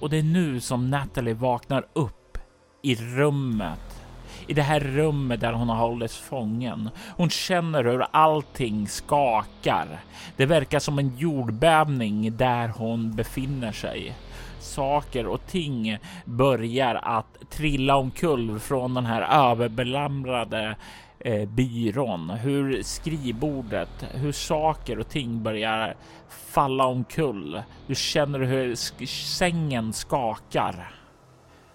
Och 0.00 0.10
det 0.10 0.18
är 0.18 0.22
nu 0.22 0.60
som 0.60 0.90
Natalie 0.90 1.34
vaknar 1.34 1.86
upp 1.92 2.38
i 2.82 2.94
rummet. 2.94 4.02
I 4.46 4.54
det 4.54 4.62
här 4.62 4.80
rummet 4.80 5.40
där 5.40 5.52
hon 5.52 5.68
har 5.68 5.76
hållits 5.76 6.16
fången. 6.16 6.90
Hon 7.16 7.30
känner 7.30 7.84
hur 7.84 8.06
allting 8.10 8.88
skakar. 8.88 10.00
Det 10.36 10.46
verkar 10.46 10.78
som 10.78 10.98
en 10.98 11.16
jordbävning 11.16 12.36
där 12.36 12.68
hon 12.68 13.16
befinner 13.16 13.72
sig. 13.72 14.16
Saker 14.60 15.26
och 15.26 15.46
ting 15.46 15.98
börjar 16.24 16.94
att 16.94 17.50
trilla 17.50 17.96
omkull 17.96 18.60
från 18.60 18.94
den 18.94 19.06
här 19.06 19.50
överbelamrade 19.50 20.76
eh, 21.18 21.48
byrån, 21.48 22.30
hur 22.30 22.82
skrivbordet, 22.82 24.04
hur 24.12 24.32
saker 24.32 24.98
och 24.98 25.08
ting 25.08 25.42
börjar 25.42 25.94
falla 26.28 26.86
omkull. 26.86 27.62
Du 27.86 27.94
känner 27.94 28.38
hur 28.38 28.74
sängen 29.06 29.92
skakar. 29.92 30.92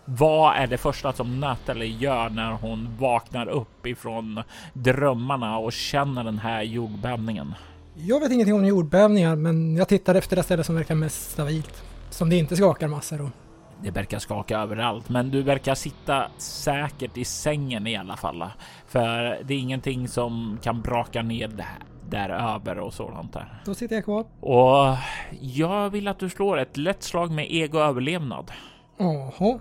Vad 0.06 0.56
är 0.56 0.68
det 0.68 0.78
första 0.78 1.14
som 1.14 1.40
Natalie 1.40 1.98
gör 1.98 2.30
när 2.30 2.52
hon 2.52 2.98
vaknar 3.00 3.48
upp 3.48 3.88
ifrån 3.88 4.44
drömmarna 4.74 5.58
och 5.58 5.74
känner 5.74 6.24
den 6.24 6.40
här 6.40 6.62
jordbävningen? 6.62 7.54
Jag 7.96 8.20
vet 8.20 8.32
ingenting 8.32 8.56
om 8.56 8.66
jordbävningar, 8.66 9.36
men 9.36 9.76
jag 9.76 9.88
tittar 9.88 10.16
efter 10.16 10.36
det 10.36 10.44
ställe 10.44 10.64
som 10.64 10.76
verkar 10.76 10.96
mest 10.96 11.32
stabilt. 11.32 11.84
Som 12.10 12.30
det 12.30 12.36
inte 12.36 12.56
skakar 12.56 12.88
massor. 12.88 13.22
Och 13.22 13.30
det 13.84 13.92
verkar 13.92 14.20
skaka 14.20 14.60
överallt, 14.60 15.10
men 15.10 15.30
du 15.30 15.42
verkar 15.42 15.76
sitta 15.76 16.28
säkert 16.38 17.18
i 17.18 17.26
sängen 17.26 17.88
i 17.88 17.96
alla 17.96 18.18
fall. 18.18 18.46
För 18.88 19.44
det 19.44 19.54
är 19.54 19.60
ingenting 19.60 20.08
som 20.08 20.60
kan 20.62 20.82
braka 20.82 21.22
ner 21.22 21.48
det 21.48 21.64
här 21.64 21.80
där 22.10 22.30
över 22.30 22.80
och 22.80 22.94
sådant 22.94 23.34
där. 23.34 23.62
Då 23.66 23.74
sitter 23.74 23.96
jag 23.96 24.06
kvar. 24.06 24.26
Och 24.40 24.98
jag 25.42 25.90
vill 25.90 26.08
att 26.08 26.20
du 26.20 26.30
slår 26.30 26.58
ett 26.58 26.78
lätt 26.78 27.04
slag 27.04 27.32
med 27.32 27.48
ego 27.50 27.80
överlevnad. 27.80 28.52
Jaha. 28.98 29.60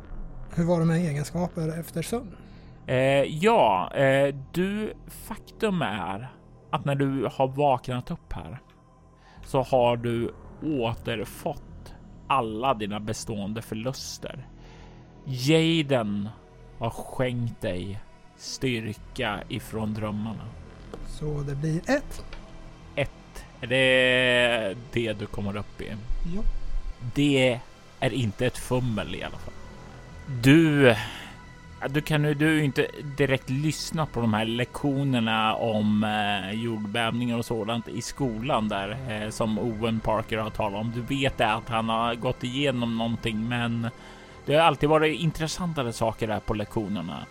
Hur 0.54 0.64
var 0.64 0.80
det 0.80 0.86
med 0.86 0.96
egenskaper 0.96 1.80
efter 1.80 2.02
sömn? 2.02 2.36
Eh, 2.86 2.96
ja, 3.22 3.90
eh, 3.94 4.34
du 4.52 4.94
faktum 5.06 5.82
är 5.82 6.32
att 6.70 6.84
när 6.84 6.94
du 6.94 7.28
har 7.32 7.48
vaknat 7.48 8.10
upp 8.10 8.32
här 8.32 8.60
så 9.44 9.62
har 9.62 9.96
du 9.96 10.34
återfått 10.62 11.62
alla 12.30 12.74
dina 12.74 13.00
bestående 13.00 13.62
förluster. 13.62 14.46
Jaden 15.24 16.28
har 16.78 16.90
skänkt 16.90 17.60
dig 17.60 18.00
styrka 18.36 19.40
ifrån 19.48 19.94
drömmarna. 19.94 20.44
Så 21.06 21.40
det 21.40 21.54
blir 21.54 21.90
ett. 21.90 22.24
Ett. 22.94 23.44
Är 23.60 23.66
det 23.66 24.76
det 24.92 25.12
du 25.12 25.26
kommer 25.26 25.56
upp 25.56 25.80
i? 25.80 25.88
Ja. 26.36 26.42
Det 27.14 27.60
är 28.00 28.12
inte 28.12 28.46
ett 28.46 28.58
fummel 28.58 29.14
i 29.14 29.22
alla 29.22 29.38
fall. 29.38 29.54
Du 30.42 30.96
du 31.88 32.00
kan 32.00 32.24
ju 32.24 32.34
du 32.34 32.64
inte 32.64 32.86
direkt 33.16 33.50
lyssna 33.50 34.06
på 34.06 34.20
de 34.20 34.34
här 34.34 34.44
lektionerna 34.44 35.54
om 35.54 36.04
eh, 36.04 36.52
jordbävningar 36.52 37.38
och 37.38 37.44
sådant 37.44 37.88
i 37.88 38.02
skolan 38.02 38.68
där 38.68 38.96
eh, 39.08 39.30
som 39.30 39.58
Owen 39.58 40.00
Parker 40.00 40.38
har 40.38 40.50
talat 40.50 40.80
om. 40.80 40.92
Du 40.94 41.00
vet 41.00 41.40
att 41.40 41.68
han 41.68 41.88
har 41.88 42.14
gått 42.14 42.44
igenom 42.44 42.98
någonting, 42.98 43.48
men 43.48 43.90
det 44.46 44.54
har 44.54 44.62
alltid 44.62 44.88
varit 44.88 45.20
intressantare 45.20 45.92
saker 45.92 46.26
där 46.26 46.40
på 46.40 46.54
lektionerna. 46.54 47.26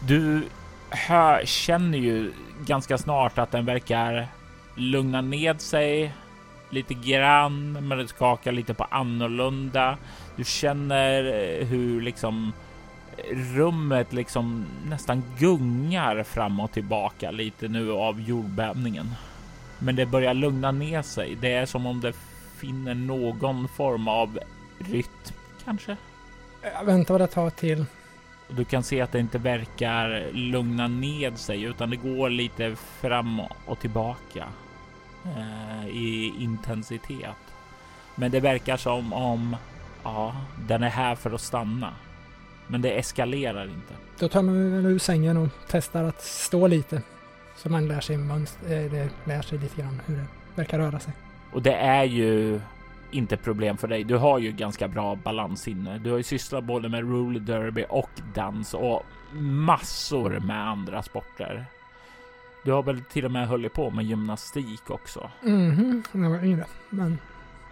Du 0.00 0.42
hör, 0.90 1.44
känner 1.44 1.98
ju 1.98 2.32
ganska 2.66 2.98
snart 2.98 3.38
att 3.38 3.50
den 3.50 3.64
verkar 3.64 4.26
lugna 4.74 5.20
ned 5.20 5.60
sig 5.60 6.12
lite 6.70 6.94
grann, 6.94 7.72
men 7.72 7.98
det 7.98 8.08
skakar 8.08 8.52
lite 8.52 8.74
på 8.74 8.84
annorlunda. 8.84 9.96
Du 10.36 10.44
känner 10.44 11.24
eh, 11.24 11.66
hur 11.66 12.00
liksom 12.00 12.52
rummet 13.32 14.12
liksom 14.12 14.66
nästan 14.84 15.22
gungar 15.38 16.22
fram 16.22 16.60
och 16.60 16.72
tillbaka 16.72 17.30
lite 17.30 17.68
nu 17.68 17.92
av 17.92 18.20
jordbävningen. 18.20 19.14
Men 19.78 19.96
det 19.96 20.06
börjar 20.06 20.34
lugna 20.34 20.72
ner 20.72 21.02
sig. 21.02 21.36
Det 21.40 21.52
är 21.52 21.66
som 21.66 21.86
om 21.86 22.00
det 22.00 22.12
finner 22.58 22.94
någon 22.94 23.68
form 23.68 24.08
av 24.08 24.38
rytm 24.78 25.34
kanske. 25.64 25.96
Jag 26.62 26.84
väntar 26.84 27.14
vad 27.14 27.20
det 27.20 27.26
tar 27.26 27.50
till. 27.50 27.84
Du 28.48 28.64
kan 28.64 28.82
se 28.82 29.00
att 29.00 29.12
det 29.12 29.18
inte 29.18 29.38
verkar 29.38 30.32
lugna 30.32 30.88
ned 30.88 31.38
sig 31.38 31.62
utan 31.62 31.90
det 31.90 31.96
går 31.96 32.30
lite 32.30 32.76
fram 32.76 33.40
och 33.66 33.80
tillbaka 33.80 34.44
eh, 35.24 35.88
i 35.88 36.32
intensitet. 36.38 37.36
Men 38.14 38.30
det 38.30 38.40
verkar 38.40 38.76
som 38.76 39.12
om 39.12 39.56
ja, 40.04 40.36
den 40.68 40.82
är 40.82 40.88
här 40.88 41.14
för 41.14 41.30
att 41.30 41.40
stanna. 41.40 41.92
Men 42.66 42.82
det 42.82 42.98
eskalerar 42.98 43.64
inte. 43.64 43.94
Då 44.18 44.28
tar 44.28 44.42
man 44.42 44.72
väl 44.72 44.86
ur 44.86 44.98
sängen 44.98 45.36
och 45.36 45.48
testar 45.68 46.04
att 46.04 46.22
stå 46.22 46.66
lite. 46.66 47.02
Så 47.56 47.68
man 47.68 47.88
lär 47.88 48.00
sig, 48.00 48.16
mönster, 48.16 48.88
det 48.88 49.08
lär 49.24 49.42
sig 49.42 49.58
lite 49.58 49.82
grann 49.82 50.00
hur 50.06 50.16
det 50.16 50.26
verkar 50.54 50.78
röra 50.78 51.00
sig. 51.00 51.12
Och 51.52 51.62
det 51.62 51.74
är 51.74 52.04
ju 52.04 52.60
inte 53.10 53.36
problem 53.36 53.76
för 53.76 53.88
dig. 53.88 54.04
Du 54.04 54.16
har 54.16 54.38
ju 54.38 54.52
ganska 54.52 54.88
bra 54.88 55.16
balansinne. 55.16 55.98
Du 55.98 56.10
har 56.10 56.16
ju 56.16 56.22
sysslat 56.22 56.64
både 56.64 56.88
med 56.88 57.00
roller 57.00 57.40
derby 57.40 57.84
och 57.88 58.10
dans 58.34 58.74
och 58.74 59.02
massor 59.40 60.40
med 60.40 60.68
andra 60.68 61.02
sporter. 61.02 61.66
Du 62.64 62.72
har 62.72 62.82
väl 62.82 63.00
till 63.00 63.24
och 63.24 63.30
med 63.30 63.48
hållit 63.48 63.72
på 63.72 63.90
med 63.90 64.04
gymnastik 64.04 64.90
också? 64.90 65.30
Mhm, 65.42 66.02
när 66.12 66.22
jag 66.22 66.36
var 66.38 66.44
yngre. 66.44 66.64
Men 66.90 67.18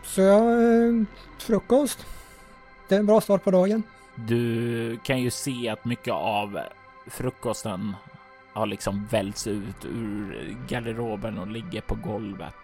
så 0.03 0.21
jag, 0.21 0.43
eh, 0.43 1.05
frukost. 1.39 2.07
Det 2.89 2.95
är 2.95 2.99
en 2.99 3.07
bra 3.07 3.21
start 3.21 3.45
på 3.45 3.51
dagen. 3.51 3.83
Du 4.15 4.99
kan 5.05 5.21
ju 5.21 5.31
se 5.31 5.69
att 5.69 5.85
mycket 5.85 6.15
av 6.15 6.61
frukosten 7.07 7.97
har 8.53 8.67
liksom 8.67 9.07
välts 9.07 9.47
ut 9.47 9.85
ur 9.85 10.57
garderoben 10.69 11.39
och 11.39 11.47
ligger 11.47 11.81
på 11.81 11.95
golvet. 11.95 12.55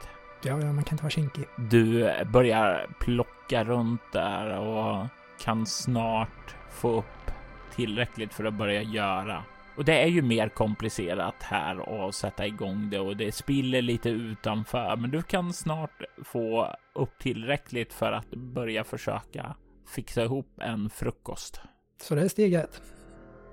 Ja, 0.42 0.60
ja, 0.60 0.72
man 0.72 0.84
kan 0.84 0.94
inte 0.94 1.04
vara 1.04 1.10
kinkig. 1.10 1.44
Du 1.56 2.12
börjar 2.24 2.86
plocka 3.00 3.64
runt 3.64 4.02
där 4.12 4.58
och 4.58 5.06
kan 5.40 5.66
snart 5.66 6.54
få 6.70 6.98
upp 6.98 7.30
tillräckligt 7.74 8.34
för 8.34 8.44
att 8.44 8.54
börja 8.54 8.82
göra. 8.82 9.44
Och 9.76 9.84
det 9.84 10.02
är 10.02 10.06
ju 10.06 10.22
mer 10.22 10.48
komplicerat 10.48 11.42
här 11.42 12.06
att 12.08 12.14
sätta 12.14 12.46
igång 12.46 12.90
det 12.90 12.98
och 12.98 13.16
det 13.16 13.34
spiller 13.34 13.82
lite 13.82 14.08
utanför, 14.10 14.96
men 14.96 15.10
du 15.10 15.22
kan 15.22 15.52
snart 15.52 16.02
få 16.24 16.76
upp 16.92 17.18
tillräckligt 17.18 17.92
för 17.92 18.12
att 18.12 18.30
börja 18.30 18.84
försöka 18.84 19.54
fixa 19.88 20.24
ihop 20.24 20.60
en 20.60 20.90
frukost. 20.90 21.60
Så 22.02 22.14
det 22.14 22.22
är 22.22 22.28
steg 22.28 22.54
ett. 22.54 22.82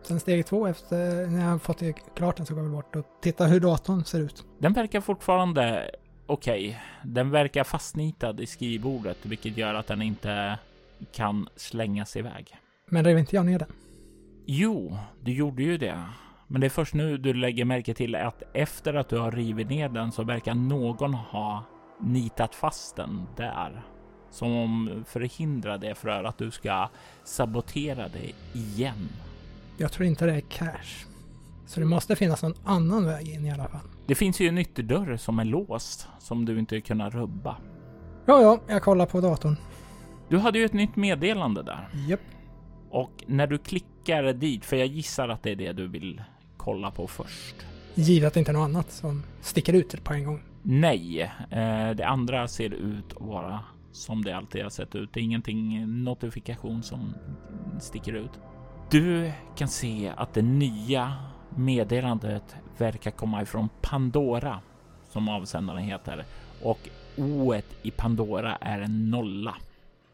Sen 0.03 0.19
steg 0.19 0.45
två 0.45 0.67
efter 0.67 1.27
när 1.27 1.49
jag 1.49 1.61
fått 1.61 1.81
klart 2.15 2.37
den 2.37 2.45
så 2.45 2.55
går 2.55 2.61
vi 2.61 2.69
bort 2.69 2.95
och 2.95 3.05
tittar 3.21 3.47
hur 3.47 3.59
datorn 3.59 4.03
ser 4.05 4.19
ut. 4.19 4.45
Den 4.59 4.73
verkar 4.73 5.01
fortfarande 5.01 5.91
okej. 6.25 6.67
Okay. 6.67 6.75
Den 7.03 7.29
verkar 7.29 7.63
fastnitad 7.63 8.39
i 8.39 8.45
skrivbordet, 8.45 9.17
vilket 9.25 9.57
gör 9.57 9.73
att 9.73 9.87
den 9.87 10.01
inte 10.01 10.59
kan 11.11 11.49
slängas 11.55 12.15
iväg. 12.15 12.57
Men 12.85 13.05
rev 13.05 13.17
inte 13.19 13.35
jag 13.35 13.45
ner 13.45 13.59
den? 13.59 13.71
Jo, 14.45 14.97
du 15.21 15.33
gjorde 15.33 15.63
ju 15.63 15.77
det. 15.77 16.03
Men 16.47 16.61
det 16.61 16.67
är 16.67 16.69
först 16.69 16.93
nu 16.93 17.17
du 17.17 17.33
lägger 17.33 17.65
märke 17.65 17.93
till 17.93 18.15
att 18.15 18.43
efter 18.53 18.93
att 18.93 19.09
du 19.09 19.17
har 19.17 19.31
rivit 19.31 19.69
ner 19.69 19.89
den 19.89 20.11
så 20.11 20.23
verkar 20.23 20.53
någon 20.53 21.13
ha 21.13 21.63
nitat 21.99 22.55
fast 22.55 22.95
den 22.95 23.27
där 23.37 23.83
som 24.35 24.89
förhindrar 25.07 25.77
det 25.77 25.95
för 25.95 26.23
att 26.23 26.37
du 26.37 26.51
ska 26.51 26.89
sabotera 27.23 28.07
det 28.07 28.31
igen. 28.59 29.09
Jag 29.77 29.91
tror 29.91 30.07
inte 30.07 30.25
det 30.25 30.33
är 30.33 30.41
cash. 30.41 31.05
Så 31.65 31.79
det 31.79 31.85
måste 31.85 32.15
finnas 32.15 32.43
någon 32.43 32.53
annan 32.63 33.05
väg 33.05 33.29
in 33.29 33.45
i 33.45 33.51
alla 33.51 33.67
fall. 33.67 33.81
Det 34.05 34.15
finns 34.15 34.39
ju 34.39 34.47
en 34.47 34.57
ytterdörr 34.57 35.17
som 35.17 35.39
är 35.39 35.45
låst 35.45 36.07
som 36.19 36.45
du 36.45 36.59
inte 36.59 36.81
kunnat 36.81 37.13
rubba. 37.13 37.55
Ja, 38.25 38.41
ja, 38.41 38.59
jag 38.67 38.81
kollar 38.81 39.05
på 39.05 39.21
datorn. 39.21 39.55
Du 40.29 40.37
hade 40.37 40.59
ju 40.59 40.65
ett 40.65 40.73
nytt 40.73 40.95
meddelande 40.95 41.63
där. 41.63 41.89
Japp. 42.07 42.19
Och 42.89 43.23
när 43.27 43.47
du 43.47 43.57
klickar 43.57 44.33
dit, 44.33 44.65
för 44.65 44.75
jag 44.75 44.87
gissar 44.87 45.29
att 45.29 45.43
det 45.43 45.51
är 45.51 45.55
det 45.55 45.73
du 45.73 45.87
vill 45.87 46.21
kolla 46.57 46.91
på 46.91 47.07
först. 47.07 47.55
Givet 47.93 48.27
att 48.27 48.33
det 48.33 48.39
inte 48.39 48.51
är 48.51 48.53
något 48.53 48.65
annat 48.65 48.91
som 48.91 49.23
sticker 49.41 49.73
ut 49.73 50.03
på 50.03 50.13
en 50.13 50.23
gång. 50.23 50.41
Nej, 50.61 51.21
eh, 51.49 51.89
det 51.95 52.07
andra 52.07 52.47
ser 52.47 52.73
ut 52.73 53.13
att 53.15 53.21
vara 53.21 53.59
som 53.95 54.23
det 54.23 54.37
alltid 54.37 54.63
har 54.63 54.69
sett 54.69 54.95
ut. 54.95 55.13
Det 55.13 55.19
är 55.19 55.23
ingenting 55.23 55.85
notifikation 56.03 56.83
som 56.83 57.13
sticker 57.79 58.13
ut. 58.13 58.31
Du 58.91 59.31
kan 59.55 59.67
se 59.67 60.13
att 60.17 60.33
det 60.33 60.41
nya 60.41 61.13
meddelandet 61.49 62.55
verkar 62.77 63.11
komma 63.11 63.41
ifrån 63.41 63.69
Pandora 63.81 64.61
som 65.09 65.29
avsändaren 65.29 65.83
heter 65.83 66.25
och 66.61 66.89
O 67.17 67.55
i 67.81 67.91
Pandora 67.91 68.55
är 68.55 68.79
en 68.79 69.09
nolla. 69.09 69.55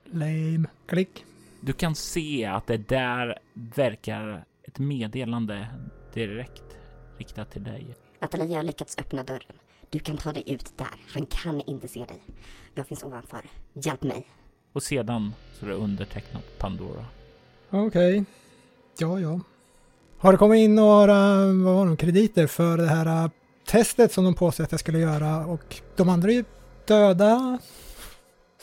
Lame. 0.06 0.68
Klick. 0.86 1.26
Du 1.62 1.74
kan 1.74 1.96
se 1.96 2.46
att 2.46 2.68
det 2.68 2.78
där 2.90 3.40
verkar 3.54 4.46
ett 4.64 4.80
meddelande 4.80 5.68
direkt 6.14 6.78
riktat 7.18 7.52
till 7.52 7.64
dig. 7.64 7.96
Nathalie 8.20 8.56
har 8.56 8.64
lyckats 8.64 8.98
öppna 8.98 9.24
dörren. 9.24 9.58
Du 9.92 10.00
kan 10.00 10.18
ta 10.18 10.34
dig 10.34 10.44
ut 10.46 10.78
där. 10.78 10.88
Han 11.14 11.26
kan 11.26 11.62
inte 11.62 11.88
se 11.88 12.00
dig. 12.00 12.22
Jag 12.76 12.88
finns 12.88 13.04
ovanför. 13.04 13.46
Hjälp 13.74 14.04
mig. 14.04 14.28
Och 14.74 14.84
sedan 14.84 15.34
så 15.54 15.66
är 15.66 15.70
det 15.70 15.76
undertecknat 15.76 16.44
Pandora. 16.60 17.06
Okej. 17.70 18.26
Ja, 18.98 19.20
ja. 19.20 19.40
Har 20.18 20.32
det 20.32 20.38
kommit 20.38 20.60
in 20.60 20.76
några 20.76 21.46
vad 21.46 21.76
var 21.76 21.90
det, 21.90 21.98
krediter 21.98 22.48
för 22.48 22.78
det 22.78 22.88
här 22.88 23.24
äh, 23.24 23.30
testet 23.66 24.12
som 24.12 24.24
de 24.24 24.34
påstod 24.34 24.64
att 24.64 24.72
jag 24.72 24.80
skulle 24.80 25.00
göra 25.00 25.46
och 25.46 25.82
de 25.96 26.10
andra 26.10 26.30
är 26.30 26.34
ju 26.34 26.44
döda. 26.88 27.60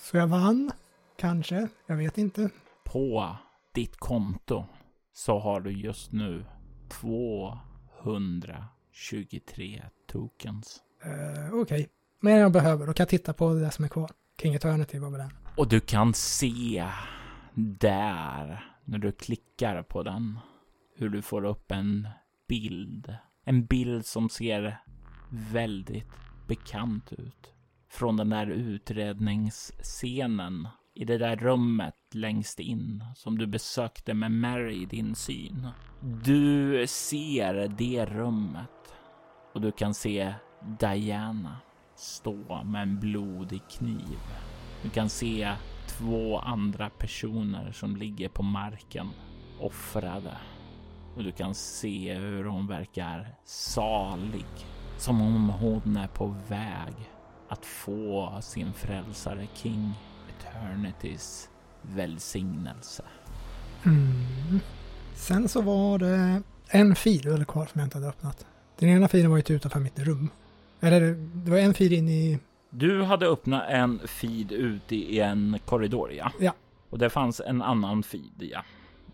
Så 0.01 0.17
jag 0.17 0.27
vann. 0.27 0.71
Kanske. 1.19 1.69
Jag 1.87 1.97
vet 1.97 2.19
inte. 2.19 2.51
På 2.85 3.37
ditt 3.75 3.97
konto 3.97 4.65
så 5.13 5.39
har 5.39 5.61
du 5.61 5.73
just 5.73 6.13
nu 6.13 6.45
223 6.89 9.83
tokens. 10.07 10.83
Uh, 11.07 11.55
Okej. 11.55 11.89
Mer 12.21 12.35
än 12.35 12.41
jag 12.41 12.53
behöver. 12.53 12.87
Då 12.87 12.93
kan 12.93 13.05
jag 13.05 13.09
titta 13.09 13.33
på 13.33 13.55
det 13.55 13.71
som 13.71 13.85
är 13.85 13.89
kvar. 13.89 14.11
King 14.43 14.55
Eternity 14.55 14.99
var 14.99 15.11
väl 15.11 15.21
den. 15.21 15.31
Och 15.57 15.69
du 15.69 15.81
kan 15.81 16.15
se 16.15 16.87
där, 17.55 18.75
när 18.85 18.99
du 18.99 19.13
klickar 19.13 19.83
på 19.83 20.03
den, 20.03 20.39
hur 20.97 21.09
du 21.09 21.23
får 21.23 21.45
upp 21.45 21.71
en 21.71 22.09
bild. 22.49 23.15
En 23.45 23.67
bild 23.67 24.07
som 24.07 24.29
ser 24.29 24.79
väldigt 25.53 26.07
bekant 26.49 27.13
ut. 27.13 27.55
Från 27.91 28.17
den 28.17 28.31
där 28.31 28.47
utredningsscenen 28.47 30.69
i 30.95 31.05
det 31.05 31.19
där 31.19 31.37
rummet 31.37 31.95
längst 32.15 32.61
in 32.61 33.05
som 33.17 33.39
du 33.39 33.47
besökte 33.47 34.15
med 34.15 34.33
Mary 34.33 34.83
i 34.83 34.87
din 34.87 35.15
syn. 35.15 35.69
Du 36.25 36.85
ser 36.89 37.69
det 37.69 38.07
rummet 38.07 38.95
och 39.55 39.61
du 39.61 39.73
kan 39.73 39.95
se 39.95 40.35
Diana 40.61 41.57
stå 41.97 42.63
med 42.65 42.83
en 42.83 43.01
blodig 43.01 43.63
kniv. 43.71 44.19
Du 44.83 44.91
kan 44.91 45.09
se 45.09 45.53
två 45.87 46.39
andra 46.39 46.91
personer 46.91 47.73
som 47.73 47.97
ligger 47.97 48.29
på 48.29 48.43
marken 48.43 49.09
offrade. 49.61 50.37
Och 51.17 51.25
du 51.25 51.33
kan 51.33 51.55
se 51.55 52.15
hur 52.15 52.45
hon 52.45 52.67
verkar 52.67 53.35
salig. 53.45 54.47
Som 54.99 55.21
om 55.21 55.49
hon 55.49 55.97
är 55.97 56.09
på 56.09 56.35
väg 56.49 56.95
att 57.49 57.67
få 57.67 58.39
sin 58.41 58.73
frälsare 58.73 59.47
King 59.55 59.93
Eternitys 60.29 61.49
välsignelse. 61.83 63.05
Mm. 63.87 64.61
Sen 65.15 65.49
så 65.49 65.61
var 65.61 65.99
det 65.99 66.43
en 66.69 66.95
fil 66.95 67.45
kvar 67.45 67.67
som 67.67 67.79
jag 67.79 67.87
inte 67.87 67.97
hade 67.97 68.09
öppnat. 68.09 68.47
Den 68.79 68.89
ena 68.89 69.09
filen 69.09 69.31
var 69.31 69.39
ju 69.39 69.57
utanför 69.57 69.81
mitt 69.81 69.99
rum. 69.99 70.31
Eller 70.81 71.01
det 71.35 71.51
var 71.51 71.59
en 71.59 71.75
fil 71.75 71.93
in 71.93 72.09
i... 72.09 72.39
Du 72.71 73.03
hade 73.03 73.27
öppnat 73.27 73.65
en 73.69 73.99
feed 74.09 74.53
ute 74.53 74.97
i 74.97 75.21
en 75.21 75.59
korridor, 75.65 76.13
ja. 76.13 76.33
Ja. 76.41 76.53
Och 76.91 76.99
det 76.99 77.11
fanns 77.11 77.41
en 77.41 77.63
annan 77.63 78.03
feed, 78.03 78.43
ja. 78.53 78.65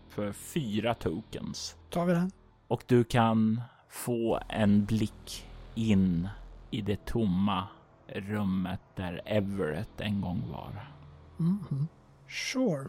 För 0.09 0.31
fyra 0.31 0.93
tokens. 0.93 1.75
Tar 1.89 2.05
vi 2.05 2.13
den? 2.13 2.31
Och 2.67 2.83
du 2.87 3.03
kan 3.03 3.61
få 3.89 4.39
en 4.49 4.85
blick 4.85 5.45
in 5.75 6.29
i 6.71 6.81
det 6.81 7.05
tomma 7.05 7.67
rummet 8.07 8.79
där 8.95 9.21
Everett 9.25 10.01
en 10.01 10.21
gång 10.21 10.43
var. 10.51 10.89
Mhm. 11.37 11.87
Sure. 12.27 12.87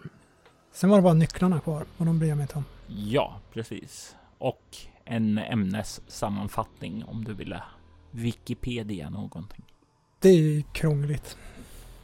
Sen 0.72 0.90
var 0.90 0.96
det 0.96 1.02
bara 1.02 1.14
nycklarna 1.14 1.60
kvar 1.60 1.84
och 1.96 2.06
de 2.06 2.18
bryr 2.18 2.28
jag 2.28 2.36
mig 2.36 2.44
inte 2.44 2.58
om. 2.58 2.64
Ja, 2.86 3.40
precis. 3.52 4.16
Och 4.38 4.76
en 5.04 5.38
ämnessammanfattning 5.38 7.04
om 7.04 7.24
du 7.24 7.34
ville 7.34 7.62
Wikipedia 8.16 9.10
någonting. 9.10 9.64
Det 10.18 10.28
är 10.28 10.62
krångligt. 10.72 11.36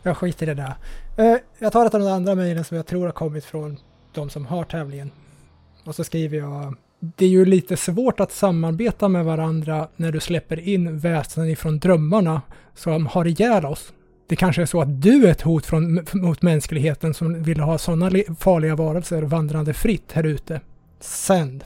Jag 0.02 0.16
skiter 0.16 0.46
i 0.46 0.54
det 0.54 0.54
där. 0.54 0.74
Eh, 1.16 1.40
jag 1.58 1.72
tar 1.72 1.86
ett 1.86 1.94
av 1.94 2.00
de 2.00 2.08
andra 2.08 2.34
mejlen 2.34 2.64
som 2.64 2.76
jag 2.76 2.86
tror 2.86 3.04
har 3.04 3.12
kommit 3.12 3.44
från 3.44 3.78
de 4.12 4.30
som 4.30 4.46
har 4.46 4.64
tävlingen. 4.64 5.10
Och 5.84 5.94
så 5.94 6.04
skriver 6.04 6.38
jag 6.38 6.76
det 7.04 7.24
är 7.24 7.28
ju 7.28 7.44
lite 7.44 7.76
svårt 7.76 8.20
att 8.20 8.32
samarbeta 8.32 9.08
med 9.08 9.24
varandra 9.24 9.88
när 9.96 10.12
du 10.12 10.20
släpper 10.20 10.60
in 10.60 10.98
väsen 10.98 11.48
ifrån 11.48 11.78
drömmarna 11.78 12.42
som 12.74 13.06
har 13.06 13.26
ihjäl 13.26 13.66
oss. 13.66 13.92
Det 14.26 14.36
kanske 14.36 14.62
är 14.62 14.66
så 14.66 14.80
att 14.80 15.02
du 15.02 15.26
är 15.26 15.30
ett 15.30 15.42
hot 15.42 15.66
från, 15.66 16.06
mot 16.12 16.42
mänskligheten 16.42 17.14
som 17.14 17.42
vill 17.42 17.60
ha 17.60 17.78
sådana 17.78 18.10
farliga 18.38 18.76
varelser 18.76 19.22
vandrande 19.22 19.74
fritt 19.74 20.12
här 20.12 20.26
ute. 20.26 20.60
Sänd. 21.00 21.64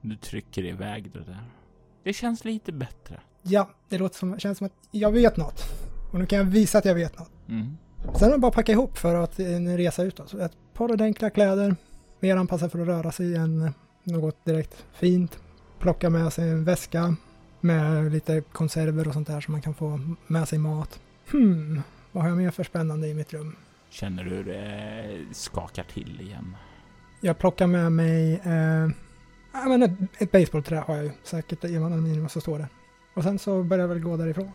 Du 0.00 0.16
trycker 0.16 0.64
iväg 0.64 1.10
det 1.12 1.18
där. 1.18 1.44
Det 2.04 2.12
känns 2.12 2.44
lite 2.44 2.72
bättre. 2.72 3.20
Ja, 3.48 3.68
det 3.88 3.98
låter 3.98 4.18
som, 4.18 4.38
känns 4.38 4.58
som 4.58 4.66
att 4.66 4.72
jag 4.90 5.12
vet 5.12 5.36
något. 5.36 5.64
Och 6.12 6.18
nu 6.18 6.26
kan 6.26 6.38
jag 6.38 6.44
visa 6.44 6.78
att 6.78 6.84
jag 6.84 6.94
vet 6.94 7.18
något. 7.18 7.30
Mm. 7.48 7.76
Sen 8.14 8.28
är 8.28 8.32
det 8.32 8.38
bara 8.38 8.48
att 8.48 8.54
packa 8.54 8.72
ihop 8.72 8.98
för 8.98 9.14
att 9.14 9.40
eh, 9.40 9.46
resa 9.76 10.02
ut. 10.02 10.20
Så 10.26 10.38
ett 10.38 10.52
par 10.74 11.02
enkla 11.02 11.30
kläder, 11.30 11.76
mer 12.20 12.36
anpassat 12.36 12.72
för 12.72 12.78
att 12.78 12.86
röra 12.86 13.12
sig 13.12 13.36
än 13.36 13.72
något 14.04 14.44
direkt 14.44 14.84
fint. 14.92 15.38
Plocka 15.78 16.10
med 16.10 16.32
sig 16.32 16.50
en 16.50 16.64
väska 16.64 17.16
med 17.60 18.12
lite 18.12 18.40
konserver 18.40 19.08
och 19.08 19.14
sånt 19.14 19.28
där 19.28 19.40
så 19.40 19.52
man 19.52 19.62
kan 19.62 19.74
få 19.74 20.00
med 20.26 20.48
sig 20.48 20.58
mat. 20.58 21.00
Hmm, 21.30 21.82
vad 22.12 22.22
har 22.22 22.30
jag 22.30 22.38
mer 22.38 22.50
för 22.50 22.64
spännande 22.64 23.08
i 23.08 23.14
mitt 23.14 23.32
rum? 23.32 23.56
Känner 23.90 24.24
du 24.24 24.30
hur 24.30 24.44
det 24.44 25.34
skakar 25.34 25.84
till 25.84 26.20
igen? 26.20 26.56
Jag 27.20 27.38
plockar 27.38 27.66
med 27.66 27.92
mig 27.92 28.40
eh, 28.44 28.88
ja, 29.52 29.64
men 29.68 29.82
ett, 29.82 29.92
ett 30.18 30.32
baseballträ 30.32 30.76
har 30.76 30.96
jag 30.96 31.04
ju 31.04 31.10
säkert 31.22 31.64
i 31.64 31.76
aluminium 31.76 32.28
så 32.28 32.40
står 32.40 32.58
det. 32.58 32.68
Och 33.16 33.22
sen 33.22 33.38
så 33.38 33.62
börjar 33.62 33.82
jag 33.82 33.88
väl 33.88 34.00
gå 34.00 34.16
därifrån. 34.16 34.52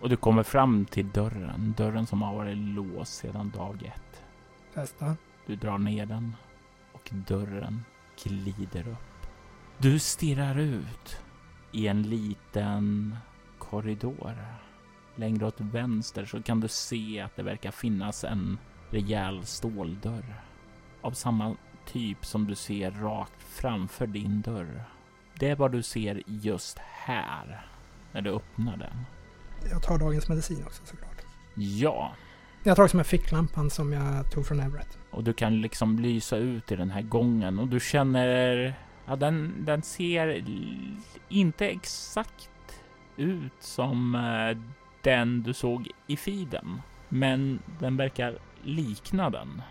Och 0.00 0.08
du 0.08 0.16
kommer 0.16 0.42
fram 0.42 0.84
till 0.84 1.10
dörren. 1.10 1.74
Dörren 1.76 2.06
som 2.06 2.22
har 2.22 2.34
varit 2.34 2.56
låst 2.56 3.14
sedan 3.14 3.52
dag 3.56 3.82
ett. 3.82 4.22
Testa. 4.74 5.16
Du 5.46 5.56
drar 5.56 5.78
ner 5.78 6.06
den 6.06 6.36
och 6.92 7.10
dörren 7.12 7.84
glider 8.22 8.88
upp. 8.88 9.26
Du 9.78 9.98
stirrar 9.98 10.58
ut 10.58 11.20
i 11.72 11.86
en 11.86 12.02
liten 12.02 13.16
korridor. 13.58 14.36
Längre 15.16 15.46
åt 15.46 15.60
vänster 15.60 16.24
så 16.24 16.42
kan 16.42 16.60
du 16.60 16.68
se 16.68 17.20
att 17.20 17.36
det 17.36 17.42
verkar 17.42 17.70
finnas 17.70 18.24
en 18.24 18.58
rejäl 18.90 19.46
ståldörr 19.46 20.42
av 21.00 21.12
samma 21.12 21.56
typ 21.86 22.26
som 22.26 22.46
du 22.46 22.54
ser 22.54 22.90
rakt 22.90 23.42
framför 23.42 24.06
din 24.06 24.40
dörr. 24.40 24.84
Det 25.38 25.48
är 25.48 25.56
vad 25.56 25.72
du 25.72 25.82
ser 25.82 26.22
just 26.26 26.78
här 26.78 27.71
när 28.12 28.22
du 28.22 28.30
öppnar 28.30 28.76
den. 28.76 29.04
Jag 29.70 29.82
tar 29.82 29.98
dagens 29.98 30.28
medicin 30.28 30.62
också 30.66 30.82
såklart. 30.86 31.22
Ja, 31.54 32.12
Jag 32.62 32.76
tar 32.76 32.84
också 32.84 32.96
med 32.96 33.06
ficklampan 33.06 33.70
som 33.70 33.92
jag 33.92 34.30
tog 34.30 34.46
från 34.46 34.60
Everett. 34.60 34.98
och 35.10 35.24
du 35.24 35.32
kan 35.32 35.60
liksom 35.60 35.98
lysa 35.98 36.36
ut 36.36 36.72
i 36.72 36.76
den 36.76 36.90
här 36.90 37.02
gången 37.02 37.58
och 37.58 37.68
du 37.68 37.80
känner, 37.80 38.74
ja 39.06 39.16
den, 39.16 39.54
den 39.64 39.82
ser 39.82 40.44
inte 41.28 41.68
exakt 41.68 42.50
ut 43.16 43.52
som 43.60 44.14
eh, 44.14 44.58
den 45.02 45.42
du 45.42 45.54
såg 45.54 45.88
i 46.06 46.16
feeden. 46.16 46.80
Men 47.08 47.58
den 47.80 47.96
verkar 47.96 48.38
likna 48.62 49.30
den. 49.30 49.62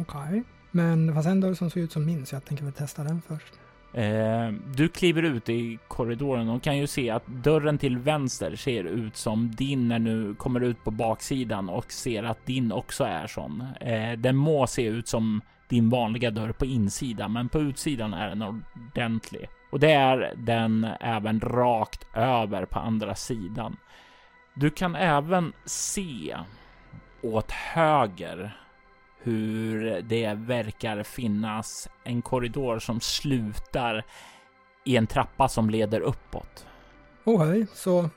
Okej. 0.00 0.42
Men 0.70 1.06
det 1.06 1.12
fanns 1.14 1.26
en 1.26 1.40
dörr 1.40 1.54
som 1.54 1.70
såg 1.70 1.82
ut 1.82 1.92
som 1.92 2.04
min 2.06 2.26
så 2.26 2.34
jag 2.34 2.44
tänker 2.44 2.64
väl 2.64 2.72
testa 2.72 3.04
den 3.04 3.22
först. 3.22 3.52
Eh, 3.92 4.52
du 4.74 4.88
kliver 4.88 5.22
ut 5.22 5.48
i 5.48 5.78
korridoren 5.88 6.48
och 6.48 6.62
kan 6.62 6.78
ju 6.78 6.86
se 6.86 7.10
att 7.10 7.26
dörren 7.26 7.78
till 7.78 7.98
vänster 7.98 8.56
ser 8.56 8.84
ut 8.84 9.16
som 9.16 9.54
din 9.54 9.88
när 9.88 9.98
du 9.98 10.34
kommer 10.34 10.60
ut 10.60 10.84
på 10.84 10.90
baksidan 10.90 11.68
och 11.68 11.92
ser 11.92 12.22
att 12.22 12.46
din 12.46 12.72
också 12.72 13.04
är 13.04 13.26
sån. 13.26 13.66
Eh, 13.80 14.12
den 14.12 14.36
må 14.36 14.66
se 14.66 14.86
ut 14.86 15.08
som 15.08 15.40
din 15.68 15.90
vanliga 15.90 16.30
dörr 16.30 16.52
på 16.52 16.64
insidan, 16.66 17.32
men 17.32 17.48
på 17.48 17.60
utsidan 17.60 18.14
är 18.14 18.28
den 18.28 18.42
ordentlig. 18.42 19.48
Och 19.70 19.80
det 19.80 19.92
är 19.92 20.32
den 20.36 20.86
även 21.00 21.40
rakt 21.40 22.06
över 22.14 22.64
på 22.64 22.78
andra 22.78 23.14
sidan. 23.14 23.76
Du 24.54 24.70
kan 24.70 24.96
även 24.96 25.52
se 25.64 26.36
åt 27.22 27.50
höger 27.50 28.56
hur 29.22 30.02
det 30.02 30.34
verkar 30.34 31.02
finnas 31.02 31.88
en 32.04 32.22
korridor 32.22 32.78
som 32.78 33.00
slutar 33.00 34.04
i 34.84 34.96
en 34.96 35.06
trappa 35.06 35.48
som 35.48 35.70
leder 35.70 36.00
uppåt. 36.00 36.66
Okej, 37.24 37.66
så 37.74 38.10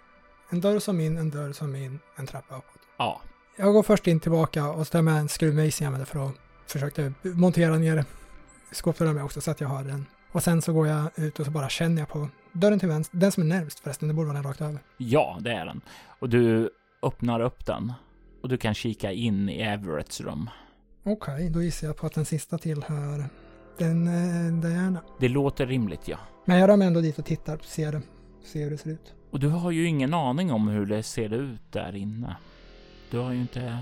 En 0.49 0.62
dörr 0.62 0.80
som 0.80 0.99
in, 0.99 1.18
en 1.18 1.30
dörr 1.30 1.54
som 1.54 1.76
in, 1.76 1.99
en 2.16 2.28
trappa 2.28 2.56
uppåt. 2.56 2.80
Ja, 2.97 3.22
Jag 3.58 3.74
går 3.74 3.84
först 3.84 4.08
in 4.08 4.20
tillbaka 4.20 4.70
och 4.70 4.88
så 4.88 5.01
med 5.01 5.18
en 5.18 5.30
skruvmejsel 5.30 5.84
jag 5.84 5.88
använder 5.88 6.06
för 6.06 6.28
att 6.28 6.36
försöka 6.68 7.14
montera 7.22 7.76
ner 7.78 8.06
skåpdörren 8.72 9.16
med 9.16 9.24
också 9.24 9.41
så 9.41 9.51
att 9.51 9.62
jag 9.62 9.68
har 9.68 9.84
den. 9.84 10.06
Och 10.32 10.43
sen 10.43 10.62
så 10.62 10.74
går 10.74 10.88
jag 10.88 11.10
ut 11.16 11.39
och 11.39 11.45
så 11.45 11.51
bara 11.51 11.70
känner 11.70 12.01
jag 12.01 12.10
på 12.10 12.30
dörren 12.51 12.80
till 12.80 12.89
vänster, 12.89 13.18
den 13.18 13.32
som 13.32 13.43
är 13.43 13.47
närmst 13.47 13.80
förresten, 13.80 14.08
det 14.08 14.14
borde 14.14 14.28
vara 14.28 14.38
den 14.38 14.43
rakt 14.43 14.62
över. 14.62 14.80
ja, 14.97 15.38
det 15.41 15.51
är 15.51 15.66
den. 15.66 15.82
Och 16.20 16.30
du 16.30 16.70
öppnar 17.01 17.39
upp 17.39 17.66
den 17.66 17.93
och 18.43 18.49
du 18.49 18.58
kan 18.58 18.74
kika 18.74 19.12
in 19.12 19.49
i 19.49 19.62
Everetts 19.62 20.22
rum. 20.22 20.49
Okej, 21.06 21.49
då 21.49 21.62
gissar 21.62 21.88
jag 21.88 21.97
på 21.97 22.06
att 22.06 22.14
den 22.14 22.26
sista 22.26 22.58
tillhör 22.58 23.30
den 23.78 24.08
eh, 24.08 24.62
Diana. 24.62 25.01
Det 25.20 25.30
låter 25.30 25.66
rimligt, 25.66 26.08
ja. 26.08 26.18
Men 26.45 26.60
jag 26.60 26.70
rör 26.70 26.78
mig 26.78 26.88
ändå 26.88 27.01
dit 27.01 27.20
och 27.20 27.26
tittar, 27.26 27.58
ser 27.58 27.91
det, 27.91 28.01
ser 28.43 28.64
hur 28.64 28.72
det 28.72 28.78
ser 28.78 28.89
ut. 28.89 29.14
Och 29.32 29.39
du 29.39 29.49
har 29.49 29.72
ju 29.72 29.88
ingen 29.88 30.14
aning 30.14 30.51
om 30.51 30.68
hur 30.68 30.86
det 30.86 31.04
ser 31.04 31.34
ut 31.34 31.72
där 31.72 31.95
inne. 31.95 32.38
Du 33.12 33.18
har 33.18 33.32
ju 33.32 33.41
inte 33.41 33.78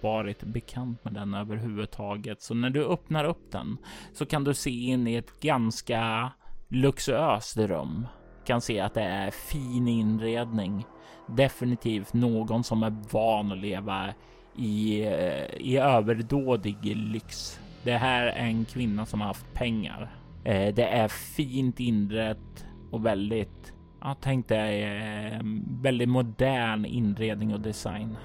varit 0.00 0.42
bekant 0.42 1.04
med 1.04 1.14
den 1.14 1.34
överhuvudtaget. 1.34 2.42
Så 2.42 2.54
när 2.54 2.70
du 2.70 2.84
öppnar 2.84 3.24
upp 3.24 3.52
den 3.52 3.76
så 4.12 4.26
kan 4.26 4.44
du 4.44 4.54
se 4.54 4.70
in 4.70 5.06
i 5.06 5.14
ett 5.14 5.40
ganska 5.40 6.32
luxuöst 6.68 7.56
rum. 7.56 8.06
Kan 8.44 8.60
se 8.60 8.80
att 8.80 8.94
det 8.94 9.02
är 9.02 9.30
fin 9.30 9.88
inredning. 9.88 10.86
Definitivt 11.28 12.12
någon 12.12 12.64
som 12.64 12.82
är 12.82 12.96
van 13.12 13.52
att 13.52 13.58
leva 13.58 14.14
i, 14.58 15.02
eh, 15.06 15.60
i 15.66 15.76
överdådig 15.76 16.76
lyx. 16.96 17.60
Det 17.82 17.96
här 17.96 18.26
är 18.26 18.46
en 18.46 18.64
kvinna 18.64 19.06
som 19.06 19.20
har 19.20 19.28
haft 19.28 19.54
pengar. 19.54 20.16
Eh, 20.44 20.74
Det 20.74 20.84
är 20.88 21.08
fint 21.08 21.80
inrett 21.80 22.66
och 22.90 23.06
väldigt 23.06 23.72
Ja, 24.00 24.16
tänk 24.20 24.48
dig 24.48 24.82
eh, 24.84 25.40
väldigt 25.80 26.08
modern 26.08 26.84
inredning 26.84 27.54
och 27.54 27.60
design. 27.60 28.16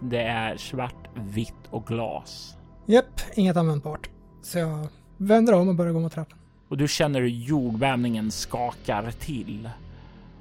Det 0.00 0.22
är 0.22 0.56
svart, 0.56 1.08
vitt 1.14 1.54
och 1.70 1.86
glas. 1.86 2.56
Japp, 2.86 3.20
inget 3.34 3.56
användbart. 3.56 4.10
Så 4.42 4.58
jag 4.58 4.86
vänder 5.16 5.52
om 5.54 5.68
och 5.68 5.74
börjar 5.74 5.92
gå 5.92 6.00
mot 6.00 6.12
trappan. 6.12 6.38
Och 6.68 6.76
du 6.76 6.88
känner 6.88 7.20
hur 7.20 7.28
jordbävningen 7.28 8.30
skakar 8.30 9.10
till. 9.10 9.68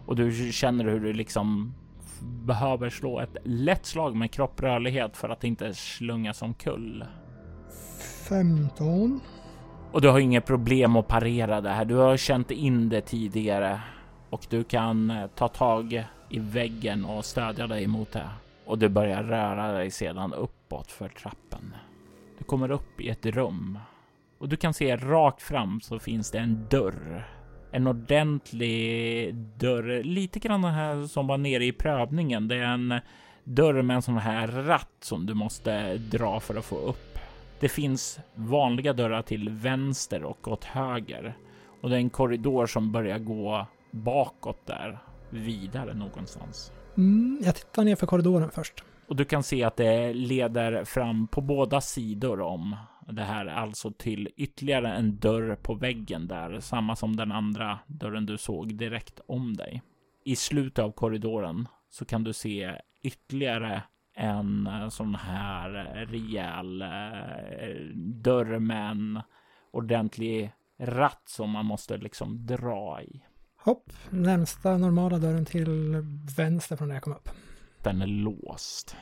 Och 0.05 0.15
du 0.15 0.51
känner 0.51 0.85
hur 0.85 0.99
du 0.99 1.13
liksom 1.13 1.73
behöver 2.21 2.89
slå 2.89 3.19
ett 3.19 3.37
lätt 3.43 3.85
slag 3.85 4.15
med 4.15 4.31
kropprörlighet 4.31 5.17
för 5.17 5.29
att 5.29 5.43
inte 5.43 5.73
slungas 5.73 6.41
omkull. 6.41 7.05
15. 8.29 9.21
Och 9.91 10.01
du 10.01 10.09
har 10.09 10.19
inget 10.19 10.45
problem 10.45 10.95
att 10.95 11.07
parera 11.07 11.61
det 11.61 11.69
här. 11.69 11.85
Du 11.85 11.95
har 11.95 12.17
känt 12.17 12.51
in 12.51 12.89
det 12.89 13.01
tidigare 13.01 13.81
och 14.29 14.45
du 14.49 14.63
kan 14.63 15.09
eh, 15.09 15.27
ta 15.27 15.47
tag 15.47 16.05
i 16.29 16.39
väggen 16.39 17.05
och 17.05 17.25
stödja 17.25 17.67
dig 17.67 17.87
mot 17.87 18.11
det. 18.11 18.29
Och 18.65 18.77
du 18.77 18.89
börjar 18.89 19.23
röra 19.23 19.71
dig 19.71 19.91
sedan 19.91 20.33
uppåt 20.33 20.91
för 20.91 21.09
trappen. 21.09 21.75
Du 22.37 22.43
kommer 22.43 22.71
upp 22.71 23.01
i 23.01 23.09
ett 23.09 23.25
rum 23.25 23.79
och 24.37 24.49
du 24.49 24.57
kan 24.57 24.73
se 24.73 24.95
rakt 24.95 25.41
fram 25.41 25.81
så 25.81 25.99
finns 25.99 26.31
det 26.31 26.39
en 26.39 26.67
dörr. 26.69 27.27
En 27.71 27.87
ordentlig 27.87 29.35
dörr, 29.35 30.03
lite 30.03 30.39
grann 30.39 30.63
här 30.63 31.07
som 31.07 31.27
var 31.27 31.37
nere 31.37 31.65
i 31.65 31.71
prövningen. 31.71 32.47
Det 32.47 32.55
är 32.55 32.63
en 32.63 32.99
dörr 33.43 33.81
med 33.81 33.95
en 33.95 34.01
sån 34.01 34.17
här 34.17 34.47
ratt 34.47 34.97
som 34.99 35.25
du 35.25 35.33
måste 35.33 35.97
dra 35.97 36.39
för 36.39 36.55
att 36.55 36.65
få 36.65 36.77
upp. 36.77 37.19
Det 37.59 37.69
finns 37.69 38.19
vanliga 38.35 38.93
dörrar 38.93 39.21
till 39.21 39.49
vänster 39.49 40.23
och 40.23 40.47
åt 40.47 40.63
höger 40.63 41.33
och 41.81 41.89
det 41.89 41.95
är 41.95 41.99
en 41.99 42.09
korridor 42.09 42.65
som 42.65 42.91
börjar 42.91 43.19
gå 43.19 43.67
bakåt 43.91 44.65
där 44.65 44.99
vidare 45.29 45.93
någonstans. 45.93 46.71
Mm, 46.97 47.41
jag 47.43 47.55
tittar 47.55 47.83
ner 47.83 47.95
för 47.95 48.07
korridoren 48.07 48.51
först. 48.51 48.83
Och 49.07 49.15
du 49.15 49.25
kan 49.25 49.43
se 49.43 49.63
att 49.63 49.75
det 49.75 50.13
leder 50.13 50.83
fram 50.83 51.27
på 51.27 51.41
båda 51.41 51.81
sidor 51.81 52.41
om 52.41 52.75
det 53.07 53.23
här, 53.23 53.45
alltså 53.45 53.91
till 53.91 54.29
ytterligare 54.35 54.93
en 54.93 55.19
dörr 55.19 55.55
på 55.55 55.73
väggen 55.73 56.27
där, 56.27 56.59
samma 56.59 56.95
som 56.95 57.15
den 57.15 57.31
andra 57.31 57.79
dörren 57.87 58.25
du 58.25 58.37
såg 58.37 58.75
direkt 58.75 59.19
om 59.27 59.53
dig. 59.53 59.81
I 60.23 60.35
slutet 60.35 60.79
av 60.79 60.91
korridoren 60.91 61.67
så 61.89 62.05
kan 62.05 62.23
du 62.23 62.33
se 62.33 62.81
ytterligare 63.01 63.83
en 64.15 64.67
eh, 64.67 64.89
sån 64.89 65.15
här 65.15 65.69
rejäl 66.09 66.81
eh, 66.81 67.95
dörr 67.95 68.59
med 68.59 68.91
en 68.91 69.21
ordentlig 69.71 70.51
ratt 70.79 71.23
som 71.25 71.49
man 71.49 71.65
måste 71.65 71.97
liksom 71.97 72.45
dra 72.45 73.01
i. 73.01 73.21
Hopp, 73.63 73.93
närmsta 74.09 74.77
normala 74.77 75.17
dörren 75.17 75.45
till 75.45 75.95
vänster 76.37 76.75
från 76.75 76.87
där 76.87 76.95
jag 76.95 77.03
kom 77.03 77.13
upp. 77.13 77.29
Den 77.83 78.01
är 78.01 78.07
låst. 78.07 78.95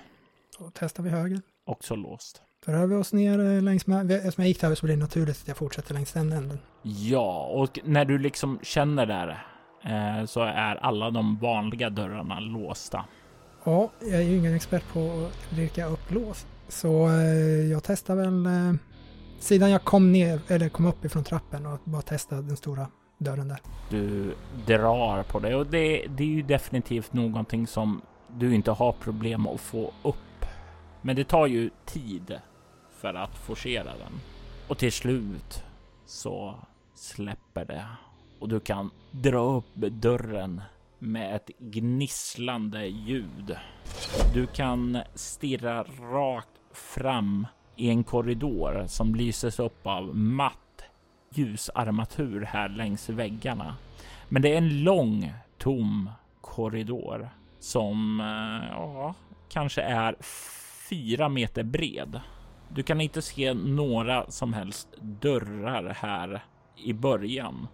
Då 0.60 0.72
testar 0.74 1.04
vi 1.04 1.10
höger. 1.10 1.42
Också 1.66 1.96
låst. 1.96 2.42
Rör 2.66 2.86
vi 2.86 2.96
oss 2.96 3.14
ner 3.14 3.40
eh, 3.40 3.62
längs 3.62 3.88
med, 3.88 4.12
eftersom 4.12 4.42
jag 4.42 4.48
gick 4.48 4.62
där 4.62 4.76
så 4.76 4.86
blir 4.86 4.96
det 4.96 5.02
naturligt 5.02 5.42
att 5.42 5.48
jag 5.48 5.58
fortsätter 5.58 5.94
längs 5.94 6.12
den 6.14 6.32
änden. 6.32 6.60
Ja, 6.82 7.46
och 7.46 7.80
när 7.84 8.06
du 8.06 8.18
liksom 8.18 8.60
känner 8.62 9.06
där 9.06 9.46
eh, 9.84 10.26
så 10.26 10.42
är 10.42 10.76
alla 10.76 11.12
de 11.12 11.38
vanliga 11.38 11.90
dörrarna 11.90 12.40
låsta. 12.40 13.06
Ja, 13.64 13.90
jag 14.00 14.14
är 14.14 14.22
ju 14.22 14.38
ingen 14.38 14.56
expert 14.56 14.84
på 14.94 15.00
att 15.00 15.58
virka 15.58 15.86
upp 15.86 16.12
lås. 16.12 16.46
Så 16.68 17.08
eh, 17.08 17.72
jag 17.72 17.84
testar 17.84 18.16
väl 18.16 18.46
eh, 18.46 18.74
sidan 19.40 19.72
jag 19.72 19.84
kom 19.84 20.12
ner, 20.12 20.42
eller 20.48 20.70
kom 20.70 20.86
upp 20.86 21.06
ifrån 21.06 21.24
trappen 21.24 21.66
och 21.66 21.80
bara 21.84 22.02
testa 22.02 22.36
den 22.36 22.58
stora 22.58 22.88
dörren 23.18 23.48
där. 23.48 23.60
Du 23.90 24.36
drar 24.66 25.24
på 25.24 25.40
det 25.40 25.56
och 25.56 25.66
det, 25.66 26.08
det 26.08 26.24
är 26.24 26.28
ju 26.28 26.42
definitivt 26.42 27.14
någonting 27.14 27.68
som 27.68 28.02
du 28.38 28.56
inte 28.56 28.72
har 28.72 28.92
problem 28.92 29.48
att 29.48 29.62
få 29.62 29.92
upp. 30.04 30.16
Men 31.02 31.16
det 31.16 31.24
tar 31.24 31.48
ju 31.48 31.70
tid 31.86 32.40
för 33.02 33.14
att 33.14 33.38
forcera 33.38 33.84
den. 33.84 34.22
Och 34.68 34.78
till 34.78 34.92
slut 34.92 35.64
så 36.06 36.56
släpper 36.96 37.66
det 37.66 37.86
och 38.40 38.50
du 38.50 38.60
kan 38.60 38.92
dra 39.12 39.40
upp 39.40 39.76
dörren 39.76 40.62
med 41.00 41.36
ett 41.36 41.50
gnisslande 41.60 42.86
ljud. 42.86 43.58
Du 44.34 44.48
kan 44.48 44.98
stirra 45.16 45.84
rakt 45.84 46.50
fram 46.74 47.48
i 47.76 47.90
en 47.90 48.04
korridor 48.04 48.86
som 48.88 49.16
lyses 49.16 49.60
upp 49.60 49.88
av 49.88 50.16
matt 50.16 50.84
ljusarmatur 51.34 52.42
här 52.42 52.70
längs 52.70 53.10
väggarna. 53.10 53.76
Men 54.30 54.42
det 54.42 54.54
är 54.54 54.58
en 54.58 54.84
lång 54.84 55.34
tom 55.58 56.10
korridor 56.42 57.30
som 57.60 58.20
eh, 58.20 58.70
ja, 58.72 59.14
kanske 59.50 59.82
är 59.82 60.16
fyra 60.90 61.30
meter 61.30 61.64
bred. 61.64 62.22
Du 62.70 62.84
kan 62.84 63.02
inte 63.02 63.22
se 63.22 63.54
några 63.54 64.32
som 64.32 64.54
helst 64.54 64.88
dörrar 65.02 65.94
här 66.00 66.44
i 66.76 66.94
början. 66.94 67.68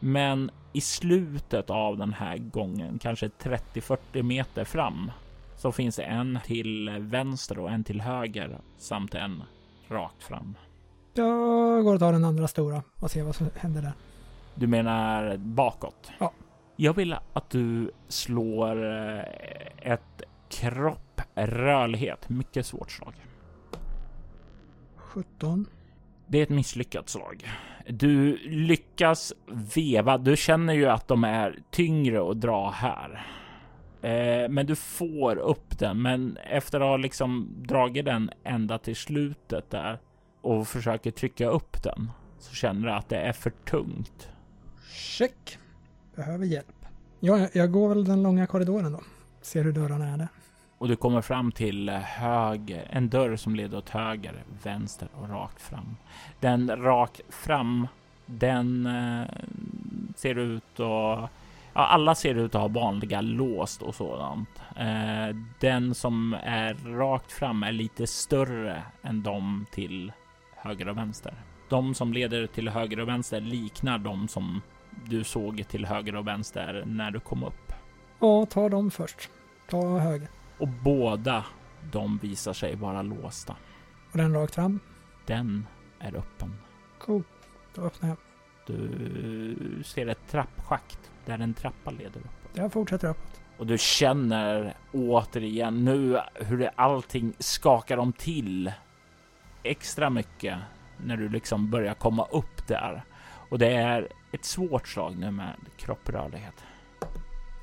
Men 0.00 0.50
i 0.72 0.80
slutet 0.80 1.70
av 1.70 1.96
den 1.96 2.12
här 2.12 2.36
gången, 2.38 2.98
kanske 2.98 3.28
30-40 3.28 4.22
meter 4.22 4.64
fram, 4.64 5.10
så 5.56 5.72
finns 5.72 5.96
det 5.96 6.02
en 6.02 6.38
till 6.44 6.90
vänster 6.98 7.58
och 7.58 7.70
en 7.70 7.84
till 7.84 8.00
höger 8.00 8.58
samt 8.78 9.14
en 9.14 9.42
rakt 9.88 10.22
fram. 10.22 10.54
Jag 11.14 11.84
går 11.84 11.94
och 11.94 12.00
tar 12.00 12.12
den 12.12 12.24
andra 12.24 12.48
stora 12.48 12.82
och 13.00 13.10
ser 13.10 13.22
vad 13.22 13.34
som 13.34 13.50
händer 13.56 13.82
där. 13.82 13.92
Du 14.54 14.66
menar 14.66 15.36
bakåt? 15.36 16.10
Ja. 16.18 16.32
Jag 16.76 16.94
vill 16.94 17.16
att 17.32 17.50
du 17.50 17.90
slår 18.08 18.84
eh, 18.84 19.92
ett 19.92 20.22
kropp 20.48 21.20
rörlighet. 21.34 22.28
Mycket 22.28 22.66
svårt 22.66 22.90
slag. 22.90 23.14
17. 25.08 25.66
Det 26.26 26.38
är 26.38 26.42
ett 26.42 26.48
misslyckat 26.48 27.08
slag. 27.08 27.48
Du 27.88 28.36
lyckas 28.48 29.32
veva. 29.74 30.18
Du 30.18 30.36
känner 30.36 30.74
ju 30.74 30.86
att 30.86 31.08
de 31.08 31.24
är 31.24 31.58
tyngre 31.70 32.30
att 32.30 32.40
dra 32.40 32.70
här. 32.70 33.26
Eh, 34.02 34.48
men 34.48 34.66
du 34.66 34.74
får 34.76 35.36
upp 35.36 35.78
den. 35.78 36.02
Men 36.02 36.36
efter 36.36 36.80
att 36.80 36.86
ha 36.86 36.96
liksom 36.96 37.48
dragit 37.58 38.04
den 38.04 38.30
ända 38.44 38.78
till 38.78 38.96
slutet 38.96 39.70
där 39.70 39.98
och 40.40 40.68
försöker 40.68 41.10
trycka 41.10 41.48
upp 41.48 41.82
den 41.82 42.10
så 42.38 42.54
känner 42.54 42.86
du 42.86 42.92
att 42.92 43.08
det 43.08 43.16
är 43.16 43.32
för 43.32 43.50
tungt. 43.50 44.28
Check. 44.92 45.58
Behöver 46.16 46.46
hjälp. 46.46 46.66
Ja, 47.20 47.48
jag- 47.52 47.72
går 47.72 47.88
väl 47.88 48.04
den 48.04 48.22
långa 48.22 48.46
korridoren 48.46 48.92
då. 48.92 49.00
Ser 49.42 49.64
hur 49.64 49.72
dörrarna 49.72 50.08
är 50.08 50.18
där. 50.18 50.28
Och 50.78 50.88
du 50.88 50.96
kommer 50.96 51.20
fram 51.20 51.52
till 51.52 51.88
eh, 51.88 51.94
höger, 51.94 52.88
en 52.90 53.08
dörr 53.08 53.36
som 53.36 53.54
leder 53.54 53.78
åt 53.78 53.88
höger, 53.88 54.44
vänster 54.62 55.08
och 55.14 55.28
rakt 55.28 55.62
fram. 55.62 55.96
Den 56.40 56.82
rakt 56.82 57.20
fram, 57.28 57.88
den 58.26 58.86
eh, 58.86 59.26
ser 60.16 60.38
ut 60.38 60.80
att... 60.80 61.30
Ja, 61.74 61.86
alla 61.86 62.14
ser 62.14 62.34
ut 62.34 62.54
att 62.54 62.60
ha 62.60 62.68
vanliga 62.68 63.20
låst 63.20 63.82
och 63.82 63.94
sådant. 63.94 64.48
Eh, 64.76 65.36
den 65.60 65.94
som 65.94 66.36
är 66.44 66.74
rakt 66.74 67.32
fram 67.32 67.62
är 67.62 67.72
lite 67.72 68.06
större 68.06 68.82
än 69.02 69.22
de 69.22 69.66
till 69.70 70.12
höger 70.56 70.88
och 70.88 70.96
vänster. 70.96 71.34
De 71.68 71.94
som 71.94 72.12
leder 72.12 72.46
till 72.46 72.68
höger 72.68 73.00
och 73.00 73.08
vänster 73.08 73.40
liknar 73.40 73.98
de 73.98 74.28
som 74.28 74.62
du 75.04 75.24
såg 75.24 75.68
till 75.68 75.86
höger 75.86 76.16
och 76.16 76.26
vänster 76.26 76.82
när 76.86 77.10
du 77.10 77.20
kom 77.20 77.44
upp. 77.44 77.72
Ja, 78.20 78.46
ta 78.46 78.68
dem 78.68 78.90
först. 78.90 79.30
Ta 79.70 79.98
höger. 79.98 80.28
Och 80.58 80.68
båda 80.68 81.44
de 81.92 82.18
visar 82.18 82.52
sig 82.52 82.76
vara 82.76 83.02
låsta. 83.02 83.56
Och 84.12 84.18
den 84.18 84.34
rakt 84.34 84.54
fram. 84.54 84.80
Den 85.26 85.66
är 85.98 86.16
öppen. 86.16 86.54
Cool. 86.98 87.22
Då 87.74 87.82
öppnar 87.82 88.08
jag. 88.08 88.18
Du 88.66 89.82
ser 89.84 90.06
ett 90.06 90.28
trappschakt 90.30 91.10
där 91.26 91.38
en 91.38 91.54
trappa 91.54 91.90
leder 91.90 92.20
upp. 92.20 92.48
Jag 92.54 92.72
fortsätter 92.72 93.08
uppåt. 93.08 93.40
Och 93.58 93.66
du 93.66 93.78
känner 93.78 94.76
återigen 94.92 95.84
nu 95.84 96.20
hur 96.34 96.70
allting 96.74 97.34
skakar 97.38 97.98
om 97.98 98.12
till 98.12 98.72
extra 99.62 100.10
mycket 100.10 100.58
när 100.96 101.16
du 101.16 101.28
liksom 101.28 101.70
börjar 101.70 101.94
komma 101.94 102.24
upp 102.24 102.66
där. 102.66 103.04
Och 103.50 103.58
det 103.58 103.72
är 103.72 104.08
ett 104.32 104.44
svårt 104.44 104.88
slag 104.88 105.16
nu 105.16 105.30
med 105.30 105.54
kropprörlighet. 105.76 106.64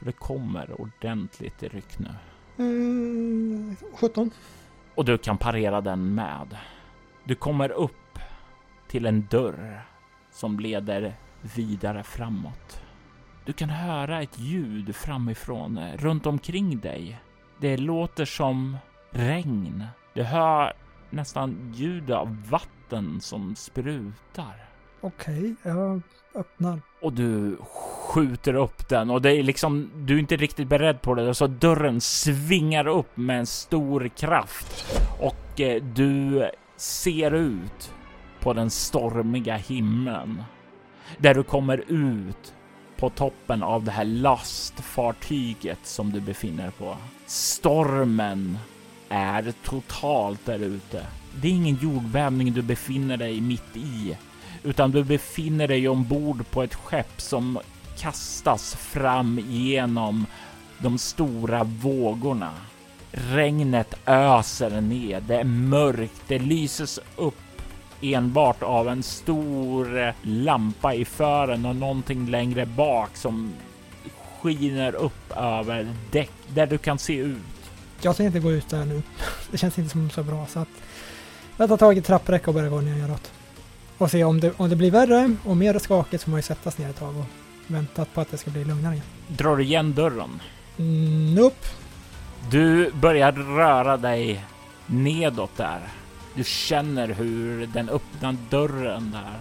Det 0.01 0.11
kommer 0.11 0.81
ordentligt 0.81 1.63
i 1.63 1.67
ryck 1.67 1.99
nu. 1.99 2.09
Eh, 2.57 3.87
17. 3.95 4.31
Och 4.95 5.05
du 5.05 5.17
kan 5.17 5.37
parera 5.37 5.81
den 5.81 6.15
med. 6.15 6.57
Du 7.23 7.35
kommer 7.35 7.71
upp 7.71 8.19
till 8.87 9.05
en 9.05 9.27
dörr 9.29 9.81
som 10.31 10.59
leder 10.59 11.15
vidare 11.55 12.03
framåt. 12.03 12.81
Du 13.45 13.53
kan 13.53 13.69
höra 13.69 14.21
ett 14.21 14.39
ljud 14.39 14.95
framifrån, 14.95 15.77
eh, 15.77 15.97
runt 15.97 16.25
omkring 16.25 16.79
dig. 16.79 17.19
Det 17.59 17.77
låter 17.77 18.25
som 18.25 18.77
regn. 19.11 19.83
Du 20.13 20.23
hör 20.23 20.73
nästan 21.09 21.73
ljud 21.75 22.11
av 22.11 22.49
vatten 22.49 23.21
som 23.21 23.55
sprutar. 23.55 24.65
Okej, 25.05 25.55
jag 25.63 26.01
öppnar. 26.35 26.81
Och 27.01 27.13
du 27.13 27.57
skjuter 28.09 28.53
upp 28.53 28.89
den 28.89 29.09
och 29.09 29.21
det 29.21 29.31
är 29.31 29.43
liksom, 29.43 29.91
du 29.95 30.15
är 30.15 30.19
inte 30.19 30.35
riktigt 30.35 30.67
beredd 30.67 31.01
på 31.01 31.15
det. 31.15 31.35
Så 31.35 31.47
dörren 31.47 32.01
svingar 32.01 32.87
upp 32.87 33.17
med 33.17 33.39
en 33.39 33.45
stor 33.45 34.07
kraft 34.07 34.85
och 35.19 35.61
eh, 35.61 35.83
du 35.83 36.45
ser 36.75 37.31
ut 37.31 37.93
på 38.39 38.53
den 38.53 38.69
stormiga 38.69 39.55
himlen. 39.55 40.43
Där 41.17 41.33
du 41.33 41.43
kommer 41.43 41.83
ut 41.87 42.53
på 42.97 43.09
toppen 43.09 43.63
av 43.63 43.83
det 43.83 43.91
här 43.91 44.05
lastfartyget 44.05 45.79
som 45.83 46.11
du 46.11 46.19
befinner 46.19 46.69
på. 46.69 46.97
Stormen 47.25 48.57
är 49.09 49.53
totalt 49.63 50.45
där 50.45 50.59
ute. 50.59 51.05
Det 51.41 51.47
är 51.47 51.51
ingen 51.51 51.75
jordbävning 51.75 52.53
du 52.53 52.61
befinner 52.61 53.17
dig 53.17 53.41
mitt 53.41 53.77
i, 53.77 54.17
utan 54.65 54.91
du 54.91 55.03
befinner 55.03 55.67
dig 55.67 55.87
ombord 55.87 56.51
på 56.51 56.63
ett 56.63 56.75
skepp 56.75 57.21
som 57.21 57.59
kastas 57.97 58.75
fram 58.75 59.39
genom 59.49 60.25
de 60.77 60.97
stora 60.97 61.63
vågorna. 61.63 62.51
Regnet 63.11 63.93
öser 64.05 64.81
ner, 64.81 65.21
det 65.21 65.35
är 65.35 65.43
mörkt, 65.43 66.21
det 66.27 66.39
lyses 66.39 66.99
upp 67.15 67.35
enbart 68.01 68.63
av 68.63 68.89
en 68.89 69.03
stor 69.03 70.13
lampa 70.21 70.93
i 70.93 71.05
fören 71.05 71.65
och 71.65 71.75
någonting 71.75 72.29
längre 72.29 72.65
bak 72.65 73.17
som 73.17 73.53
skiner 74.41 74.95
upp 74.95 75.31
över 75.37 75.95
däck 76.11 76.31
där 76.47 76.67
du 76.67 76.77
kan 76.77 76.99
se 76.99 77.15
ut. 77.15 77.37
Jag 78.01 78.15
tänker 78.15 78.27
inte 78.27 78.39
gå 78.39 78.51
ut 78.51 78.69
där 78.69 78.85
nu. 78.85 79.01
Det 79.51 79.57
känns 79.57 79.79
inte 79.79 79.91
som 79.91 80.09
så 80.09 80.23
bra 80.23 80.45
så 80.49 80.59
att 80.59 80.67
jag 81.57 81.69
tar 81.69 81.77
tag 81.77 81.97
i 81.97 82.01
trappräcket 82.01 82.47
och 82.47 82.53
börjar 82.53 82.69
gå 82.69 82.81
neråt. 82.81 83.31
Och 83.97 84.11
se 84.11 84.23
om 84.23 84.39
det, 84.39 84.53
om 84.57 84.69
det 84.69 84.75
blir 84.75 84.91
värre 84.91 85.35
och 85.45 85.57
mer 85.57 85.79
skakigt 85.79 86.21
så 86.21 86.25
får 86.25 86.31
man 86.31 86.37
ju 86.37 86.43
sättas 86.43 86.77
ner 86.77 86.89
ett 86.89 86.99
tag 86.99 87.17
och 87.17 87.25
vänta 87.67 88.05
på 88.05 88.21
att 88.21 88.31
det 88.31 88.37
ska 88.37 88.51
bli 88.51 88.63
lugnare 88.63 88.93
igen. 88.93 89.05
Drar 89.27 89.61
igen 89.61 89.93
dörren. 89.93 90.41
Mm, 90.77 91.35
nope. 91.35 91.67
Du 92.51 92.91
börjar 92.91 93.31
röra 93.31 93.97
dig 93.97 94.45
nedåt 94.85 95.57
där. 95.57 95.79
Du 96.33 96.43
känner 96.43 97.07
hur 97.07 97.67
den 97.67 97.89
öppna 97.89 98.35
dörren 98.49 99.11
där 99.11 99.39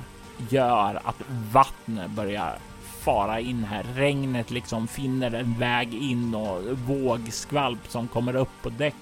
gör 0.49 1.01
att 1.05 1.17
vattnet 1.53 2.11
börjar 2.11 2.59
fara 3.01 3.41
in 3.41 3.65
här. 3.65 3.87
Regnet 3.95 4.51
liksom 4.51 4.89
finner 4.89 5.35
en 5.35 5.59
väg 5.59 5.95
in 5.95 6.35
och 6.35 6.79
vågskvalp 6.79 7.89
som 7.89 8.09
kommer 8.09 8.37
upp 8.37 8.63
på 8.63 8.69
däck. 8.69 8.95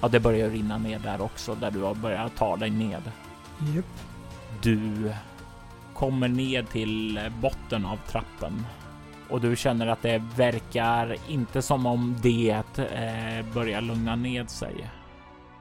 Ja, 0.00 0.08
det 0.08 0.20
börjar 0.20 0.50
rinna 0.50 0.78
ner 0.78 0.98
där 0.98 1.20
också 1.20 1.54
där 1.54 1.70
du 1.70 1.80
har 1.80 1.94
börjat 1.94 2.36
ta 2.36 2.56
dig 2.56 2.70
ned. 2.70 3.02
Japp. 3.74 4.09
Du 4.62 5.12
kommer 5.94 6.28
ned 6.28 6.68
till 6.68 7.30
botten 7.40 7.84
av 7.84 7.96
trappen 7.96 8.66
och 9.30 9.40
du 9.40 9.56
känner 9.56 9.86
att 9.86 10.02
det 10.02 10.22
verkar 10.36 11.16
inte 11.28 11.62
som 11.62 11.86
om 11.86 12.16
det 12.22 12.78
eh, 12.78 13.54
börjar 13.54 13.80
lugna 13.80 14.16
ned 14.16 14.50
sig, 14.50 14.90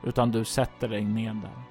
utan 0.04 0.32
du 0.32 0.46
sätter 0.46 0.90
dig 0.90 1.06
ned 1.06 1.36
där. 1.36 1.64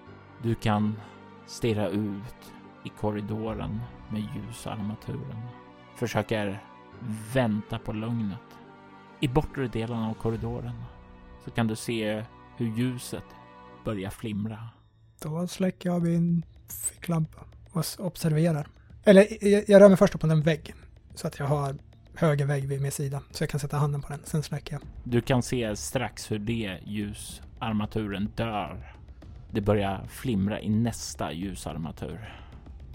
Du 0.43 0.55
kan 0.55 1.01
stirra 1.47 1.89
ut 1.89 2.53
i 2.85 2.89
korridoren 2.89 3.81
med 4.09 4.21
ljusarmaturen. 4.21 5.43
Försöker 5.97 6.63
vänta 7.35 7.79
på 7.79 7.93
lugnet. 7.93 8.59
I 9.21 9.29
bortre 9.29 9.69
delen 9.69 9.99
av 9.99 10.15
korridoren 10.15 10.83
så 11.45 11.51
kan 11.51 11.67
du 11.67 11.77
se 11.77 12.25
hur 12.57 12.67
ljuset 12.67 13.25
börjar 13.85 14.11
flimra. 14.11 14.69
Då 15.23 15.47
släcker 15.47 15.89
jag 15.89 16.03
min 16.03 16.45
ficklampa 16.73 17.41
och 17.73 17.85
observerar. 17.99 18.67
Eller 19.05 19.45
jag, 19.49 19.65
jag 19.69 19.81
rör 19.83 19.89
mig 19.89 19.97
först 19.99 20.15
upp 20.15 20.21
på 20.21 20.27
en 20.27 20.43
vägg 20.43 20.75
så 21.15 21.27
att 21.27 21.39
jag 21.39 21.47
har 21.47 21.77
höger 22.15 22.47
vägg 22.47 22.69
vid 22.69 22.81
min 22.83 22.93
sida 22.93 23.23
så 23.31 23.43
jag 23.43 23.51
kan 23.51 23.61
sätta 23.61 23.77
handen 23.77 24.03
på 24.03 24.09
den. 24.09 24.21
Sen 24.25 24.43
släcker 24.43 24.73
jag. 24.73 24.83
Du 25.05 25.21
kan 25.21 25.43
se 25.43 25.77
strax 25.77 26.31
hur 26.31 26.39
det 26.39 26.79
ljusarmaturen 26.87 28.29
dör. 28.37 28.95
Det 29.51 29.61
börjar 29.61 30.07
flimra 30.09 30.61
i 30.61 30.69
nästa 30.69 31.33
ljusarmatur 31.33 32.35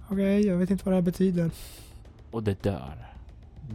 Okej, 0.09 0.45
jag 0.47 0.57
vet 0.57 0.69
inte 0.69 0.85
vad 0.85 0.91
det 0.93 0.95
här 0.97 1.01
betyder. 1.01 1.51
och 2.31 2.43
det 2.43 2.63
dör. 2.63 3.07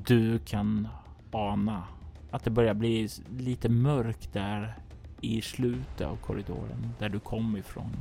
Du 0.04 0.38
kan 0.38 0.88
ana 1.32 1.84
att 2.30 2.44
det 2.44 2.50
börjar 2.50 2.74
bli 2.74 3.08
lite 3.38 3.68
mörkt 3.68 4.32
där 4.32 4.78
i 5.20 5.42
slutet 5.42 6.06
av 6.06 6.16
korridoren 6.16 6.92
där 6.98 7.08
du 7.08 7.20
kom 7.20 7.56
ifrån. 7.56 7.96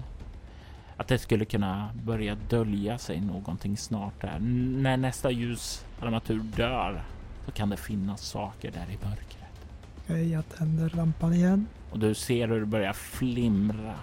Att 0.98 1.08
det 1.08 1.18
skulle 1.18 1.46
kunna 1.46 1.90
börja 2.04 2.36
dölja 2.50 2.98
sig 2.98 3.22
någonting 3.22 3.78
snart 3.78 4.22
där. 4.22 4.36
N- 4.36 4.80
När 4.84 4.98
nästa 4.98 5.32
ljusarmatur 5.32 6.40
dör 6.40 7.04
så 7.46 7.52
kan 7.52 7.70
det 7.70 7.78
finnas 7.78 8.22
saker 8.22 8.72
där 8.72 8.86
i 8.94 8.98
mörkret. 9.06 9.68
Okej, 10.04 10.32
jag 10.32 10.50
tänder 10.58 10.90
lampan 10.96 11.34
igen. 11.34 11.68
och 11.92 12.00
du 12.00 12.14
ser 12.16 12.48
hur 12.48 12.60
det 12.60 12.66
börjar 12.66 12.94
flimra 12.94 13.94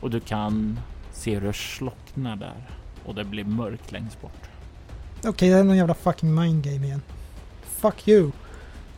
och 0.00 0.10
du 0.10 0.20
kan 0.20 0.80
se 1.12 1.34
hur 1.34 1.46
det 1.46 1.52
slocknar 1.52 2.36
där 2.36 2.68
och 3.04 3.14
det 3.14 3.24
blir 3.24 3.44
mörkt 3.44 3.92
längst 3.92 4.20
bort. 4.22 4.48
Okej, 5.24 5.50
det 5.50 5.56
är 5.58 5.64
någon 5.64 5.76
jävla 5.76 5.94
fucking 5.94 6.34
mind 6.34 6.64
game 6.64 6.86
igen. 6.86 7.02
Fuck 7.62 8.08
you. 8.08 8.30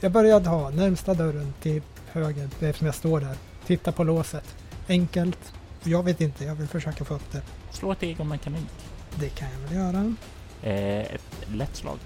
Jag 0.01 0.13
börjar 0.13 0.41
ha 0.41 0.71
närmsta 0.71 1.15
dörren 1.15 1.55
till 1.63 1.83
höger, 2.13 2.49
det 2.61 2.67
är 2.67 2.73
som 2.73 2.87
jag 2.87 2.95
står 2.95 3.21
där. 3.21 3.37
Titta 3.67 3.93
på 3.93 4.05
låset. 4.05 4.57
Enkelt. 4.89 5.53
Jag 5.85 6.03
vet 6.03 6.21
inte, 6.21 6.45
jag 6.45 6.55
vill 6.55 6.69
försöka 6.69 7.05
få 7.05 7.15
upp 7.15 7.33
det. 7.33 7.43
Slå 7.71 7.93
ett 7.93 8.03
egen 8.03 8.29
mekanik. 8.29 8.71
Det 9.21 9.29
kan 9.29 9.49
jag 9.53 9.59
väl 9.59 9.77
göra. 9.77 10.15
Eh, 10.63 11.15
ett 11.15 11.49
lätt 11.53 11.77
slag. 11.77 11.99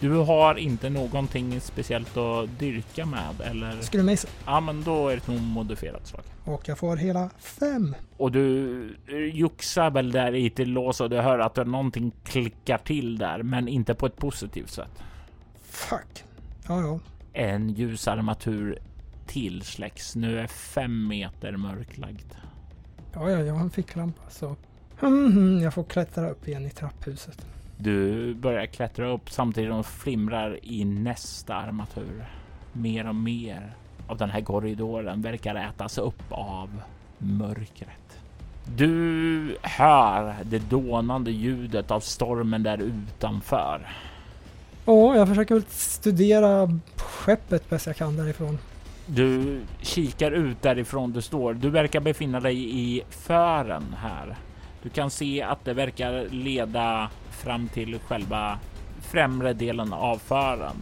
Du 0.00 0.12
har 0.12 0.54
inte 0.54 0.90
någonting 0.90 1.60
speciellt 1.60 2.16
att 2.16 2.58
dyrka 2.58 3.06
med 3.06 3.40
eller? 3.44 3.80
Skulle 3.80 4.02
mejsa. 4.02 4.28
Ja, 4.46 4.60
men 4.60 4.82
då 4.82 5.08
är 5.08 5.16
det 5.16 5.32
nog 5.32 5.40
modifierat 5.40 6.06
slag. 6.06 6.22
Och 6.44 6.68
jag 6.68 6.78
får 6.78 6.96
hela 6.96 7.30
fem. 7.38 7.94
Och 8.16 8.32
du 8.32 8.96
juxar 9.32 9.90
väl 9.90 10.12
där 10.12 10.34
i 10.34 10.50
till 10.50 10.70
lås 10.70 11.00
och 11.00 11.10
du 11.10 11.20
hör 11.20 11.38
att 11.38 11.56
någonting 11.56 12.12
klickar 12.24 12.78
till 12.78 13.18
där, 13.18 13.42
men 13.42 13.68
inte 13.68 13.94
på 13.94 14.06
ett 14.06 14.16
positivt 14.16 14.70
sätt. 14.70 15.02
Fuck. 15.62 16.24
Ja, 16.68 16.80
ja. 16.80 17.00
En 17.32 17.68
ljusarmatur 17.68 18.78
till 19.26 19.62
släcks. 19.62 20.16
Nu 20.16 20.38
är 20.38 20.46
fem 20.46 21.08
meter 21.08 21.56
mörklagd. 21.56 22.34
Ja, 23.20 23.30
ja, 23.30 23.38
jag 23.40 23.54
har 23.54 23.60
en 23.60 23.70
ficklampa 23.70 24.22
så. 24.30 24.56
Mhm, 25.00 25.60
jag 25.62 25.74
får 25.74 25.84
klättra 25.84 26.30
upp 26.30 26.48
igen 26.48 26.66
i 26.66 26.70
trapphuset. 26.70 27.46
Du 27.76 28.34
börjar 28.34 28.66
klättra 28.66 29.08
upp 29.08 29.30
samtidigt 29.30 29.70
som 29.70 29.84
flimrar 29.84 30.58
i 30.62 30.84
nästa 30.84 31.54
armatur. 31.54 32.24
Mer 32.72 33.08
och 33.08 33.14
mer 33.14 33.72
av 34.06 34.16
den 34.16 34.30
här 34.30 34.40
korridoren 34.40 35.22
verkar 35.22 35.54
ätas 35.54 35.98
upp 35.98 36.22
av 36.30 36.68
mörkret. 37.18 38.18
Du 38.76 39.56
hör 39.62 40.36
det 40.42 40.70
dånande 40.70 41.30
ljudet 41.30 41.90
av 41.90 42.00
stormen 42.00 42.62
där 42.62 42.78
utanför. 42.78 43.94
Ja, 44.84 45.16
jag 45.16 45.28
försöker 45.28 45.54
väl 45.54 45.64
studera 45.68 46.78
skeppet 46.96 47.70
bäst 47.70 47.86
jag 47.86 47.96
kan 47.96 48.16
därifrån. 48.16 48.58
Du 49.10 49.60
kikar 49.80 50.30
ut 50.30 50.62
därifrån 50.62 51.12
du 51.12 51.22
står. 51.22 51.54
Du 51.54 51.70
verkar 51.70 52.00
befinna 52.00 52.40
dig 52.40 52.78
i 52.78 53.02
fören 53.10 53.96
här. 54.02 54.36
Du 54.82 54.88
kan 54.88 55.10
se 55.10 55.42
att 55.42 55.64
det 55.64 55.74
verkar 55.74 56.26
leda 56.30 57.10
fram 57.30 57.68
till 57.68 57.98
själva 57.98 58.58
främre 59.00 59.52
delen 59.52 59.92
av 59.92 60.18
fören. 60.18 60.76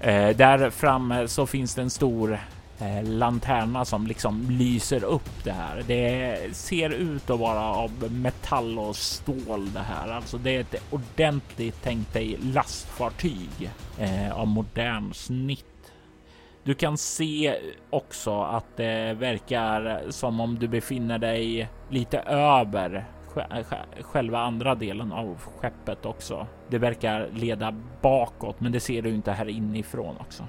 Eh, 0.00 0.36
där 0.36 0.70
framme 0.70 1.28
så 1.28 1.46
finns 1.46 1.74
det 1.74 1.82
en 1.82 1.90
stor 1.90 2.38
eh, 2.78 3.04
lanterna 3.04 3.84
som 3.84 4.06
liksom 4.06 4.46
lyser 4.50 5.04
upp 5.04 5.44
det 5.44 5.52
här. 5.52 5.84
Det 5.86 6.38
ser 6.56 6.90
ut 6.90 7.30
att 7.30 7.40
vara 7.40 7.60
av 7.60 8.12
metall 8.12 8.78
och 8.78 8.96
stål 8.96 9.72
det 9.72 9.80
här. 9.80 10.12
Alltså 10.12 10.38
det 10.38 10.56
är 10.56 10.60
ett 10.60 10.74
ordentligt 10.90 11.82
tänkt 11.82 12.12
dig 12.12 12.38
lastfartyg 12.42 13.70
eh, 13.98 14.32
av 14.32 14.46
modern 14.46 15.14
snitt. 15.14 15.71
Du 16.64 16.74
kan 16.74 16.98
se 16.98 17.58
också 17.90 18.42
att 18.42 18.76
det 18.76 19.14
verkar 19.14 20.02
som 20.10 20.40
om 20.40 20.58
du 20.58 20.68
befinner 20.68 21.18
dig 21.18 21.68
lite 21.88 22.18
över 22.18 23.06
själva 24.00 24.38
andra 24.38 24.74
delen 24.74 25.12
av 25.12 25.38
skeppet 25.38 26.06
också. 26.06 26.46
Det 26.68 26.78
verkar 26.78 27.28
leda 27.32 27.74
bakåt, 28.02 28.60
men 28.60 28.72
det 28.72 28.80
ser 28.80 29.02
du 29.02 29.10
inte 29.14 29.32
här 29.32 29.48
inifrån 29.48 30.16
också. 30.20 30.48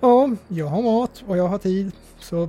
Ja, 0.00 0.30
jag 0.48 0.66
har 0.66 0.82
mat 0.82 1.24
och 1.28 1.36
jag 1.36 1.48
har 1.48 1.58
tid, 1.58 1.92
så 2.18 2.48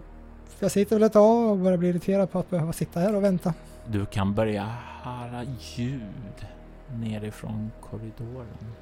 jag 0.60 0.72
sitter 0.72 0.96
väl 0.96 1.04
ett 1.04 1.14
tag 1.14 1.52
och 1.52 1.58
börjar 1.58 1.78
bli 1.78 1.90
irriterad 1.90 2.32
på 2.32 2.40
att 2.40 2.50
behöva 2.50 2.74
sitta 2.74 3.00
här 3.00 3.16
och 3.16 3.24
vänta. 3.24 3.54
Du 3.88 4.06
kan 4.06 4.34
börja 4.34 4.64
höra 5.04 5.44
ljud 5.60 6.48
nerifrån 6.94 7.72
korridoren. 7.82 8.74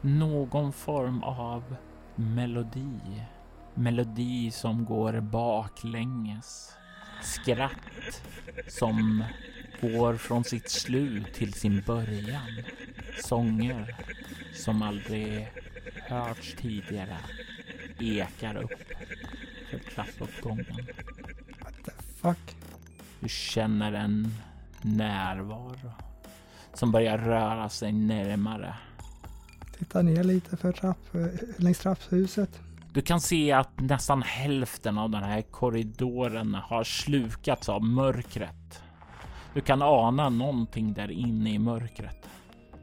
Någon 0.00 0.72
form 0.72 1.22
av 1.22 1.62
melodi. 2.14 3.00
Melodi 3.74 4.50
som 4.50 4.84
går 4.84 5.20
baklänges. 5.20 6.72
Skratt 7.22 8.22
som 8.68 9.24
går 9.80 10.16
från 10.16 10.44
sitt 10.44 10.70
slut 10.70 11.34
till 11.34 11.52
sin 11.52 11.82
början. 11.86 12.62
Sånger 13.24 13.96
som 14.54 14.82
aldrig 14.82 15.48
hörts 16.08 16.54
tidigare 16.58 17.18
ekar 17.98 18.56
upp 18.56 18.82
för 19.70 19.78
trappuppgången. 19.78 20.86
What 21.60 21.74
the 21.84 21.90
fuck? 22.20 22.56
Du 23.20 23.28
känner 23.28 23.92
en 23.92 24.34
närvaro 24.82 25.92
som 26.74 26.92
börjar 26.92 27.18
röra 27.18 27.68
sig 27.68 27.92
närmare. 27.92 28.74
Titta 29.78 30.02
ner 30.02 30.24
lite 30.24 30.56
för 30.56 30.72
trapp, 30.72 31.14
eh, 31.14 31.26
längs 31.56 31.78
trapphuset. 31.78 32.60
Du 32.92 33.00
kan 33.00 33.20
se 33.20 33.52
att 33.52 33.80
nästan 33.80 34.22
hälften 34.22 34.98
av 34.98 35.10
den 35.10 35.22
här 35.22 35.42
korridoren 35.42 36.54
har 36.54 36.84
slukats 36.84 37.68
av 37.68 37.84
mörkret. 37.84 38.82
Du 39.54 39.60
kan 39.60 39.82
ana 39.82 40.28
någonting 40.28 40.92
där 40.92 41.10
inne 41.10 41.54
i 41.54 41.58
mörkret 41.58 42.28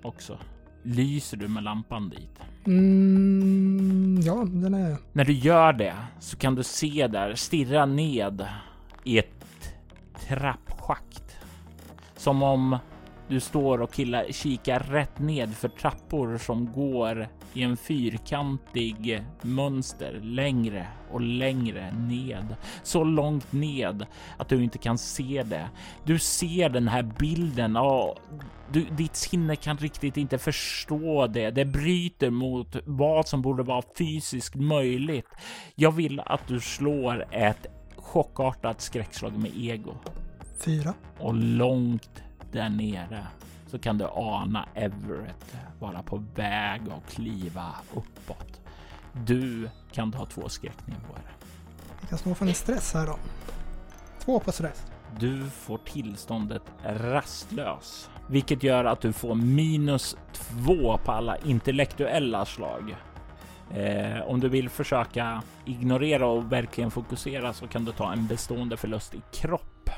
också. 0.02 0.38
Lyser 0.84 1.38
du 1.38 1.48
med 1.48 1.64
lampan 1.64 2.10
dit? 2.10 2.40
Mm, 2.66 4.22
ja, 4.24 4.46
den 4.46 4.74
är... 4.74 4.98
När 5.14 5.26
du 5.26 5.34
gör 5.34 5.74
det 5.74 5.96
så 6.20 6.38
kan 6.38 6.56
du 6.56 6.64
se 6.64 7.08
där, 7.08 7.36
stirra 7.36 7.86
ned 7.86 8.48
i 9.04 9.18
ett 9.18 9.74
trappschakt. 10.28 11.38
Som 12.16 12.44
om 12.44 12.78
du 13.28 13.40
står 13.40 13.82
och 13.82 13.94
killar, 13.94 14.26
kikar 14.32 14.80
rätt 14.80 15.20
ned 15.20 15.56
för 15.56 15.70
trappor 15.70 16.38
som 16.38 16.72
går 16.72 17.28
i 17.54 17.64
en 17.64 17.78
fyrkantig 17.78 19.24
mönster 19.42 20.20
längre 20.24 20.88
och 21.12 21.22
längre 21.22 21.92
ned. 21.92 22.56
Så 22.84 23.04
långt 23.04 23.52
ned 23.52 24.06
att 24.38 24.50
du 24.50 24.64
inte 24.64 24.78
kan 24.78 24.98
se 24.98 25.44
det. 25.46 25.70
Du 26.04 26.20
ser 26.20 26.70
den 26.70 26.88
här 26.88 27.04
bilden 27.20 27.76
och 27.76 28.20
du, 28.72 28.86
ditt 28.86 29.16
sinne 29.16 29.56
kan 29.56 29.78
riktigt 29.78 30.18
inte 30.18 30.38
förstå 30.38 31.28
det. 31.28 31.52
Det 31.52 31.66
bryter 31.66 32.30
mot 32.30 32.76
vad 32.86 33.28
som 33.28 33.42
borde 33.42 33.64
vara 33.64 33.84
fysiskt 33.98 34.56
möjligt. 34.56 35.28
Jag 35.76 35.92
vill 35.92 36.20
att 36.20 36.48
du 36.48 36.60
slår 36.60 37.26
ett 37.32 37.68
chockartat 37.96 38.82
skräckslag 38.82 39.38
med 39.38 39.52
ego. 39.56 39.94
Fyra. 40.66 40.94
Och 41.20 41.34
långt 41.34 42.24
där 42.52 42.70
nere 42.70 43.28
så 43.68 43.80
kan 43.80 43.98
du 43.98 44.06
ana 44.06 44.68
Everett 44.74 45.56
vara 45.80 46.04
på 46.04 46.24
väg 46.36 46.82
att 46.90 47.14
kliva 47.14 47.76
uppåt. 47.94 48.62
Du 49.26 49.70
kan 49.92 50.12
ta 50.12 50.26
två 50.26 50.50
skräcknivåer. 50.50 51.36
Vi 52.02 52.08
kan 52.08 52.18
slå 52.18 52.36
för 52.36 52.46
en 52.46 52.54
stress 52.54 52.94
här 52.94 53.08
då. 53.08 53.20
Två 54.20 54.40
på 54.40 54.52
stress. 54.52 54.86
Du 55.20 55.50
får 55.50 55.78
tillståndet 55.78 56.62
rastlös, 56.84 58.10
vilket 58.28 58.64
gör 58.64 58.86
att 58.86 59.02
du 59.02 59.14
får 59.14 59.36
minus 59.36 60.18
två 60.34 60.98
på 60.98 61.12
alla 61.12 61.38
intellektuella 61.38 62.46
slag. 62.46 62.96
Eh, 63.72 64.22
om 64.22 64.40
du 64.40 64.50
vill 64.50 64.70
försöka 64.70 65.42
ignorera 65.66 66.28
och 66.28 66.52
verkligen 66.52 66.92
fokusera 66.92 67.54
så 67.54 67.68
kan 67.68 67.86
du 67.86 67.92
ta 67.92 68.14
en 68.14 68.28
bestående 68.28 68.78
förlust 68.78 69.16
i 69.16 69.22
kropp. 69.32 69.90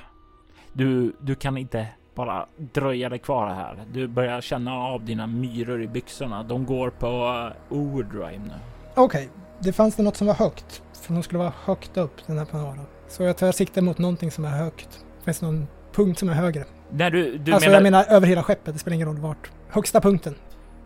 Du, 0.73 1.15
du 1.21 1.35
kan 1.35 1.57
inte 1.57 1.87
bara 2.25 2.45
dröja 2.73 3.09
dig 3.09 3.19
kvar 3.19 3.47
här. 3.47 3.85
Du 3.93 4.07
börjar 4.07 4.41
känna 4.41 4.73
av 4.73 5.05
dina 5.05 5.27
myror 5.27 5.81
i 5.81 5.87
byxorna. 5.87 6.43
De 6.43 6.65
går 6.65 6.89
på 6.89 7.51
overdrive 7.69 8.41
nu. 8.45 8.53
Okej, 8.95 9.03
okay. 9.03 9.27
det 9.59 9.73
fanns 9.73 9.95
det 9.95 10.03
något 10.03 10.15
som 10.15 10.27
var 10.27 10.33
högt. 10.33 10.83
För 11.01 11.13
de 11.13 11.23
skulle 11.23 11.39
vara 11.39 11.53
högt 11.65 11.97
upp 11.97 12.27
den 12.27 12.37
här 12.37 12.45
panelen. 12.45 12.85
Så 13.07 13.23
jag 13.23 13.37
tar 13.37 13.51
sikte 13.51 13.81
mot 13.81 13.97
någonting 13.97 14.31
som 14.31 14.45
är 14.45 14.49
högt. 14.49 15.05
Finns 15.25 15.39
det 15.39 15.45
någon 15.45 15.67
punkt 15.93 16.19
som 16.19 16.29
är 16.29 16.33
högre? 16.33 16.65
När 16.89 17.11
du, 17.11 17.37
du 17.37 17.53
alltså 17.53 17.69
menar... 17.69 17.77
jag 17.77 17.83
menar 17.83 18.05
över 18.09 18.27
hela 18.27 18.43
skeppet, 18.43 18.73
det 18.73 18.79
spelar 18.79 18.95
ingen 18.95 19.07
roll 19.07 19.19
vart. 19.19 19.51
Högsta 19.69 20.01
punkten. 20.01 20.35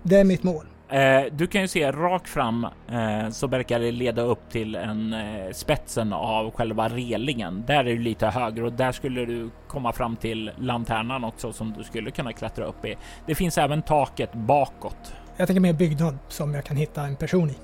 Det 0.03 0.19
är 0.19 0.23
mitt 0.23 0.43
mål. 0.43 0.65
Eh, 0.89 1.23
du 1.31 1.47
kan 1.47 1.61
ju 1.61 1.67
se 1.67 1.91
rakt 1.91 2.29
fram 2.29 2.67
eh, 2.91 3.29
så 3.29 3.47
verkar 3.47 3.79
det 3.79 3.91
leda 3.91 4.21
upp 4.21 4.49
till 4.49 4.75
en 4.75 5.13
eh, 5.13 5.51
spetsen 5.51 6.13
av 6.13 6.51
själva 6.51 6.89
relingen. 6.89 7.63
Där 7.67 7.79
är 7.79 7.84
du 7.84 7.97
lite 7.97 8.27
högre 8.27 8.63
och 8.63 8.73
där 8.73 8.91
skulle 8.91 9.25
du 9.25 9.49
komma 9.67 9.93
fram 9.93 10.15
till 10.15 10.51
lanternan 10.57 11.23
också 11.23 11.53
som 11.53 11.73
du 11.77 11.84
skulle 11.84 12.11
kunna 12.11 12.34
klättra 12.34 12.65
upp 12.65 12.86
i. 12.86 12.95
Det 13.25 13.36
finns 13.36 13.57
även 13.57 13.81
taket 13.81 14.34
bakåt. 14.34 15.13
Jag 15.38 15.47
tänker 15.47 15.61
mer 15.61 15.73
byggnad 15.73 16.17
som 16.27 16.53
jag 16.53 16.65
kan 16.65 16.77
hitta 16.77 17.01
en 17.01 17.15
person 17.15 17.49
i. 17.49 17.55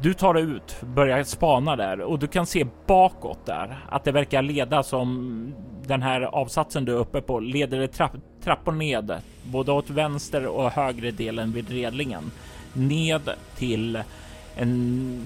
Du 0.00 0.14
tar 0.14 0.34
dig 0.34 0.42
ut, 0.42 0.76
börjar 0.80 1.22
spana 1.22 1.76
där 1.76 2.00
och 2.00 2.18
du 2.18 2.26
kan 2.26 2.46
se 2.46 2.66
bakåt 2.86 3.46
där 3.46 3.78
att 3.88 4.04
det 4.04 4.12
verkar 4.12 4.42
leda 4.42 4.82
som 4.82 5.54
den 5.86 6.02
här 6.02 6.20
avsatsen 6.20 6.84
du 6.84 6.92
är 6.92 6.96
uppe 6.96 7.20
på 7.20 7.40
leder 7.40 7.78
det 7.78 7.88
trapp, 7.88 8.12
trappor 8.44 8.72
ned 8.72 9.16
både 9.44 9.72
åt 9.72 9.90
vänster 9.90 10.46
och 10.46 10.70
högre 10.70 11.10
delen 11.10 11.52
vid 11.52 11.70
relingen 11.70 12.30
ned 12.74 13.30
till 13.56 14.02
en 14.56 15.20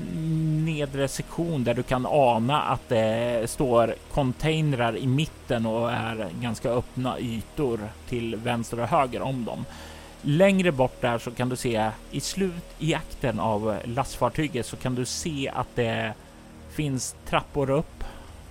nedre 0.65 1.09
sektion 1.09 1.65
där 1.65 1.75
du 1.75 1.83
kan 1.83 2.07
ana 2.07 2.63
att 2.63 2.89
det 2.89 3.51
står 3.51 3.95
containrar 4.13 4.97
i 4.97 5.07
mitten 5.07 5.67
och 5.67 5.93
är 5.93 6.29
ganska 6.41 6.71
öppna 6.71 7.19
ytor 7.19 7.81
till 8.09 8.37
vänster 8.37 8.81
och 8.81 8.89
höger 8.89 9.23
om 9.23 9.45
dem. 9.45 9.65
Längre 10.23 10.73
bort 10.73 11.01
där 11.01 11.19
så 11.19 11.31
kan 11.31 11.49
du 11.49 11.57
se 11.57 11.91
i 12.11 12.21
slut 12.21 12.65
i 12.79 12.95
akten 12.95 13.41
av 13.41 13.77
lastfartyget 13.85 14.67
så 14.67 14.77
kan 14.77 14.95
du 14.95 15.05
se 15.05 15.51
att 15.55 15.69
det 15.75 16.13
finns 16.71 17.17
trappor 17.29 17.71
upp. 17.71 18.05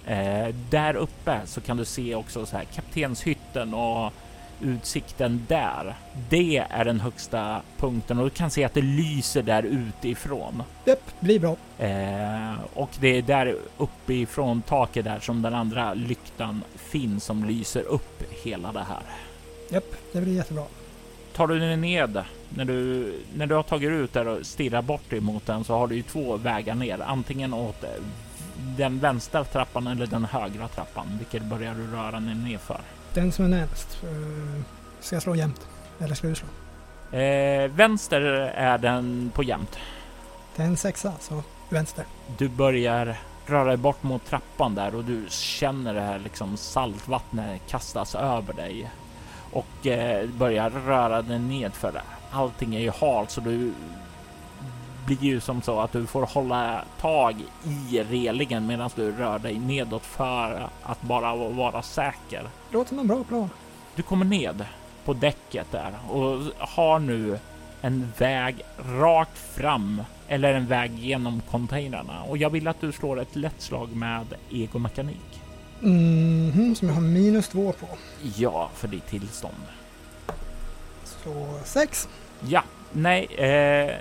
Eh, 0.06 0.56
där 0.70 0.96
uppe 0.96 1.40
så 1.46 1.62
kan 1.62 1.78
du 1.78 1.86
se 1.86 2.16
också 2.16 2.46
så 2.46 2.58
här 2.58 2.64
kaptenshytten 2.64 3.74
och 3.74 4.14
utsikten 4.62 5.46
där. 5.48 5.96
Det 6.30 6.58
är 6.70 6.86
den 6.86 7.00
högsta 7.00 7.62
punkten 7.78 8.18
och 8.18 8.24
du 8.24 8.30
kan 8.30 8.52
se 8.52 8.64
att 8.64 8.74
det 8.74 8.82
lyser 8.82 9.44
där 9.44 9.64
utifrån. 9.64 10.64
Japp, 10.86 11.12
blir 11.20 11.40
bra. 11.40 11.56
Eh, 11.86 12.54
och 12.74 12.90
det 13.00 13.08
är 13.08 13.22
där 13.22 13.56
uppifrån 13.78 14.62
taket 14.62 15.06
där 15.06 15.20
som 15.20 15.42
den 15.42 15.54
andra 15.54 15.94
lyktan 15.94 16.64
finns 16.76 17.24
som 17.24 17.46
lyser 17.46 17.82
upp 17.82 18.24
hela 18.44 18.72
det 18.72 18.86
här. 18.90 19.02
Japp, 19.70 19.96
det 20.12 20.22
blir 20.22 20.36
jättebra. 20.36 20.64
Tar 21.34 21.48
du 21.48 21.60
den 21.60 21.82
ned 21.82 22.24
när 22.50 22.66
du 22.66 23.14
när 23.36 23.48
du 23.48 23.56
har 23.56 23.64
tagit 23.64 23.90
ut 23.90 24.14
där 24.14 24.28
och 24.28 24.46
stirrar 24.46 24.82
bort 24.82 25.14
emot 25.14 25.46
den 25.46 25.64
så 25.64 25.78
har 25.78 25.88
du 25.88 25.96
ju 25.96 26.02
två 26.02 26.38
vägar 26.38 26.76
ner, 26.76 27.00
antingen 27.06 27.54
åt 27.54 27.84
den 28.78 29.00
vänstra 29.00 29.44
trappan 29.44 29.88
eller 29.88 30.08
den 30.08 30.26
högra 30.26 30.68
trappan. 30.68 31.08
Vilket 31.18 31.44
börjar 31.44 31.76
du 31.76 31.88
röra 31.88 32.20
dig 32.20 32.36
ner 32.36 32.58
för? 32.58 32.82
Den 33.14 33.32
som 33.32 33.46
är 33.46 33.50
närmast. 33.50 34.04
Uh, 34.04 34.62
ska 35.00 35.16
jag 35.16 35.24
slå 35.24 35.36
jämnt? 35.36 35.68
Eller 36.00 36.16
ska 36.16 36.28
du 36.28 36.36
slå? 36.36 36.48
Eh, 37.18 37.72
vänster 37.72 38.22
är 38.56 38.78
den 38.78 39.32
på 39.36 39.44
jämnt. 39.44 39.80
Det 40.56 40.64
är 40.64 40.68
en 40.68 40.78
sexa, 40.78 41.14
så 41.20 41.44
vänster. 41.70 42.06
Du 42.38 42.50
börjar 42.50 43.18
röra 43.46 43.64
dig 43.64 43.78
bort 43.78 44.04
mot 44.04 44.26
trappan 44.26 44.76
där 44.76 44.96
och 44.96 45.04
du 45.04 45.26
känner 45.30 45.94
det 45.94 46.02
här 46.02 46.20
liksom 46.20 46.58
saltvattnet 46.58 47.62
kastas 47.70 48.16
över 48.16 48.54
dig 48.54 48.92
och 49.52 49.88
eh, 49.88 50.30
börjar 50.30 50.70
röra 50.70 51.22
dig 51.22 51.40
nedför. 51.40 52.02
Allting 52.32 52.76
är 52.76 52.80
ju 52.80 52.92
halt 52.92 53.32
så 53.32 53.42
du 53.42 53.74
blir 55.06 55.24
ju 55.24 55.40
som 55.40 55.62
så 55.62 55.80
att 55.80 55.92
du 55.92 56.06
får 56.06 56.26
hålla 56.26 56.82
tag 57.02 57.36
i 57.64 58.04
relingen 58.10 58.68
medan 58.68 58.90
du 58.96 59.12
rör 59.12 59.40
dig 59.40 59.60
nedåt 59.60 60.06
för 60.06 60.70
att 60.84 61.02
bara 61.02 61.36
vara 61.36 61.82
säker. 61.82 62.50
Låter 62.72 62.90
som 62.90 63.00
en 63.00 63.08
bra 63.08 63.24
plan. 63.24 63.50
Du 63.96 64.02
kommer 64.02 64.26
ned 64.26 64.66
på 65.06 65.14
däcket 65.14 65.72
där 65.72 65.94
och 66.10 66.40
har 66.58 67.00
nu 67.00 67.40
en 67.82 68.12
väg 68.18 68.56
rakt 69.00 69.38
fram 69.38 70.02
eller 70.28 70.54
en 70.54 70.66
väg 70.66 71.00
genom 71.00 71.42
containrarna 71.52 72.24
och 72.24 72.38
jag 72.38 72.50
vill 72.50 72.68
att 72.68 72.82
du 72.82 72.92
slår 72.92 73.20
ett 73.22 73.36
lätt 73.36 73.62
slag 73.62 73.96
med 73.96 74.26
egomekanik. 74.50 75.42
Mhm, 75.80 76.76
som 76.76 76.88
jag 76.88 76.96
har 76.96 77.02
minus 77.02 77.48
två 77.48 77.72
på. 77.72 77.88
Ja, 78.36 78.70
för 78.74 78.88
ditt 78.88 79.08
tillstånd. 79.08 79.64
Så 81.04 81.60
sex. 81.66 82.10
Ja, 82.48 82.64
nej, 82.92 83.26
eh, 83.26 83.96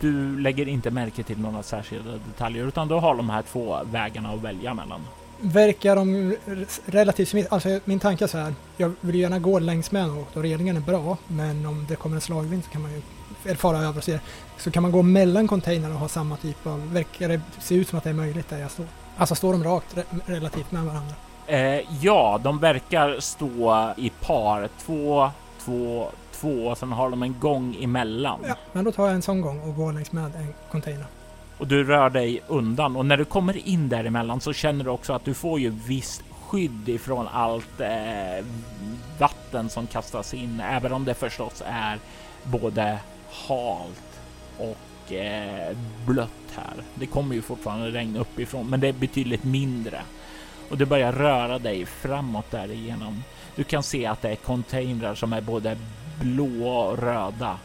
du 0.00 0.40
lägger 0.40 0.68
inte 0.68 0.90
märke 0.90 1.22
till 1.22 1.38
några 1.38 1.62
särskilda 1.62 2.10
detaljer 2.12 2.66
utan 2.66 2.88
du 2.88 2.94
har 2.94 3.14
de 3.14 3.30
här 3.30 3.42
två 3.42 3.78
vägarna 3.92 4.30
att 4.30 4.40
välja 4.42 4.74
mellan. 4.74 5.00
Verkar 5.44 5.96
de 5.96 6.36
relativt 6.84 7.28
smitt? 7.28 7.46
Alltså 7.52 7.80
min 7.84 8.00
tanke 8.00 8.24
är 8.24 8.28
så 8.28 8.38
här. 8.38 8.54
Jag 8.76 8.92
vill 9.00 9.14
gärna 9.14 9.38
gå 9.38 9.58
längs 9.58 9.92
med 9.92 10.08
något 10.08 10.36
och 10.36 10.42
relingen 10.42 10.76
är 10.76 10.80
bra. 10.80 11.16
Men 11.28 11.66
om 11.66 11.86
det 11.88 11.96
kommer 11.96 12.16
en 12.16 12.20
slagvind 12.20 12.64
så 12.64 12.70
kan 12.70 12.82
man 12.82 12.90
ju, 12.92 13.02
fara 13.54 13.78
över 13.78 13.98
och 13.98 14.04
se, 14.04 14.18
så 14.58 14.70
kan 14.70 14.82
man 14.82 14.92
gå 14.92 15.02
mellan 15.02 15.48
containrar 15.48 15.90
och 15.90 15.98
ha 15.98 16.08
samma 16.08 16.36
typ 16.36 16.66
av, 16.66 16.92
verkar 16.92 17.28
det 17.28 17.40
se 17.60 17.74
ut 17.74 17.88
som 17.88 17.98
att 17.98 18.04
det 18.04 18.10
är 18.10 18.14
möjligt 18.14 18.48
där 18.48 18.58
jag 18.58 18.70
står? 18.70 18.86
Alltså 19.16 19.34
står 19.34 19.52
de 19.52 19.64
rakt 19.64 19.96
re 19.96 20.04
relativt 20.26 20.72
med 20.72 20.84
varandra? 20.84 21.14
Eh, 21.46 21.80
ja, 22.00 22.40
de 22.44 22.58
verkar 22.58 23.20
stå 23.20 23.92
i 23.96 24.10
par. 24.10 24.68
Två, 24.84 25.30
två, 25.64 26.08
två 26.32 26.66
och 26.66 26.78
sen 26.78 26.92
har 26.92 27.10
de 27.10 27.22
en 27.22 27.40
gång 27.40 27.76
emellan. 27.80 28.40
Ja, 28.48 28.54
men 28.72 28.84
då 28.84 28.92
tar 28.92 29.06
jag 29.06 29.14
en 29.14 29.22
sån 29.22 29.40
gång 29.40 29.60
och 29.60 29.76
går 29.76 29.92
längs 29.92 30.12
med 30.12 30.24
en 30.24 30.54
container. 30.70 31.06
Och 31.62 31.68
du 31.68 31.84
rör 31.84 32.10
dig 32.10 32.42
undan 32.48 32.96
och 32.96 33.06
när 33.06 33.16
du 33.16 33.24
kommer 33.24 33.68
in 33.68 33.88
däremellan 33.88 34.40
så 34.40 34.52
känner 34.52 34.84
du 34.84 34.90
också 34.90 35.12
att 35.12 35.24
du 35.24 35.34
får 35.34 35.60
ju 35.60 35.70
visst 35.86 36.22
skydd 36.40 36.88
ifrån 36.88 37.28
allt 37.32 37.80
eh, 37.80 38.44
vatten 39.18 39.70
som 39.70 39.86
kastas 39.86 40.34
in, 40.34 40.60
även 40.60 40.92
om 40.92 41.04
det 41.04 41.14
förstås 41.14 41.62
är 41.66 41.98
både 42.44 42.98
halt 43.30 44.20
och 44.58 45.12
eh, 45.12 45.76
blött 46.06 46.52
här. 46.56 46.74
Det 46.94 47.06
kommer 47.06 47.34
ju 47.34 47.42
fortfarande 47.42 47.90
regn 47.90 48.16
uppifrån, 48.16 48.66
men 48.70 48.80
det 48.80 48.88
är 48.88 48.92
betydligt 48.92 49.44
mindre 49.44 50.02
och 50.70 50.78
du 50.78 50.84
börjar 50.84 51.12
röra 51.12 51.58
dig 51.58 51.86
framåt 51.86 52.50
därigenom. 52.50 53.22
Du 53.56 53.64
kan 53.64 53.82
se 53.82 54.06
att 54.06 54.22
det 54.22 54.30
är 54.30 54.36
containrar 54.36 55.14
som 55.14 55.32
är 55.32 55.40
både 55.40 55.76
blå 56.20 56.68
och 56.68 56.98
röda, 56.98 57.58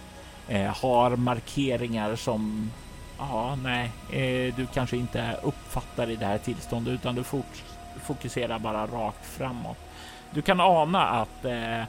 eh, 0.48 0.78
har 0.82 1.16
markeringar 1.16 2.16
som 2.16 2.72
Ja, 3.20 3.58
nej, 3.64 3.92
eh, 4.12 4.56
du 4.56 4.68
kanske 4.74 4.98
inte 4.98 5.40
uppfattar 5.44 6.10
i 6.10 6.16
det 6.16 6.26
här 6.26 6.38
tillståndet 6.38 6.94
utan 6.94 7.16
du 7.16 7.24
fokuserar 8.00 8.60
bara 8.60 8.88
rakt 8.88 9.26
framåt. 9.26 9.78
Du 10.32 10.42
kan 10.42 10.60
ana 10.60 11.04
att 11.04 11.46
eh, 11.46 11.84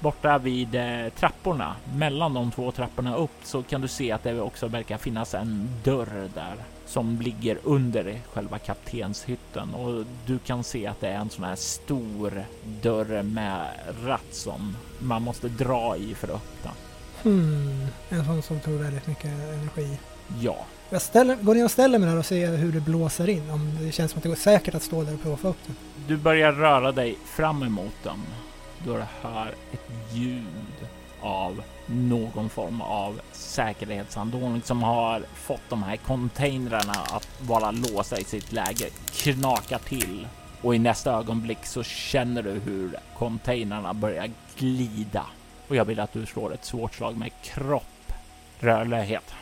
borta 0.00 0.38
vid 0.38 0.74
eh, 0.74 1.08
trapporna, 1.08 1.76
mellan 1.94 2.34
de 2.34 2.50
två 2.50 2.72
trapporna 2.72 3.16
upp, 3.16 3.40
så 3.42 3.62
kan 3.62 3.80
du 3.80 3.88
se 3.88 4.12
att 4.12 4.22
det 4.22 4.40
också 4.40 4.68
verkar 4.68 4.98
finnas 4.98 5.34
en 5.34 5.68
dörr 5.84 6.30
där 6.34 6.54
som 6.86 7.20
ligger 7.20 7.58
under 7.62 8.20
själva 8.32 8.58
kaptenshytten 8.58 9.74
och 9.74 10.04
du 10.26 10.38
kan 10.38 10.64
se 10.64 10.86
att 10.86 11.00
det 11.00 11.08
är 11.08 11.18
en 11.18 11.30
sån 11.30 11.44
här 11.44 11.56
stor 11.56 12.44
dörr 12.82 13.22
med 13.22 13.66
ratt 14.04 14.34
som 14.34 14.76
man 14.98 15.22
måste 15.22 15.48
dra 15.48 15.96
i 15.96 16.14
för 16.14 16.28
att 16.28 16.34
öppna. 16.34 16.70
Hmm, 17.22 17.86
en 18.08 18.24
sån 18.24 18.42
som 18.42 18.60
tog 18.60 18.74
väldigt 18.74 19.06
mycket 19.06 19.30
energi. 19.30 19.98
Ja. 20.40 20.56
Jag 20.90 21.02
ställer, 21.02 21.36
går 21.36 21.54
ner 21.54 21.64
och 21.64 21.70
ställer 21.70 21.98
mig 21.98 22.08
där 22.08 22.18
och 22.18 22.26
ser 22.26 22.56
hur 22.56 22.72
det 22.72 22.80
blåser 22.80 23.28
in. 23.28 23.50
Om 23.50 23.78
det 23.80 23.92
känns 23.92 24.10
som 24.10 24.18
att 24.18 24.22
det 24.22 24.28
går 24.28 24.36
säkert 24.36 24.74
att 24.74 24.82
stå 24.82 25.02
där 25.02 25.14
och 25.14 25.22
prova 25.22 25.36
få 25.36 25.48
upp 25.48 25.58
den. 25.66 25.76
Du 26.08 26.16
börjar 26.16 26.52
röra 26.52 26.92
dig 26.92 27.18
fram 27.24 27.62
emot 27.62 27.94
den. 28.02 28.18
Då 28.86 28.96
du 28.96 29.02
hör 29.20 29.54
ett 29.72 29.90
ljud 30.12 30.88
av 31.20 31.62
någon 31.86 32.48
form 32.48 32.80
av 32.80 33.20
säkerhetsanordning 33.32 34.62
som 34.62 34.82
har 34.82 35.22
fått 35.34 35.60
de 35.68 35.82
här 35.82 35.96
containrarna 35.96 36.92
att 36.92 37.28
vara 37.40 37.70
låsta 37.70 38.18
i 38.18 38.24
sitt 38.24 38.52
läge 38.52 38.86
knakar 39.12 39.78
till 39.78 40.28
och 40.62 40.74
i 40.74 40.78
nästa 40.78 41.12
ögonblick 41.12 41.66
så 41.66 41.82
känner 41.82 42.42
du 42.42 42.50
hur 42.50 42.96
containrarna 43.18 43.94
börjar 43.94 44.30
glida 44.58 45.26
och 45.68 45.76
jag 45.76 45.84
vill 45.84 46.00
att 46.00 46.12
du 46.12 46.26
slår 46.26 46.54
ett 46.54 46.64
svårt 46.64 46.94
slag 46.94 47.16
med 47.16 47.30
kropp 47.42 48.12
rörlighet. 48.58 49.34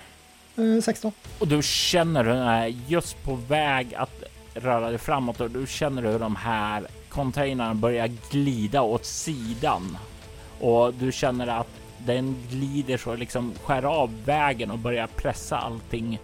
16. 0.55 1.13
Eh, 1.15 1.43
och 1.43 1.49
du 1.49 1.63
känner 1.63 2.25
hur 2.25 2.31
den 2.31 2.43
är 2.43 2.67
just 2.67 3.25
på 3.25 3.35
väg 3.35 3.95
att 3.95 4.23
röra 4.55 4.89
dig 4.89 4.99
framåt 4.99 5.41
och 5.41 5.51
du 5.51 5.67
känner 5.67 6.03
hur 6.03 6.19
de 6.19 6.37
här 6.37 6.87
containrarna 7.09 7.75
börjar 7.75 8.11
glida 8.31 8.83
åt 8.83 9.05
sidan 9.05 9.99
och 10.61 10.95
du 10.95 11.13
känner 11.13 11.47
att 11.47 11.69
den 11.99 12.37
glider 12.51 12.97
så 12.97 13.17
liksom 13.17 13.53
skär 13.65 13.83
av 13.83 14.25
vägen 14.25 14.71
och 14.71 14.79
börjar 14.79 15.07
pressa 15.07 15.59
allting 15.59 16.19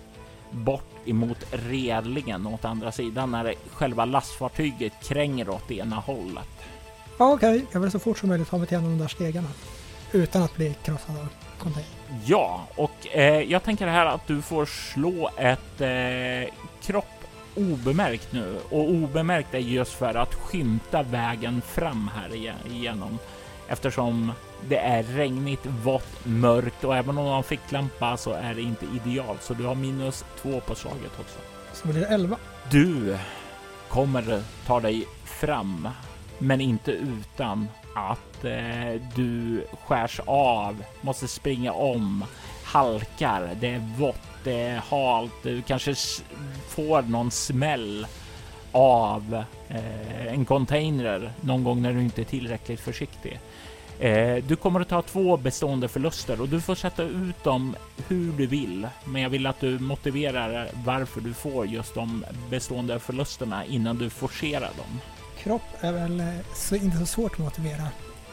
bort 0.51 0.85
emot 1.05 1.39
relingen 1.51 2.47
åt 2.47 2.64
andra 2.64 2.93
sidan 2.93 3.31
när 3.31 3.55
själva 3.72 4.05
lastfartyget 4.05 4.93
kränger 5.03 5.49
åt 5.49 5.70
ena 5.70 5.97
hållet. 5.97 6.49
Ja, 7.18 7.33
okej. 7.33 7.57
Okay. 7.57 7.66
Jag 7.72 7.81
vill 7.81 7.91
så 7.91 7.99
fort 7.99 8.18
som 8.18 8.29
möjligt 8.29 8.49
ta 8.49 8.59
mig 8.59 8.66
till 8.66 8.76
en 8.76 8.85
av 8.85 8.91
de 8.91 8.99
där 8.99 9.09
stegarna 9.09 9.49
utan 10.12 10.42
att 10.42 10.56
bli 10.56 10.74
krossad 10.82 11.16
av 11.16 11.28
container. 11.59 11.90
Ja, 12.24 12.66
och 12.74 13.06
eh, 13.12 13.42
jag 13.42 13.62
tänker 13.62 13.86
här 13.86 14.06
att 14.06 14.26
du 14.26 14.42
får 14.42 14.66
slå 14.66 15.30
ett 15.36 15.80
eh, 15.80 16.54
kropp 16.82 17.04
obemärkt 17.54 18.32
nu 18.32 18.59
och 18.70 18.90
obemärkt 18.90 19.54
är 19.54 19.59
just 19.59 19.92
för 19.92 20.14
att 20.14 20.34
skymta 20.34 21.02
vägen 21.02 21.61
fram 21.61 22.11
här 22.14 22.34
igenom 22.72 23.18
eftersom 23.68 24.32
det 24.68 24.78
är 24.78 25.02
regnigt, 25.02 25.66
vått, 25.66 26.24
mörkt 26.24 26.84
och 26.84 26.96
även 26.96 27.18
om 27.18 27.24
du 27.24 27.30
har 27.30 27.36
en 27.36 27.42
ficklampa 27.42 28.16
så 28.16 28.32
är 28.32 28.54
det 28.54 28.62
inte 28.62 28.86
idealt 28.86 29.42
så 29.42 29.54
du 29.54 29.64
har 29.64 29.74
minus 29.74 30.24
två 30.42 30.61
på 30.61 30.74
slaget 30.74 31.12
också. 31.20 31.38
Så 31.72 31.88
blir 31.88 32.00
det 32.00 32.06
11. 32.06 32.36
Du 32.70 33.18
kommer 33.88 34.42
ta 34.66 34.80
dig 34.80 35.04
fram, 35.24 35.88
men 36.38 36.61
inte 36.61 36.92
utan 36.92 37.68
att 37.99 38.44
eh, 38.44 39.03
du 39.14 39.64
skärs 39.86 40.20
av, 40.26 40.84
måste 41.01 41.28
springa 41.28 41.72
om, 41.72 42.24
halkar, 42.64 43.51
det 43.61 43.68
är 43.68 43.82
vått, 43.99 44.20
det 44.44 44.61
är 44.61 44.82
halt, 44.90 45.32
du 45.42 45.62
kanske 45.62 45.94
får 46.68 47.03
någon 47.03 47.30
smäll 47.30 48.07
av 48.72 49.44
eh, 49.68 50.26
en 50.26 50.44
container 50.44 51.32
någon 51.40 51.64
gång 51.64 51.82
när 51.82 51.93
du 51.93 52.02
inte 52.02 52.23
är 52.23 52.24
tillräckligt 52.24 52.81
försiktig. 52.81 53.40
Eh, 54.01 54.44
du 54.44 54.56
kommer 54.56 54.81
att 54.81 54.89
ta 54.89 55.02
två 55.02 55.36
bestående 55.36 55.89
förluster 55.89 56.40
och 56.40 56.48
du 56.48 56.60
får 56.60 56.74
sätta 56.74 57.02
ut 57.02 57.44
dem 57.44 57.77
hur 58.09 58.32
du 58.32 58.47
vill. 58.47 58.89
Men 59.05 59.23
jag 59.23 59.31
vill 59.31 59.47
att 59.47 59.60
du 59.60 59.78
motiverar 59.78 60.68
varför 60.85 61.20
du 61.20 61.35
får 61.35 61.66
just 61.66 61.94
de 61.94 62.24
bestående 62.51 62.98
förlusterna 62.98 63.64
innan 63.64 63.98
du 63.98 64.10
forcerar 64.10 64.70
dem. 64.77 65.01
Kropp 65.49 65.62
är 65.81 65.93
väl 65.93 66.20
eh, 66.20 66.27
så, 66.55 66.77
inte 66.77 66.99
så 66.99 67.07
svårt 67.07 67.33
att 67.33 67.39
motivera 67.39 67.89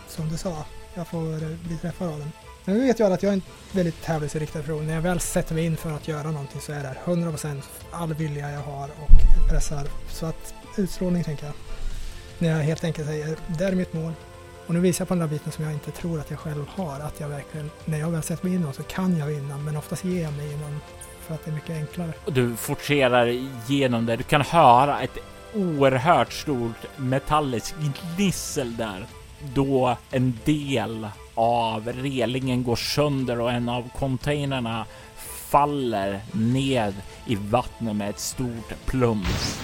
som 0.07 0.29
du 0.29 0.37
sa. 0.37 0.65
Jag 0.93 1.07
får 1.07 1.33
eh, 1.33 1.49
bli 1.67 1.77
träffad 1.77 2.07
av 2.07 2.19
den. 2.19 2.31
Men 2.65 2.77
nu 2.77 2.87
vet 2.87 2.99
jag 2.99 3.11
att 3.13 3.23
jag 3.23 3.29
är 3.29 3.33
en 3.33 3.41
väldigt 3.71 4.01
tävlingsinriktad 4.01 4.59
person. 4.59 4.87
När 4.87 4.93
jag 4.93 5.01
väl 5.01 5.19
sätter 5.19 5.55
mig 5.55 5.65
in 5.65 5.77
för 5.77 5.91
att 5.91 6.07
göra 6.07 6.31
någonting 6.31 6.61
så 6.61 6.71
är 6.71 6.83
det 6.83 6.97
100% 7.05 7.61
all 7.91 8.13
vilja 8.13 8.51
jag 8.51 8.59
har 8.59 8.83
och 8.83 9.49
pressar. 9.49 9.87
Så 10.09 10.25
att 10.25 10.53
utstrålning 10.77 11.23
tänker 11.23 11.45
jag. 11.45 11.53
När 12.37 12.49
jag 12.49 12.57
helt 12.57 12.83
enkelt 12.83 13.07
säger 13.07 13.37
det 13.47 13.65
är 13.65 13.71
mitt 13.71 13.93
mål. 13.93 14.13
Och 14.67 14.73
nu 14.73 14.79
visar 14.79 15.01
jag 15.01 15.07
på 15.07 15.13
den 15.13 15.21
där 15.21 15.27
biten 15.27 15.51
som 15.51 15.63
jag 15.63 15.73
inte 15.73 15.91
tror 15.91 16.19
att 16.19 16.29
jag 16.29 16.39
själv 16.39 16.67
har. 16.67 16.99
Att 16.99 17.19
jag 17.19 17.29
verkligen, 17.29 17.71
när 17.85 17.99
jag 17.99 18.11
väl 18.11 18.23
sätter 18.23 18.45
mig 18.45 18.55
in 18.55 18.73
så 18.73 18.83
kan 18.83 19.17
jag 19.17 19.25
vinna. 19.25 19.57
Men 19.57 19.77
oftast 19.77 20.05
ger 20.05 20.23
jag 20.23 20.33
mig 20.33 20.53
innan 20.53 20.79
för 21.19 21.33
att 21.33 21.45
det 21.45 21.51
är 21.51 21.55
mycket 21.55 21.75
enklare. 21.75 22.13
Du 22.25 22.55
forcerar 22.55 23.27
igenom 23.27 24.05
det. 24.05 24.15
Du 24.15 24.23
kan 24.23 24.41
höra 24.41 25.01
ett 25.01 25.17
oerhört 25.55 26.33
stort 26.33 26.97
metalliskt 26.97 27.75
gnissel 28.15 28.77
där. 28.77 29.05
Då 29.53 29.97
en 30.11 30.39
del 30.45 31.07
av 31.35 31.87
relingen 31.87 32.63
går 32.63 32.75
sönder 32.75 33.39
och 33.39 33.51
en 33.51 33.69
av 33.69 33.89
containrarna 33.97 34.85
faller 35.49 36.21
ned 36.31 36.93
i 37.25 37.35
vattnet 37.35 37.95
med 37.95 38.09
ett 38.09 38.19
stort 38.19 38.85
plums. 38.85 39.61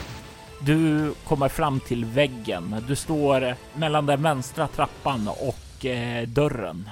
Du 0.62 1.14
kommer 1.28 1.50
fram 1.50 1.80
till 1.80 2.06
väggen. 2.06 2.76
Du 2.88 2.96
står 2.96 3.56
mellan 3.74 4.06
den 4.06 4.24
vänstra 4.24 4.68
trappan 4.68 5.28
och 5.28 5.86
eh, 5.86 6.28
dörren. 6.28 6.90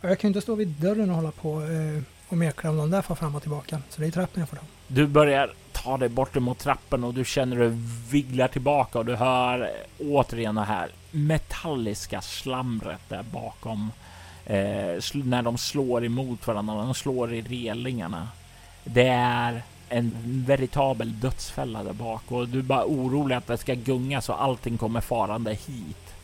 Jag 0.00 0.18
kan 0.18 0.28
inte 0.28 0.40
stå 0.40 0.54
vid 0.54 0.68
dörren 0.68 1.10
och 1.10 1.16
hålla 1.16 1.30
på 1.30 1.62
eh, 1.62 2.02
och 2.28 2.36
mekla 2.36 2.70
om 2.70 2.76
någon 2.76 2.90
där 2.90 3.02
får 3.02 3.14
fram 3.14 3.34
och 3.34 3.42
tillbaka. 3.42 3.82
Så 3.90 4.00
det 4.00 4.06
är 4.06 4.10
trappen 4.10 4.40
jag 4.40 4.48
får 4.48 4.56
ta. 4.56 4.62
Du 4.86 5.06
börjar 5.06 5.54
tar 5.82 5.98
dig 5.98 6.08
bort 6.08 6.36
emot 6.36 6.58
trappen 6.58 7.04
och 7.04 7.14
du 7.14 7.24
känner 7.24 7.56
hur 7.56 7.70
du 7.70 7.76
vigglar 8.10 8.48
tillbaka 8.48 8.98
och 8.98 9.06
du 9.06 9.16
hör 9.16 9.70
återigen 9.98 10.54
det 10.54 10.64
här 10.64 10.90
metalliska 11.10 12.20
slamret 12.20 13.00
där 13.08 13.22
bakom. 13.22 13.92
Eh, 14.46 15.00
när 15.12 15.42
de 15.42 15.58
slår 15.58 16.04
emot 16.04 16.46
varandra, 16.46 16.74
de 16.74 16.94
slår 16.94 17.34
i 17.34 17.42
relingarna. 17.42 18.28
Det 18.84 19.08
är 19.08 19.62
en 19.88 20.12
veritabel 20.46 21.20
dödsfälla 21.20 21.82
där 21.82 21.92
bak 21.92 22.22
och 22.28 22.48
du 22.48 22.58
är 22.58 22.62
bara 22.62 22.84
orolig 22.84 23.36
att 23.36 23.46
det 23.46 23.58
ska 23.58 23.74
gunga 23.74 24.20
så 24.20 24.32
allting 24.32 24.78
kommer 24.78 25.00
farande 25.00 25.50
hit. 25.50 26.14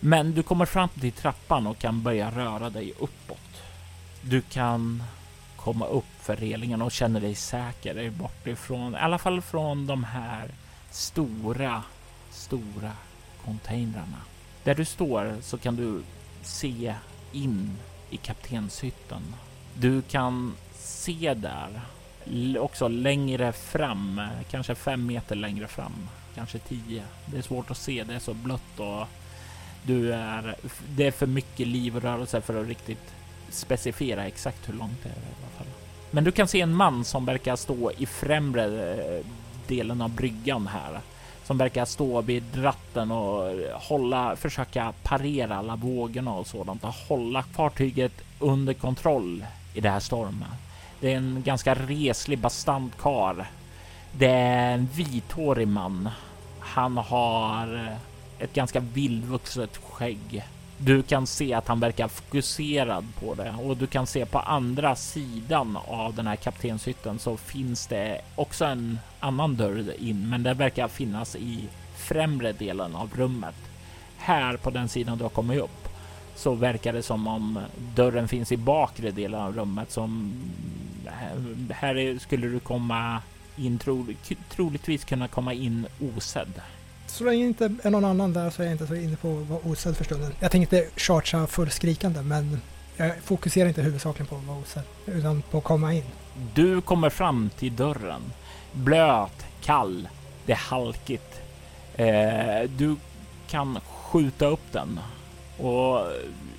Men 0.00 0.32
du 0.32 0.42
kommer 0.42 0.66
fram 0.66 0.88
till 0.88 1.12
trappan 1.12 1.66
och 1.66 1.78
kan 1.78 2.02
börja 2.02 2.30
röra 2.30 2.70
dig 2.70 2.92
uppåt. 2.98 3.62
Du 4.20 4.40
kan 4.40 5.02
komma 5.66 5.86
upp 5.86 6.04
för 6.20 6.36
relingen 6.36 6.82
och 6.82 6.92
känner 6.92 7.20
dig 7.20 7.34
säker 7.34 8.10
bort 8.10 8.46
ifrån, 8.46 8.94
i 8.94 8.98
alla 8.98 9.18
fall 9.18 9.42
från 9.42 9.86
de 9.86 10.04
här 10.04 10.48
stora, 10.90 11.82
stora 12.30 12.92
containrarna. 13.44 14.20
Där 14.64 14.74
du 14.74 14.84
står 14.84 15.36
så 15.42 15.58
kan 15.58 15.76
du 15.76 16.02
se 16.42 16.94
in 17.32 17.78
i 18.10 18.16
kaptenshytten. 18.16 19.22
Du 19.74 20.02
kan 20.02 20.54
se 20.74 21.34
där 21.34 21.80
också 22.58 22.88
längre 22.88 23.52
fram, 23.52 24.22
kanske 24.50 24.74
fem 24.74 25.06
meter 25.06 25.36
längre 25.36 25.66
fram, 25.66 26.08
kanske 26.34 26.58
tio. 26.58 27.02
Det 27.26 27.38
är 27.38 27.42
svårt 27.42 27.70
att 27.70 27.78
se, 27.78 28.04
det 28.04 28.14
är 28.14 28.18
så 28.18 28.34
blött 28.34 28.80
och 28.80 29.06
du 29.82 30.12
är, 30.12 30.56
det 30.88 31.06
är 31.06 31.10
för 31.12 31.26
mycket 31.26 31.66
liv 31.66 31.96
och 31.96 32.02
rörelse 32.02 32.40
för 32.40 32.60
att 32.60 32.68
riktigt 32.68 33.14
specificera 33.50 34.26
exakt 34.26 34.68
hur 34.68 34.74
långt 34.74 35.02
det 35.02 35.08
är. 35.08 35.36
Men 36.16 36.24
du 36.24 36.32
kan 36.32 36.48
se 36.48 36.60
en 36.60 36.74
man 36.74 37.04
som 37.04 37.24
verkar 37.24 37.56
stå 37.56 37.90
i 37.98 38.06
främre 38.06 38.64
eh, 38.64 39.26
delen 39.66 40.02
av 40.02 40.10
bryggan 40.10 40.66
här. 40.66 41.00
Som 41.44 41.58
verkar 41.58 41.84
stå 41.84 42.20
vid 42.20 42.44
ratten 42.64 43.10
och 43.10 43.50
eh, 43.50 43.80
hålla, 43.80 44.36
försöka 44.36 44.92
parera 45.02 45.56
alla 45.56 45.76
vågorna 45.76 46.34
och 46.34 46.46
sådant 46.46 46.84
och 46.84 46.94
hålla 47.08 47.42
fartyget 47.42 48.12
under 48.38 48.74
kontroll 48.74 49.44
i 49.74 49.80
det 49.80 49.90
här 49.90 50.00
stormen. 50.00 50.48
Det 51.00 51.12
är 51.12 51.16
en 51.16 51.42
ganska 51.44 51.74
reslig 51.74 52.38
bastant 52.38 52.98
kar. 52.98 53.46
Det 54.12 54.30
är 54.30 54.74
en 54.74 54.88
vithårig 54.94 55.68
man. 55.68 56.08
Han 56.60 56.96
har 56.96 57.74
eh, 57.74 58.44
ett 58.44 58.54
ganska 58.54 58.80
vildvuxet 58.80 59.76
skägg. 59.76 60.44
Du 60.78 61.02
kan 61.02 61.26
se 61.26 61.54
att 61.54 61.68
han 61.68 61.80
verkar 61.80 62.08
fokuserad 62.08 63.04
på 63.20 63.34
det 63.34 63.54
och 63.58 63.76
du 63.76 63.86
kan 63.86 64.06
se 64.06 64.26
på 64.26 64.38
andra 64.38 64.96
sidan 64.96 65.78
av 65.86 66.14
den 66.14 66.26
här 66.26 66.36
kaptenshytten 66.36 67.18
så 67.18 67.36
finns 67.36 67.86
det 67.86 68.20
också 68.34 68.64
en 68.64 68.98
annan 69.20 69.56
dörr 69.56 69.94
in, 69.98 70.28
men 70.28 70.42
det 70.42 70.54
verkar 70.54 70.88
finnas 70.88 71.36
i 71.36 71.68
främre 71.96 72.52
delen 72.52 72.94
av 72.94 73.10
rummet. 73.16 73.54
Här 74.16 74.56
på 74.56 74.70
den 74.70 74.88
sidan 74.88 75.18
du 75.18 75.24
har 75.24 75.30
kommit 75.30 75.62
upp 75.62 75.88
så 76.34 76.54
verkar 76.54 76.92
det 76.92 77.02
som 77.02 77.26
om 77.26 77.60
dörren 77.94 78.28
finns 78.28 78.52
i 78.52 78.56
bakre 78.56 79.10
delen 79.10 79.40
av 79.40 79.56
rummet 79.56 79.90
som 79.90 80.32
eh, 81.06 81.74
här 81.74 82.18
skulle 82.18 82.46
du 82.46 82.60
komma 82.60 83.22
in, 83.56 83.78
tro, 83.78 84.06
troligtvis 84.48 85.04
kunna 85.04 85.28
komma 85.28 85.52
in 85.52 85.86
osedd. 86.16 86.60
Så 87.16 87.24
länge 87.24 87.42
det 87.42 87.48
inte 87.48 87.74
är 87.82 87.90
någon 87.90 88.04
annan 88.04 88.32
där 88.32 88.50
så 88.50 88.62
är 88.62 88.66
jag 88.66 88.74
inte 88.74 88.86
så 88.86 88.94
inne 88.94 89.16
på 89.16 89.38
att 89.38 89.48
vara 89.48 89.60
osedd 89.64 89.96
för 89.96 90.04
stunden. 90.04 90.32
Jag 90.40 90.50
tänkte 90.50 90.76
inte 90.76 90.90
chargea 90.96 91.46
fullskrikande 91.46 92.22
men 92.22 92.60
jag 92.96 93.12
fokuserar 93.24 93.68
inte 93.68 93.82
huvudsakligen 93.82 94.26
på 94.26 94.36
att 94.36 94.44
vara 94.44 94.58
osedd 94.58 94.82
utan 95.06 95.42
på 95.42 95.58
att 95.58 95.64
komma 95.64 95.94
in. 95.94 96.02
Du 96.54 96.80
kommer 96.80 97.10
fram 97.10 97.50
till 97.58 97.76
dörren. 97.76 98.20
Blöt, 98.72 99.46
kall, 99.62 100.08
det 100.46 100.52
är 100.52 100.56
halkigt. 100.56 101.40
Eh, 101.94 102.70
du 102.76 102.96
kan 103.48 103.78
skjuta 103.80 104.46
upp 104.46 104.72
den 104.72 105.00
och 105.58 106.00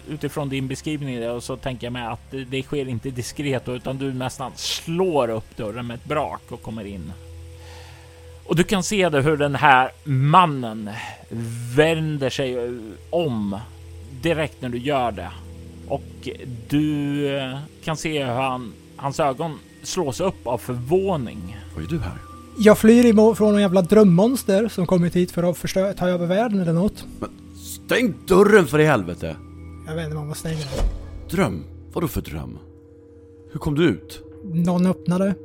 utifrån 0.09 0.49
din 0.49 0.67
beskrivning 0.67 1.41
så 1.41 1.57
tänker 1.57 1.88
jag 1.88 1.93
mig 1.93 2.05
att 2.05 2.34
det 2.47 2.63
sker 2.63 2.88
inte 2.88 3.09
diskret 3.09 3.69
utan 3.69 3.97
du 3.97 4.13
nästan 4.13 4.51
slår 4.55 5.29
upp 5.29 5.57
dörren 5.57 5.88
med 5.88 5.95
ett 5.95 6.05
brak 6.05 6.41
och 6.49 6.61
kommer 6.61 6.85
in. 6.85 7.13
Och 8.48 8.56
du 8.56 8.64
kan 8.64 8.84
se 8.84 9.10
det 9.10 9.22
hur 9.22 9.38
den 9.38 9.56
här 9.56 9.91
mannen 10.03 10.90
vänder 11.76 12.30
sig 12.30 12.80
om 13.10 13.60
direkt 14.22 14.61
när 14.61 14.69
du 14.69 14.78
gör 14.78 15.11
det. 15.11 15.30
Och 15.88 16.30
du 16.69 17.57
kan 17.84 17.98
se 17.98 18.24
hur 18.24 18.32
han, 18.32 18.74
hans 18.95 19.19
ögon 19.19 19.60
slås 19.84 20.19
upp 20.19 20.48
av 20.48 20.57
förvåning. 20.57 21.57
Vad 21.76 21.84
är 21.84 21.88
du 21.88 21.99
här? 21.99 22.18
Jag 22.60 22.78
flyr 22.78 23.34
från 23.34 23.56
en 23.56 23.61
jävla 23.61 23.82
drömmonster 23.82 24.68
som 24.68 24.86
kommit 24.88 25.15
hit 25.15 25.32
för 25.32 25.44
att 25.44 25.57
förstöra, 25.57 25.94
ta 25.94 26.07
över 26.07 26.26
världen 26.26 26.60
eller 26.60 26.74
något. 26.74 27.06
Men 27.19 27.30
stäng 27.56 28.14
dörren 28.28 28.68
för 28.68 28.80
i 28.80 28.86
helvete! 28.86 29.36
Jag 29.88 29.95
vet 29.95 30.06
inte 30.06 30.18
om 30.18 30.28
man 30.28 30.36
stänger 30.36 30.57
den. 30.57 30.90
Dröm? 31.30 31.64
Vadå 31.94 32.07
för 32.07 32.22
dröm? 32.22 32.57
Hur 33.52 33.60
kom 33.60 33.76
du 33.76 33.84
ut? 33.84 34.24
Någon 34.44 34.86
öppnade. 34.86 35.36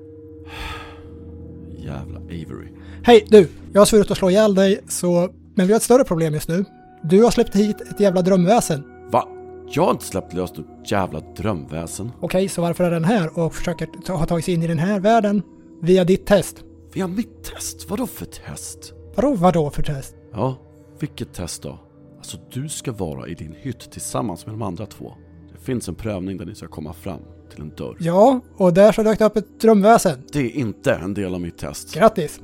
Jävla 1.78 2.18
Avery. 2.18 2.68
Hej 3.04 3.26
du! 3.28 3.48
Jag 3.72 3.80
har 3.80 3.86
svurit 3.86 4.10
att 4.10 4.18
slå 4.18 4.30
ihjäl 4.30 4.54
dig, 4.54 4.80
så... 4.88 5.28
Men 5.54 5.66
vi 5.66 5.72
har 5.72 5.76
ett 5.76 5.82
större 5.82 6.04
problem 6.04 6.34
just 6.34 6.48
nu. 6.48 6.64
Du 7.02 7.22
har 7.22 7.30
släppt 7.30 7.56
hit 7.56 7.80
ett 7.80 8.00
jävla 8.00 8.22
drömväsen. 8.22 8.84
Va? 9.10 9.28
Jag 9.68 9.82
har 9.82 9.90
inte 9.90 10.04
släppt 10.04 10.34
lös 10.34 10.56
något 10.56 10.90
jävla 10.90 11.20
drömväsen. 11.36 12.10
Okej, 12.20 12.48
så 12.48 12.62
varför 12.62 12.84
är 12.84 12.90
den 12.90 13.04
här 13.04 13.38
och 13.38 13.54
försöker 13.54 13.88
ta, 14.04 14.12
ha 14.12 14.26
tagit 14.26 14.44
sig 14.44 14.54
in 14.54 14.62
i 14.62 14.66
den 14.66 14.78
här 14.78 15.00
världen 15.00 15.42
via 15.82 16.04
ditt 16.04 16.26
test? 16.26 16.64
Via 16.92 17.06
mitt 17.06 17.44
test? 17.44 17.90
Vadå 17.90 18.06
för 18.06 18.26
test? 18.26 18.92
Vadå 19.14 19.34
vadå 19.34 19.70
för 19.70 19.82
test? 19.82 20.14
Ja, 20.32 20.56
vilket 20.98 21.34
test 21.34 21.62
då? 21.62 21.78
Alltså 22.18 22.36
du 22.52 22.68
ska 22.68 22.92
vara 22.92 23.28
i 23.28 23.34
din 23.34 23.54
hytt 23.60 23.90
tillsammans 23.92 24.46
med 24.46 24.54
de 24.54 24.62
andra 24.62 24.86
två. 24.86 25.14
Det 25.52 25.64
finns 25.64 25.88
en 25.88 25.94
prövning 25.94 26.36
där 26.36 26.46
ni 26.46 26.54
ska 26.54 26.68
komma 26.68 26.92
fram 26.92 27.20
till 27.50 27.60
en 27.60 27.72
dörr. 27.76 27.96
Ja, 28.00 28.40
och 28.56 28.74
där 28.74 28.92
så 28.92 29.02
dök 29.02 29.18
det 29.18 29.24
upp 29.24 29.36
ett 29.36 29.60
drömväsen. 29.60 30.22
Det 30.32 30.40
är 30.40 30.50
inte 30.50 30.94
en 30.94 31.14
del 31.14 31.34
av 31.34 31.40
mitt 31.40 31.58
test. 31.58 31.94
Grattis! 31.94 32.40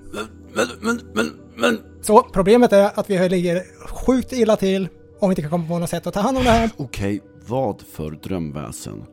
Men, 0.52 0.66
men, 0.80 1.00
men, 1.14 1.30
men... 1.56 1.78
Så 2.02 2.22
problemet 2.22 2.72
är 2.72 2.98
att 2.98 3.10
vi 3.10 3.28
ligger 3.28 3.62
sjukt 3.86 4.32
illa 4.32 4.56
till 4.56 4.88
om 5.20 5.28
vi 5.28 5.32
inte 5.32 5.42
kan 5.42 5.50
komma 5.50 5.68
på 5.68 5.78
något 5.78 5.90
sätt 5.90 6.06
att 6.06 6.14
ta 6.14 6.20
hand 6.20 6.38
om 6.38 6.44
det 6.44 6.50
här. 6.50 6.70
Okej, 6.76 7.20
vad 7.46 7.82
för 7.82 8.10
drömväsen? 8.10 9.04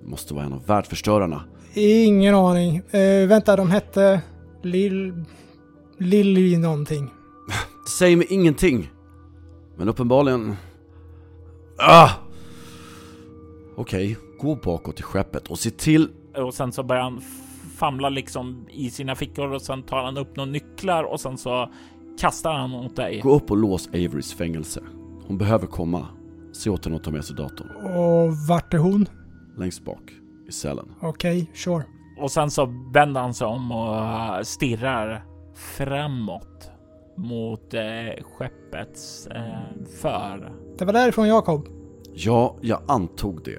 Det 0.00 0.08
måste 0.08 0.34
vara 0.34 0.44
en 0.44 0.52
av 0.52 0.66
världsförstörarna. 0.66 1.44
Ingen 1.74 2.34
aning. 2.34 2.82
Uh, 2.94 3.28
vänta, 3.28 3.56
de 3.56 3.70
hette... 3.70 4.20
Lill... 4.62 5.24
Lilly 5.98 6.56
någonting. 6.56 7.10
Det 7.84 7.90
säger 7.90 8.16
mig 8.16 8.26
ingenting. 8.30 8.90
Men 9.76 9.88
uppenbarligen... 9.88 10.56
Ah! 11.78 12.10
Okej, 13.76 14.16
gå 14.40 14.54
bakåt 14.54 14.96
till 14.96 15.04
skeppet 15.04 15.48
och 15.48 15.58
se 15.58 15.70
till... 15.70 16.08
Och 16.36 16.54
sen 16.54 16.72
så 16.72 16.82
börjar 16.82 17.02
han 17.02 17.22
famla 17.74 18.08
liksom 18.08 18.66
i 18.70 18.90
sina 18.90 19.14
fickor 19.14 19.52
och 19.52 19.62
sen 19.62 19.82
tar 19.82 20.04
han 20.04 20.16
upp 20.16 20.36
några 20.36 20.50
nycklar 20.50 21.04
och 21.04 21.20
sen 21.20 21.38
så 21.38 21.70
kastar 22.20 22.52
han 22.52 22.70
mot 22.70 22.96
dig. 22.96 23.20
Gå 23.20 23.34
upp 23.34 23.50
och 23.50 23.56
lås 23.56 23.88
Averys 23.88 24.34
fängelse. 24.34 24.80
Hon 25.26 25.38
behöver 25.38 25.66
komma. 25.66 26.06
Se 26.52 26.70
åt 26.70 26.84
henne 26.84 26.96
att 26.96 27.04
ta 27.04 27.10
med 27.10 27.24
sig 27.24 27.36
datorn. 27.36 27.68
Och 27.68 28.36
vart 28.48 28.74
är 28.74 28.78
hon? 28.78 29.06
Längst 29.56 29.84
bak, 29.84 30.12
i 30.48 30.52
cellen. 30.52 30.94
Okej, 31.00 31.42
okay, 31.42 31.54
sure. 31.54 31.84
Och 32.20 32.30
sen 32.30 32.50
så 32.50 32.90
vänder 32.94 33.20
han 33.20 33.34
sig 33.34 33.46
om 33.46 33.72
och 33.72 34.46
stirrar 34.46 35.24
framåt 35.54 36.70
mot 37.16 37.74
eh, 37.74 38.24
skeppets 38.24 39.26
eh, 39.26 39.86
för. 40.00 40.52
Det 40.78 40.84
var 40.84 40.92
därifrån 40.92 41.28
jag 41.28 41.44
kom. 41.44 41.66
Ja, 42.14 42.56
jag 42.60 42.82
antog 42.88 43.44
det. 43.44 43.58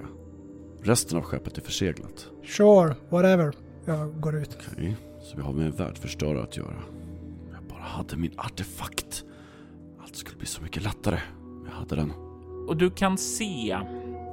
Resten 0.83 1.17
av 1.17 1.23
skeppet 1.23 1.57
är 1.57 1.61
förseglat. 1.61 2.27
Sure, 2.43 2.95
whatever. 3.09 3.64
Jag 3.85 4.21
går 4.21 4.35
ut. 4.35 4.57
Okej, 4.59 4.71
okay, 4.73 4.93
så 5.21 5.37
vi 5.37 5.43
har 5.43 5.53
med 5.53 5.65
en 5.65 5.71
världsförstörare 5.71 6.43
att 6.43 6.57
göra. 6.57 6.67
Om 6.67 7.49
jag 7.53 7.63
bara 7.63 7.83
hade 7.83 8.17
min 8.17 8.31
artefakt. 8.37 9.23
Allt 10.03 10.15
skulle 10.15 10.37
bli 10.37 10.47
så 10.47 10.63
mycket 10.63 10.83
lättare 10.83 11.19
om 11.41 11.67
jag 11.69 11.75
hade 11.75 11.95
den. 11.95 12.11
Och 12.67 12.77
du 12.77 12.89
kan 12.89 13.17
se 13.17 13.71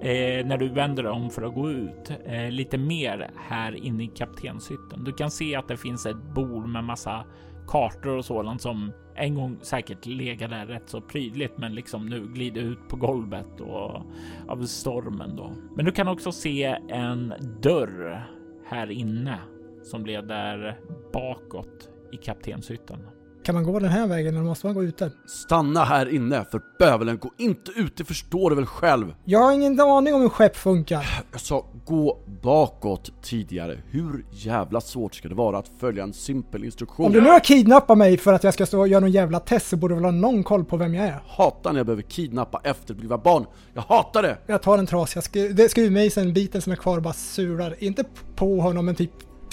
eh, 0.02 0.46
när 0.46 0.58
du 0.58 0.68
vänder 0.68 1.02
dig 1.02 1.12
om 1.12 1.30
för 1.30 1.42
att 1.42 1.54
gå 1.54 1.70
ut 1.70 2.12
eh, 2.24 2.50
lite 2.50 2.78
mer 2.78 3.30
här 3.48 3.84
inne 3.84 4.04
i 4.04 4.06
kaptenshytten. 4.06 5.04
Du 5.04 5.12
kan 5.12 5.30
se 5.30 5.56
att 5.56 5.68
det 5.68 5.76
finns 5.76 6.06
ett 6.06 6.34
bord 6.34 6.68
med 6.68 6.84
massa 6.84 7.24
kartor 7.66 8.16
och 8.16 8.24
sådant 8.24 8.62
som 8.62 8.92
en 9.14 9.34
gång 9.34 9.58
säkert 9.62 10.06
legade 10.06 10.64
rätt 10.64 10.88
så 10.88 11.00
prydligt, 11.00 11.58
men 11.58 11.74
liksom 11.74 12.06
nu 12.06 12.26
glider 12.26 12.60
ut 12.60 12.88
på 12.88 12.96
golvet 12.96 13.60
och 13.60 14.02
av 14.48 14.66
stormen 14.66 15.36
då. 15.36 15.52
Men 15.76 15.84
du 15.84 15.92
kan 15.92 16.08
också 16.08 16.32
se 16.32 16.64
en 16.88 17.34
dörr 17.62 18.26
här 18.72 18.90
inne 18.90 19.38
som 19.82 20.06
leder 20.06 20.80
bakåt 21.12 21.90
i 22.12 22.16
kaptenshytten. 22.16 22.98
Kan 23.44 23.54
man 23.54 23.64
gå 23.64 23.78
den 23.78 23.88
här 23.88 24.06
vägen 24.06 24.34
eller 24.34 24.44
måste 24.44 24.66
man 24.66 24.74
gå 24.74 24.84
ute? 24.84 25.10
Stanna 25.26 25.84
här 25.84 26.14
inne 26.14 26.44
för 26.50 26.60
bövelen, 26.78 27.18
gå 27.18 27.30
inte 27.38 27.70
ut, 27.70 27.96
det 27.96 28.04
förstår 28.04 28.50
du 28.50 28.56
väl 28.56 28.66
själv? 28.66 29.14
Jag 29.24 29.38
har 29.38 29.52
ingen 29.52 29.80
aning 29.80 30.14
om 30.14 30.20
hur 30.20 30.28
skepp 30.28 30.56
funkar. 30.56 31.24
Jag 31.32 31.40
sa 31.40 31.66
gå 31.84 32.18
bakåt 32.42 33.22
tidigare. 33.22 33.78
Hur 33.90 34.24
jävla 34.30 34.80
svårt 34.80 35.14
ska 35.14 35.28
det 35.28 35.34
vara 35.34 35.58
att 35.58 35.70
följa 35.80 36.02
en 36.02 36.12
simpel 36.12 36.64
instruktion? 36.64 37.06
Om 37.06 37.12
du 37.12 37.20
nu 37.20 37.28
har 37.30 37.40
kidnappat 37.40 37.98
mig 37.98 38.16
för 38.16 38.32
att 38.32 38.44
jag 38.44 38.54
ska 38.54 38.66
stå 38.66 38.80
och 38.80 38.88
göra 38.88 39.00
någon 39.00 39.10
jävla 39.10 39.40
test 39.40 39.68
så 39.68 39.76
borde 39.76 39.94
du 39.94 39.96
väl 39.96 40.04
ha 40.04 40.10
någon 40.10 40.42
koll 40.42 40.64
på 40.64 40.76
vem 40.76 40.94
jag 40.94 41.06
är? 41.06 41.22
Hatar 41.26 41.72
när 41.72 41.78
jag 41.78 41.86
behöver 41.86 42.02
kidnappa 42.02 42.60
efterblivna 42.64 43.18
barn. 43.18 43.46
Jag 43.74 43.82
hatar 43.82 44.22
det! 44.22 44.38
Jag 44.46 44.62
tar 44.62 44.76
den 44.76 44.86
trasiga 44.86 45.22
skruvmejseln-biten 45.68 46.60
som 46.62 46.72
är 46.72 46.76
kvar 46.76 46.96
och 46.96 47.02
bara 47.02 47.14
surar. 47.14 47.74
Inte 47.78 48.04
på 48.36 48.60
honom 48.60 48.86
men 48.86 48.94
typ 48.94 49.10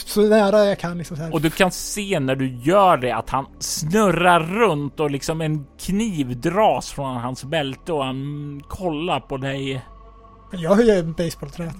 så 0.07 0.21
nära 0.21 0.65
jag 0.65 0.80
kan 0.80 0.97
liksom 0.97 1.17
så 1.17 1.23
här. 1.23 1.34
Och 1.34 1.41
du 1.41 1.49
kan 1.49 1.71
se 1.71 2.19
när 2.19 2.35
du 2.35 2.55
gör 2.55 2.97
det 2.97 3.11
att 3.11 3.30
han 3.30 3.45
snurrar 3.59 4.39
runt 4.39 4.99
och 4.99 5.11
liksom 5.11 5.41
en 5.41 5.65
kniv 5.80 6.41
dras 6.41 6.91
från 6.91 7.17
hans 7.17 7.43
bälte 7.43 7.93
och 7.93 8.05
han 8.05 8.61
kollar 8.67 9.19
på 9.19 9.38
dig. 9.38 9.85
Jag 10.51 10.76
höjer 10.76 10.99
en 10.99 11.13
basebollträ. 11.13 11.73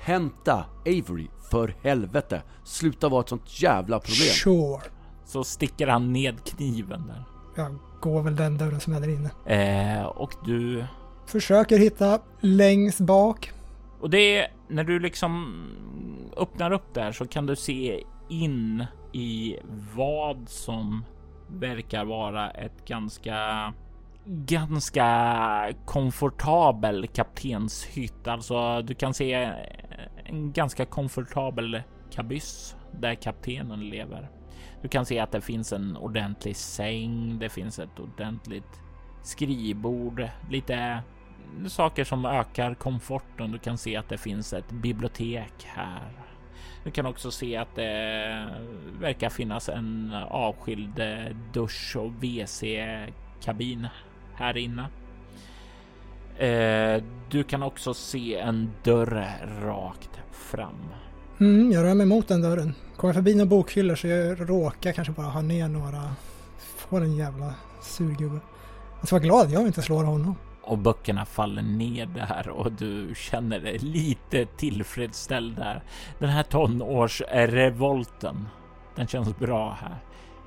Hämta 0.00 0.64
Avery, 0.86 1.28
för 1.50 1.76
helvete! 1.82 2.42
Sluta 2.64 3.08
vara 3.08 3.20
ett 3.20 3.28
sånt 3.28 3.62
jävla 3.62 4.00
problem. 4.00 4.28
Sure. 4.28 4.80
Så 5.24 5.44
sticker 5.44 5.86
han 5.86 6.12
ned 6.12 6.44
kniven 6.44 7.06
där. 7.06 7.24
Jag 7.56 7.78
går 8.00 8.22
väl 8.22 8.36
den 8.36 8.58
dörren 8.58 8.80
som 8.80 8.92
är 8.92 9.00
där 9.00 9.08
inne. 9.08 9.30
Eh, 9.46 10.06
och 10.06 10.32
du... 10.44 10.84
Försöker 11.26 11.78
hitta 11.78 12.18
längst 12.40 13.00
bak. 13.00 13.52
Och 14.00 14.10
det 14.10 14.38
är 14.38 14.46
när 14.72 14.84
du 14.84 14.98
liksom 14.98 15.64
öppnar 16.36 16.70
upp 16.70 16.94
där 16.94 17.12
så 17.12 17.26
kan 17.26 17.46
du 17.46 17.56
se 17.56 18.02
in 18.28 18.86
i 19.12 19.56
vad 19.94 20.48
som 20.48 21.04
verkar 21.48 22.04
vara 22.04 22.50
ett 22.50 22.84
ganska 22.86 23.72
ganska 24.24 25.72
komfortabel 25.84 27.06
kaptenshytt. 27.06 28.28
Alltså, 28.28 28.82
du 28.82 28.94
kan 28.94 29.14
se 29.14 29.52
en 30.24 30.52
ganska 30.52 30.84
komfortabel 30.84 31.82
kabyss 32.10 32.76
där 33.00 33.14
kaptenen 33.14 33.80
lever. 33.80 34.30
Du 34.82 34.88
kan 34.88 35.06
se 35.06 35.18
att 35.18 35.32
det 35.32 35.40
finns 35.40 35.72
en 35.72 35.96
ordentlig 35.96 36.56
säng. 36.56 37.38
Det 37.38 37.48
finns 37.48 37.78
ett 37.78 38.00
ordentligt 38.00 38.82
skrivbord, 39.22 40.28
lite 40.50 41.02
saker 41.68 42.04
som 42.04 42.24
ökar 42.24 42.74
komforten. 42.74 43.52
Du 43.52 43.58
kan 43.58 43.78
se 43.78 43.96
att 43.96 44.08
det 44.08 44.18
finns 44.18 44.52
ett 44.52 44.70
bibliotek 44.70 45.52
här. 45.64 46.10
Du 46.84 46.90
kan 46.90 47.06
också 47.06 47.30
se 47.30 47.56
att 47.56 47.74
det 47.74 48.48
verkar 49.00 49.30
finnas 49.30 49.68
en 49.68 50.14
avskild 50.28 50.98
eh, 50.98 51.36
dusch 51.52 51.96
och 51.96 52.12
WC 52.12 52.62
kabin 53.44 53.88
här 54.34 54.56
inne. 54.56 54.86
Eh, 56.38 57.02
du 57.30 57.44
kan 57.44 57.62
också 57.62 57.94
se 57.94 58.36
en 58.36 58.70
dörr 58.84 59.26
rakt 59.62 60.20
fram. 60.32 60.88
Mm, 61.40 61.72
jag 61.72 61.84
rör 61.84 61.94
mig 61.94 62.06
mot 62.06 62.28
den 62.28 62.42
dörren. 62.42 62.74
Kommer 62.96 63.14
förbi 63.14 63.34
några 63.34 63.46
bokhyllor 63.46 63.94
så 63.94 64.06
jag 64.06 64.50
råkar 64.50 64.92
kanske 64.92 65.12
bara 65.12 65.26
ha 65.26 65.42
ner 65.42 65.68
några. 65.68 66.14
Får 66.58 67.00
en 67.00 67.16
jävla 67.16 67.54
surgubbe. 67.82 68.40
Jag 68.98 69.06
ska 69.06 69.16
vara 69.16 69.24
glad 69.24 69.50
jag 69.50 69.66
inte 69.66 69.82
slår 69.82 70.04
honom. 70.04 70.36
Och 70.62 70.78
böckerna 70.78 71.24
faller 71.24 71.62
ner 71.62 72.06
där 72.06 72.48
och 72.48 72.72
du 72.72 73.14
känner 73.16 73.60
dig 73.60 73.78
lite 73.78 74.46
tillfredsställd 74.46 75.56
där. 75.56 75.82
Den 76.18 76.28
här 76.28 76.42
tonårsrevolten, 76.42 78.48
den 78.94 79.06
känns 79.06 79.38
bra 79.38 79.78
här. 79.80 79.96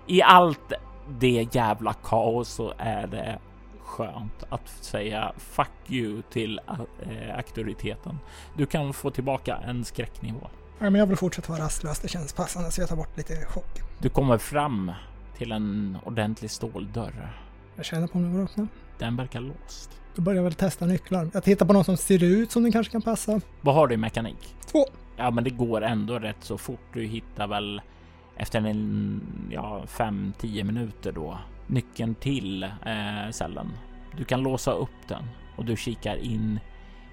I 0.07 0.21
allt 0.21 0.73
det 1.19 1.47
jävla 1.51 1.93
kaos 1.93 2.49
så 2.49 2.73
är 2.77 3.07
det 3.07 3.39
skönt 3.85 4.43
att 4.49 4.67
säga 4.67 5.33
fuck 5.37 5.89
you 5.89 6.21
till 6.29 6.59
äh, 6.67 7.37
auktoriteten. 7.37 8.19
Du 8.57 8.65
kan 8.65 8.93
få 8.93 9.11
tillbaka 9.11 9.57
en 9.57 9.85
skräcknivå. 9.85 10.47
Ja, 10.79 10.89
men 10.89 10.95
jag 10.95 11.07
vill 11.07 11.17
fortsätta 11.17 11.51
vara 11.51 11.63
rastlös. 11.63 11.99
Det 11.99 12.07
känns 12.07 12.33
passande 12.33 12.71
så 12.71 12.81
jag 12.81 12.89
tar 12.89 12.95
bort 12.95 13.17
lite 13.17 13.45
chock. 13.45 13.81
Du 13.99 14.09
kommer 14.09 14.37
fram 14.37 14.91
till 15.37 15.51
en 15.51 15.97
ordentlig 16.03 16.51
ståldörr. 16.51 17.41
Jag 17.75 17.85
känner 17.85 18.07
på 18.07 18.17
om 18.17 18.23
den 18.23 18.33
går 18.33 18.43
att 18.43 18.49
öppna. 18.49 18.67
Den 18.97 19.15
verkar 19.15 19.39
låst. 19.39 20.01
Då 20.15 20.21
börjar 20.21 20.35
jag 20.35 20.43
väl 20.43 20.53
testa 20.53 20.85
nycklar. 20.85 21.29
Jag 21.33 21.43
tittar 21.43 21.65
på 21.65 21.73
någon 21.73 21.83
som 21.83 21.97
ser 21.97 22.23
ut 22.23 22.51
som 22.51 22.63
den 22.63 22.71
kanske 22.71 22.91
kan 22.91 23.01
passa. 23.01 23.41
Vad 23.61 23.75
har 23.75 23.87
du 23.87 23.93
i 23.93 23.97
mekanik? 23.97 24.55
Två. 24.71 24.85
Ja, 25.17 25.31
men 25.31 25.43
det 25.43 25.49
går 25.49 25.81
ändå 25.83 26.19
rätt 26.19 26.43
så 26.43 26.57
fort. 26.57 26.79
Du 26.93 27.05
hittar 27.05 27.47
väl 27.47 27.81
efter 28.37 28.61
en 28.61 29.21
ja, 29.51 29.83
fem, 29.87 30.33
tio 30.39 30.63
minuter 30.63 31.11
då 31.11 31.39
nyckeln 31.67 32.15
till 32.15 32.63
eh, 32.63 33.31
cellen. 33.31 33.71
Du 34.17 34.23
kan 34.23 34.41
låsa 34.41 34.71
upp 34.71 35.07
den 35.07 35.23
och 35.55 35.65
du 35.65 35.75
kikar 35.75 36.15
in 36.15 36.59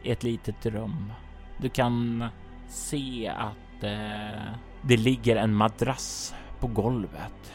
i 0.02 0.10
ett 0.10 0.22
litet 0.22 0.66
rum. 0.66 1.12
Du 1.58 1.68
kan 1.68 2.24
se 2.68 3.28
att 3.28 3.84
eh, 3.84 4.52
det 4.82 4.96
ligger 4.96 5.36
en 5.36 5.54
madrass 5.54 6.34
på 6.60 6.66
golvet 6.66 7.52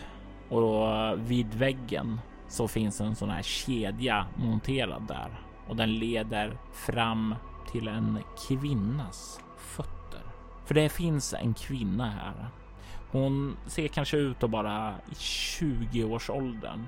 och 0.49 0.87
vid 1.31 1.53
väggen 1.53 2.19
så 2.47 2.67
finns 2.67 3.01
en 3.01 3.15
sån 3.15 3.29
här 3.29 3.41
kedja 3.41 4.25
monterad 4.35 5.07
där 5.07 5.29
och 5.67 5.75
den 5.75 5.93
leder 5.93 6.57
fram 6.73 7.35
till 7.71 7.87
en 7.87 8.19
kvinnas 8.47 9.39
fötter. 9.57 10.21
För 10.65 10.73
det 10.73 10.89
finns 10.89 11.33
en 11.33 11.53
kvinna 11.53 12.09
här. 12.09 12.47
Hon 13.11 13.57
ser 13.65 13.87
kanske 13.87 14.17
ut 14.17 14.43
att 14.43 14.49
vara 14.49 14.95
i 15.11 15.13
20-årsåldern. 15.13 16.87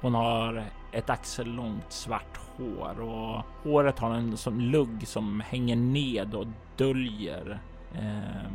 Hon 0.00 0.14
har 0.14 0.64
ett 0.92 1.10
axellångt 1.10 1.92
svart 1.92 2.40
hår 2.56 3.00
och 3.00 3.44
håret 3.62 3.98
har 3.98 4.14
en 4.14 4.36
som 4.36 4.60
lugg 4.60 5.08
som 5.08 5.40
hänger 5.40 5.76
ned 5.76 6.34
och 6.34 6.46
döljer 6.76 7.60
eh, 7.94 8.52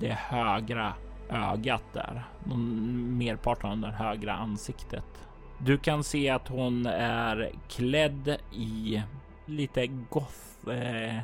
det 0.00 0.12
högra 0.12 0.92
ögat 1.30 1.84
där. 1.92 2.24
Merparten 2.94 3.70
av 3.70 3.78
det 3.78 3.96
högra 3.96 4.34
ansiktet. 4.34 5.28
Du 5.58 5.78
kan 5.78 6.04
se 6.04 6.30
att 6.30 6.48
hon 6.48 6.86
är 6.86 7.50
klädd 7.68 8.36
i 8.52 9.02
lite 9.46 9.86
goth 9.86 10.70
eh, 10.70 11.16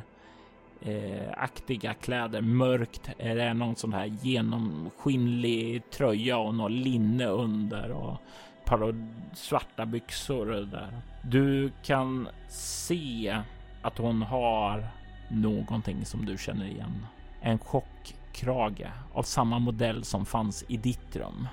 eh, 0.81 1.31
aktiga 1.37 1.93
kläder. 1.93 2.41
Mörkt 2.41 3.09
eh, 3.17 3.31
är 3.31 3.35
det 3.35 3.53
någon 3.53 3.75
sån 3.75 3.93
här 3.93 4.05
genomskinlig 4.05 5.89
tröja 5.89 6.37
och 6.37 6.55
något 6.55 6.71
linne 6.71 7.25
under 7.25 7.91
och 7.91 8.13
ett 8.13 8.65
par 8.65 8.95
svarta 9.35 9.85
byxor 9.85 10.45
där. 10.45 11.01
Du 11.23 11.71
kan 11.83 12.27
se 12.49 13.41
att 13.81 13.97
hon 13.97 14.21
har 14.21 14.87
någonting 15.29 16.05
som 16.05 16.25
du 16.25 16.37
känner 16.37 16.65
igen. 16.65 17.05
En 17.41 17.59
chockkrage 17.59 18.87
av 19.13 19.23
samma 19.23 19.59
modell 19.59 20.03
som 20.03 20.25
fanns 20.25 20.65
i 20.67 20.77
ditt 20.77 21.15
rum. 21.15 21.47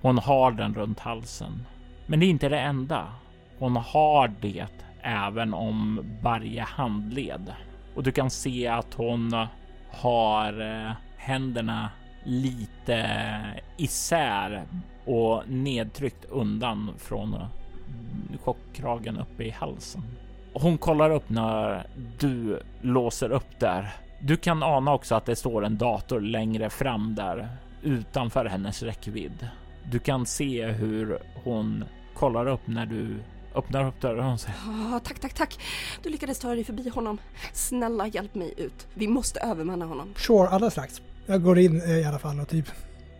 Hon 0.00 0.18
har 0.18 0.52
den 0.52 0.74
runt 0.74 1.00
halsen 1.00 1.66
men 2.06 2.20
det 2.20 2.26
är 2.26 2.30
inte 2.30 2.48
det 2.48 2.60
enda. 2.60 3.06
Hon 3.58 3.76
har 3.76 4.32
det 4.40 4.66
även 5.02 5.54
om 5.54 6.04
varje 6.22 6.62
handled 6.62 7.52
och 7.94 8.02
du 8.02 8.12
kan 8.12 8.30
se 8.30 8.66
att 8.66 8.94
hon 8.94 9.46
har 9.90 10.60
eh, 10.60 10.92
händerna 11.16 11.90
lite 12.24 13.20
isär 13.76 14.62
och 15.04 15.42
nedtryckt 15.48 16.24
undan 16.24 16.94
från 16.98 17.36
chockkragen 18.44 19.18
uppe 19.18 19.44
i 19.44 19.50
halsen. 19.50 20.02
Hon 20.52 20.78
kollar 20.78 21.10
upp 21.10 21.28
när 21.28 21.86
du 22.18 22.60
låser 22.80 23.32
upp 23.32 23.60
där. 23.60 23.92
Du 24.20 24.36
kan 24.36 24.62
ana 24.62 24.94
också 24.94 25.14
att 25.14 25.26
det 25.26 25.36
står 25.36 25.64
en 25.64 25.78
dator 25.78 26.20
längre 26.20 26.70
fram 26.70 27.14
där 27.14 27.48
utanför 27.82 28.44
hennes 28.44 28.82
räckvidd. 28.82 29.48
Du 29.90 29.98
kan 29.98 30.26
se 30.26 30.66
hur 30.66 31.18
hon 31.44 31.84
kollar 32.18 32.46
upp 32.46 32.60
när 32.64 32.86
du 32.86 33.16
öppnar 33.54 33.88
upp 33.88 34.00
dörren 34.00 34.32
och 34.32 34.40
säger 34.40 34.58
oh, 34.58 34.98
Tack, 34.98 35.18
tack, 35.18 35.34
tack. 35.34 35.58
Du 36.02 36.10
lyckades 36.10 36.38
ta 36.38 36.54
dig 36.54 36.64
förbi 36.64 36.88
honom. 36.88 37.18
Snälla 37.52 38.06
hjälp 38.06 38.34
mig 38.34 38.54
ut. 38.56 38.86
Vi 38.94 39.08
måste 39.08 39.40
övermanna 39.40 39.84
honom. 39.84 40.14
Sure, 40.16 40.48
alldeles 40.48 40.74
strax. 40.74 41.02
Jag 41.26 41.42
går 41.42 41.58
in 41.58 41.80
eh, 41.80 41.98
i 41.98 42.04
alla 42.04 42.18
fall 42.18 42.40
och 42.40 42.48
typ 42.48 42.66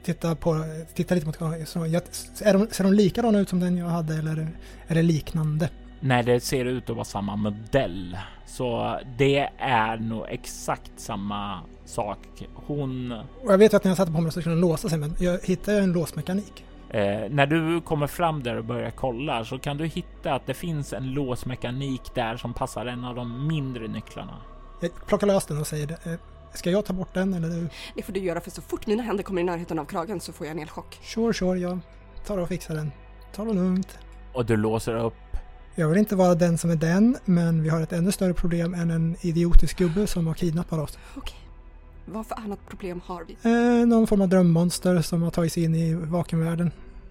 tittar 0.04 0.34
på, 0.34 0.64
tittar 0.94 1.14
lite 1.14 1.26
mot 1.26 1.68
så 1.68 1.86
jag, 1.86 2.02
är 2.42 2.52
de, 2.52 2.68
Ser 2.70 2.84
de 2.84 2.92
likadana 2.92 3.38
ut 3.38 3.48
som 3.48 3.60
den 3.60 3.76
jag 3.76 3.86
hade 3.86 4.14
eller 4.14 4.48
är 4.86 4.94
det 4.94 5.02
liknande? 5.02 5.70
Nej, 6.00 6.22
det 6.22 6.40
ser 6.40 6.64
ut 6.64 6.90
att 6.90 6.96
vara 6.96 7.04
samma 7.04 7.36
modell. 7.36 8.18
Så 8.46 8.98
det 9.18 9.50
är 9.58 9.96
nog 9.96 10.26
exakt 10.28 10.92
samma 10.96 11.60
sak. 11.84 12.18
Hon... 12.54 13.12
Och 13.42 13.52
jag 13.52 13.58
vet 13.58 13.74
att 13.74 13.84
när 13.84 13.90
jag 13.90 13.96
satte 13.96 14.12
på 14.12 14.20
mig 14.20 14.32
så 14.32 14.42
kunde 14.42 14.56
den 14.56 14.60
låsa 14.60 14.88
sig, 14.88 14.98
men 14.98 15.16
jag 15.18 15.38
hittade 15.42 15.78
en 15.78 15.92
låsmekanik. 15.92 16.65
Eh, 16.90 17.30
när 17.30 17.46
du 17.46 17.80
kommer 17.80 18.06
fram 18.06 18.42
där 18.42 18.56
och 18.56 18.64
börjar 18.64 18.90
kolla 18.90 19.44
så 19.44 19.58
kan 19.58 19.76
du 19.76 19.86
hitta 19.86 20.34
att 20.34 20.46
det 20.46 20.54
finns 20.54 20.92
en 20.92 21.12
låsmekanik 21.12 22.14
där 22.14 22.36
som 22.36 22.54
passar 22.54 22.86
en 22.86 23.04
av 23.04 23.14
de 23.14 23.46
mindre 23.46 23.88
nycklarna. 23.88 24.36
Jag 24.80 25.06
plockar 25.06 25.26
lös 25.26 25.46
den 25.46 25.58
och 25.58 25.66
säger 25.66 25.90
eh, 25.90 26.18
Ska 26.54 26.70
jag 26.70 26.84
ta 26.84 26.92
bort 26.92 27.14
den 27.14 27.34
eller 27.34 27.48
du? 27.48 27.68
Det 27.94 28.02
får 28.02 28.12
du 28.12 28.20
göra 28.20 28.40
för 28.40 28.50
så 28.50 28.62
fort 28.62 28.86
mina 28.86 29.02
händer 29.02 29.24
kommer 29.24 29.40
i 29.40 29.44
närheten 29.44 29.78
av 29.78 29.84
kragen 29.84 30.20
så 30.20 30.32
får 30.32 30.46
jag 30.46 30.56
en 30.56 30.62
elchock. 30.62 30.98
Sure, 31.02 31.34
sure, 31.34 31.58
jag 31.58 31.78
tar 32.26 32.38
och 32.38 32.48
fixar 32.48 32.74
den. 32.74 32.92
Ta 33.34 33.44
det 33.44 33.52
lugnt. 33.52 33.98
Och 34.32 34.46
du 34.46 34.56
låser 34.56 34.94
upp. 34.94 35.14
Jag 35.74 35.88
vill 35.88 35.98
inte 35.98 36.16
vara 36.16 36.34
den 36.34 36.58
som 36.58 36.70
är 36.70 36.76
den, 36.76 37.16
men 37.24 37.62
vi 37.62 37.68
har 37.68 37.80
ett 37.80 37.92
ännu 37.92 38.12
större 38.12 38.34
problem 38.34 38.74
än 38.74 38.90
en 38.90 39.16
idiotisk 39.20 39.78
gubbe 39.78 40.06
som 40.06 40.26
har 40.26 40.34
kidnappat 40.34 40.78
oss. 40.78 40.98
Okej. 41.16 41.45
Vad 42.08 42.26
för 42.26 42.38
annat 42.38 42.66
problem 42.68 43.00
har 43.06 43.24
vi? 43.24 43.36
Eh, 43.42 43.86
någon 43.86 44.06
form 44.06 44.20
av 44.20 44.28
drömmonster 44.28 45.02
som 45.02 45.22
har 45.22 45.30
tagit 45.30 45.52
sig 45.52 45.64
in 45.64 45.74
i 45.74 45.94
vakenvärlden. 45.94 46.70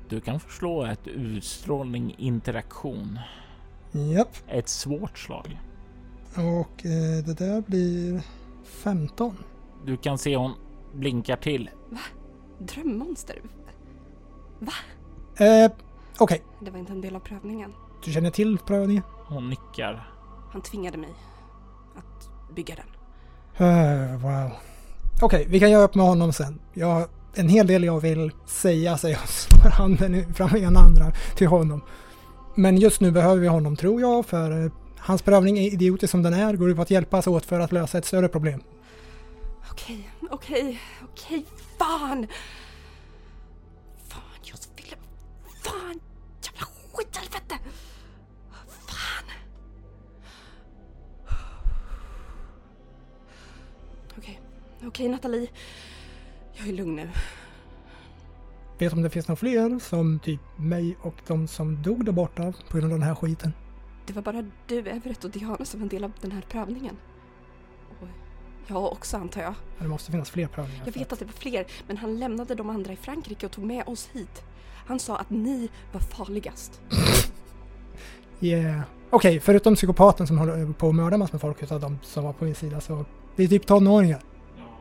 Du 0.10 0.22
kan 0.22 0.40
förslå 0.40 0.86
ett 0.86 1.08
utstrålning 1.08 2.16
interaktion. 2.18 3.20
Japp. 3.92 4.38
Ett 4.48 4.70
svårt 4.70 5.18
slag. 5.18 5.60
Och 6.36 6.86
eh, 6.86 7.26
det 7.26 7.34
där 7.38 7.62
blir 7.62 8.22
15. 8.64 9.38
Du 9.86 9.98
kan 9.98 10.18
se 10.18 10.36
hon 10.36 10.52
blinkar 10.94 11.36
till. 11.36 11.70
Va? 11.90 12.00
Drömmonster? 12.60 13.42
Va? 14.60 14.74
Eh, 15.46 15.72
Okej. 16.18 16.24
Okay. 16.24 16.40
Det 16.60 16.72
var 16.72 16.80
inte 16.80 16.92
en 16.92 17.02
del 17.02 17.16
av 17.16 17.20
prövningen. 17.20 17.74
Du 18.06 18.12
känner 18.12 18.32
till 18.32 18.58
prövningen? 18.58 19.04
Hon 19.28 19.50
nickar. 19.50 20.10
Han 20.52 20.62
tvingade 20.62 20.98
mig 20.98 21.14
att 21.96 22.30
bygga 22.56 22.76
den. 22.76 22.88
Uh, 23.68 24.18
wow. 24.18 24.52
Okej, 25.22 25.40
okay, 25.40 25.52
vi 25.52 25.60
kan 25.60 25.72
göra 25.72 25.84
upp 25.84 25.96
med 25.96 26.06
honom 26.06 26.34
sen. 26.34 26.60
Jag 26.74 26.88
har 26.88 27.08
en 27.36 27.50
hel 27.50 27.68
del 27.68 27.84
jag 27.84 28.00
vill 28.00 28.32
säga, 28.48 28.98
säger 28.98 29.16
jag 29.16 29.30
slår 29.62 29.70
handen 29.70 30.34
fram 30.34 30.56
ena 30.56 30.80
andra 30.80 31.12
till 31.36 31.48
honom. 31.48 31.82
Men 32.56 32.78
just 32.78 33.02
nu 33.02 33.12
behöver 33.12 33.42
vi 33.42 33.48
honom 33.48 33.76
tror 33.76 34.02
jag, 34.02 34.26
för 34.26 34.66
eh, 34.66 34.72
hans 34.98 35.22
prövning 35.22 35.58
är 35.58 35.74
idiotisk 35.74 36.12
som 36.12 36.24
den 36.24 36.34
är, 36.34 36.54
går 36.54 36.70
ut 36.70 36.76
på 36.76 36.82
att 36.82 36.92
hjälpas 36.92 37.28
åt 37.28 37.46
för 37.46 37.60
att 37.60 37.72
lösa 37.72 37.98
ett 37.98 38.06
större 38.06 38.28
problem. 38.28 38.62
Okej, 39.72 40.10
okej, 40.32 40.82
okej, 41.04 41.46
fan! 41.80 42.28
Fan, 44.08 44.22
jag 44.44 44.58
ville... 44.76 44.96
Fan! 45.64 46.00
Jävla 46.44 46.68
skithelvete! 46.94 47.45
Okej, 54.88 54.90
okej 54.90 55.10
Nathalie. 55.10 55.48
Jag 56.54 56.68
är 56.68 56.74
lugn 56.74 56.96
nu. 56.96 57.10
Vet 58.78 58.94
om 58.94 59.02
det 59.02 59.10
finns 59.10 59.28
några 59.28 59.36
fler 59.36 59.80
som 59.80 60.20
typ 60.20 60.42
mig 60.56 60.98
och 61.02 61.16
de 61.28 61.48
som 61.48 61.82
dog 61.82 62.06
där 62.06 62.12
borta 62.12 62.54
på 62.70 62.78
grund 62.78 62.94
av 62.94 63.00
den 63.00 63.08
här 63.08 63.16
skiten? 63.16 63.54
Det 64.06 64.14
var 64.14 64.22
bara 64.22 64.46
du, 64.68 64.80
Everett 64.80 65.24
och 65.24 65.32
Diana 65.32 65.66
som 65.66 65.80
var 65.80 65.86
en 65.86 65.90
del 65.90 66.04
av 66.04 66.12
den 66.22 66.32
här 66.32 66.42
prövningen. 66.42 66.98
Och 67.90 68.08
jag 68.68 68.92
också 68.92 69.18
antar 69.18 69.42
jag. 69.42 69.54
Det 69.80 69.88
måste 69.88 70.12
finnas 70.12 70.30
fler 70.30 70.48
prövningar. 70.48 70.84
Jag 70.86 70.94
vet 70.94 71.14
att 71.14 71.20
det 71.20 71.26
var 71.26 71.34
fler, 71.34 71.66
men 71.88 71.98
han 71.98 72.20
lämnade 72.20 72.56
de 72.56 72.70
andra 72.70 72.94
i 72.94 72.96
Frankrike 72.96 73.46
och 73.46 73.52
tog 73.52 73.66
med 73.66 73.84
oss 73.88 74.10
hit. 74.14 74.44
Han 74.86 75.00
sa 75.00 75.18
att 75.18 75.30
ni 75.30 75.70
var 75.92 76.00
farligast. 76.00 76.82
yeah. 78.40 78.82
Okej, 79.10 79.30
okay, 79.30 79.40
förutom 79.40 79.76
psykopaten 79.76 80.28
som 80.28 80.38
håller 80.38 80.74
på 80.74 80.90
att 80.90 80.96
mörda 80.96 81.18
massor 81.18 81.34
med 81.34 81.42
folk 81.42 81.64
utav 81.64 81.80
de 81.80 82.00
som 82.04 82.24
var 82.24 82.34
på 82.34 82.46
min 82.46 82.56
sida 82.56 82.82
så 82.82 83.06
det 83.36 83.44
är 83.44 83.48
typ 83.48 83.66
tonåringar. 83.68 84.35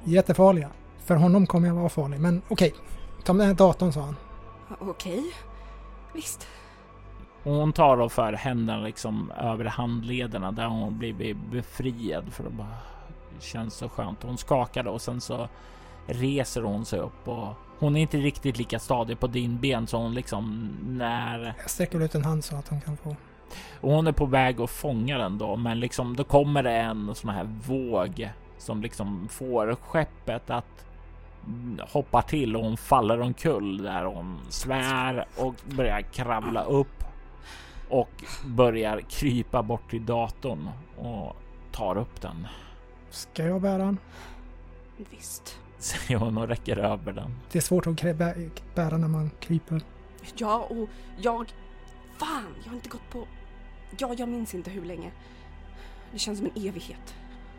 Jättefarliga. 0.05 0.70
För 0.98 1.14
honom 1.14 1.47
kommer 1.47 1.68
jag 1.68 1.74
vara 1.74 1.89
farlig, 1.89 2.20
men 2.20 2.43
okej. 2.48 2.68
Okay. 2.68 2.81
Ta 3.24 3.32
med 3.32 3.40
den 3.40 3.48
här 3.48 3.55
datorn 3.55 3.93
sa 3.93 4.01
han. 4.01 4.16
Okej. 4.81 5.18
Okay. 5.18 5.31
Visst. 6.12 6.48
hon 7.43 7.72
tar 7.72 7.97
då 7.97 8.09
för 8.09 8.32
händerna 8.32 8.82
liksom 8.82 9.31
över 9.31 9.64
handlederna 9.64 10.52
där 10.52 10.66
hon 10.66 10.98
blir 10.98 11.35
befriad 11.35 12.32
för 12.32 12.47
att 12.47 12.52
bara 12.52 12.76
känns 13.40 13.74
så 13.74 13.89
skönt. 13.89 14.22
Hon 14.22 14.39
skakar 14.39 14.86
och 14.86 15.02
sen 15.02 15.20
så 15.20 15.48
reser 16.06 16.62
hon 16.62 16.85
sig 16.85 16.98
upp 17.01 17.28
och 17.28 17.48
hon 17.78 17.97
är 17.97 18.01
inte 18.01 18.16
riktigt 18.16 18.59
lika 18.59 18.78
stadig 18.78 19.20
på 19.20 19.26
din 19.26 19.60
ben 19.60 19.86
så 19.86 19.97
hon 19.97 20.14
liksom 20.14 20.76
när... 20.82 21.55
Jag 21.60 21.70
sträcker 21.70 22.01
ut 22.01 22.14
en 22.14 22.24
hand 22.24 22.44
så 22.44 22.56
att 22.56 22.68
hon 22.68 22.81
kan 22.81 22.97
få. 22.97 23.16
Och 23.81 23.93
hon 23.93 24.06
är 24.06 24.12
på 24.12 24.26
väg 24.26 24.60
att 24.60 24.70
fånga 24.70 25.18
den 25.18 25.39
då, 25.39 25.56
men 25.56 25.81
liksom 25.81 26.16
då 26.16 26.24
kommer 26.24 26.62
det 26.62 26.76
en 26.76 27.14
sån 27.14 27.31
här 27.31 27.44
våg 27.66 28.31
som 28.65 28.82
liksom 28.82 29.28
får 29.28 29.74
skeppet 29.74 30.51
att 30.51 30.86
hoppa 31.81 32.23
till 32.23 32.57
och 32.57 32.65
hon 32.65 32.77
faller 32.77 33.20
omkull 33.20 33.82
där 33.82 34.05
hon 34.05 34.41
svär 34.49 35.27
och 35.36 35.55
börjar 35.77 36.01
kravla 36.01 36.65
upp 36.65 37.05
och 37.89 38.24
börjar 38.47 39.01
krypa 39.01 39.62
bort 39.62 39.91
till 39.91 40.07
datorn 40.07 40.69
och 40.99 41.36
tar 41.73 41.99
upp 41.99 42.20
den. 42.20 42.47
Ska 43.11 43.45
jag 43.45 43.61
bära 43.61 43.78
den? 43.78 43.99
Visst. 45.11 45.61
Säger 45.78 46.19
hon 46.19 46.39
och 46.39 46.49
räcker 46.49 46.77
över 46.77 47.12
den. 47.12 47.36
Det 47.53 47.59
är 47.59 47.62
svårt 47.62 47.86
att 47.86 48.03
bära 48.74 48.97
när 48.97 49.09
man 49.09 49.31
kryper. 49.41 49.82
Ja, 50.36 50.66
och 50.70 50.89
jag... 51.16 51.53
Fan, 52.19 52.55
jag 52.62 52.70
har 52.70 52.77
inte 52.77 52.89
gått 52.89 53.11
på... 53.11 53.27
Ja, 53.99 54.15
jag 54.19 54.28
minns 54.28 54.55
inte 54.55 54.70
hur 54.70 54.85
länge. 54.85 55.11
Det 56.12 56.19
känns 56.19 56.39
som 56.39 56.51
en 56.55 56.69
evighet. 56.69 57.15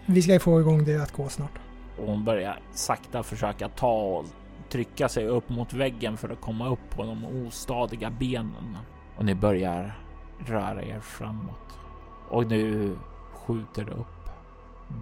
Vi 0.08 0.22
ska 0.22 0.40
få 0.40 0.60
igång 0.60 0.84
det 0.84 1.04
att 1.04 1.12
gå 1.12 1.30
snart. 1.30 1.60
Och 2.00 2.08
hon 2.08 2.24
börjar 2.24 2.60
sakta 2.72 3.24
försöka 3.24 3.70
ta 3.70 3.94
och 3.94 4.26
trycka 4.70 5.10
sig 5.10 5.28
upp 5.28 5.50
mot 5.50 5.74
väggen 5.74 6.18
för 6.18 6.30
att 6.30 6.42
komma 6.42 6.70
upp 6.70 6.90
på 6.90 7.04
de 7.04 7.26
ostadiga 7.48 8.10
benen. 8.10 8.78
Och 9.18 9.26
ni 9.26 9.36
börjar 9.36 10.00
röra 10.46 10.84
er 10.84 11.00
framåt. 11.00 11.80
Och 12.30 12.48
nu 12.48 12.98
skjuter 13.34 13.90
upp 13.90 14.30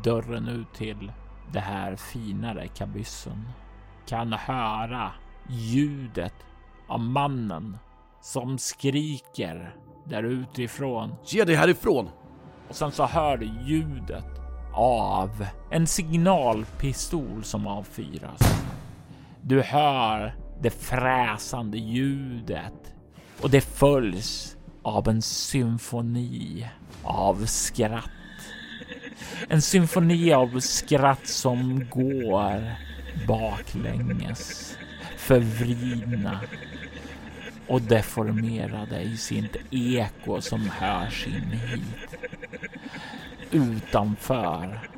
dörren 0.04 0.48
ut 0.48 0.74
till 0.74 1.12
det 1.52 1.60
här 1.60 1.96
finare 1.96 2.68
kabyssen. 2.68 3.50
Kan 4.08 4.34
höra 4.34 5.12
ljudet 5.50 6.36
av 6.88 7.00
mannen 7.00 7.78
som 8.22 8.58
skriker 8.58 9.76
där 10.06 10.24
utifrån. 10.24 11.16
Ge 11.26 11.44
dig 11.44 11.56
härifrån! 11.56 12.10
Och 12.70 12.76
sen 12.76 12.92
så 12.92 13.06
hör 13.06 13.38
du 13.38 13.46
ljudet 13.46 14.43
av 14.74 15.46
en 15.72 15.88
signalpistol 15.88 17.44
som 17.44 17.68
avfyras. 17.68 18.42
Du 19.42 19.62
hör 19.62 20.36
det 20.62 20.70
fräsande 20.70 21.78
ljudet 21.78 22.94
och 23.42 23.50
det 23.50 23.62
följs 23.62 24.58
av 24.82 25.08
en 25.08 25.22
symfoni 25.22 26.68
av 27.04 27.46
skratt. 27.46 28.10
En 29.50 29.62
symfoni 29.62 30.34
av 30.34 30.60
skratt 30.60 31.28
som 31.28 31.86
går 31.90 32.76
baklänges, 33.28 34.78
förvridna 35.18 36.40
och 37.68 37.82
deformerade 37.82 39.02
i 39.02 39.18
sitt 39.18 39.56
eko 39.72 40.42
som 40.42 40.70
hörs 40.70 41.28
in 41.28 41.52
hit. 41.52 42.18
Utanför 43.54 44.90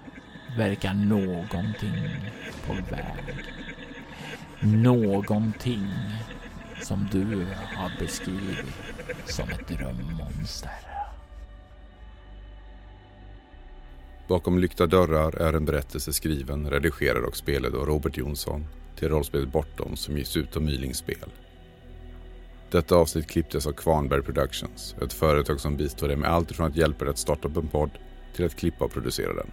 verkar 0.58 0.94
någonting 0.94 2.32
på 2.68 2.74
väg. 2.74 3.46
Någonting 4.60 5.88
som 6.82 7.08
du 7.12 7.46
har 7.76 8.00
beskrivit 8.00 8.66
som 9.26 9.50
ett 9.50 9.68
drömmonster. 9.68 10.72
Bakom 14.28 14.60
lyckta 14.60 14.88
dörrar 14.88 15.36
är 15.36 15.54
en 15.54 15.66
berättelse 15.66 16.14
skriven, 16.14 16.70
redigerad 16.70 17.24
och 17.24 17.38
spelad 17.38 17.76
av 17.76 17.86
Robert 17.86 18.18
Jonsson 18.18 18.68
till 18.96 19.10
rollspelet 19.10 19.52
Bortom 19.52 19.96
som 19.96 20.18
ges 20.18 20.38
ut 20.38 20.56
av 20.56 20.62
Mylings 20.62 20.98
spel. 20.98 21.30
Detta 22.72 22.96
avsnitt 22.96 23.28
klipptes 23.28 23.68
av 23.68 23.72
Kvarnberg 23.72 24.22
Productions, 24.22 24.96
ett 25.02 25.14
företag 25.14 25.60
som 25.60 25.78
bistår 25.78 26.08
dig 26.08 26.18
med 26.18 26.30
allt 26.30 26.52
ifrån 26.52 26.68
att 26.68 26.76
hjälpa 26.76 27.06
dig 27.06 27.12
att 27.12 27.18
starta 27.18 27.48
upp 27.48 27.58
en 27.58 27.68
podd 27.68 27.92
till 28.36 28.46
att 28.46 28.56
klippa 28.56 28.86
och 28.86 28.92
producera 28.92 29.34
den. 29.34 29.52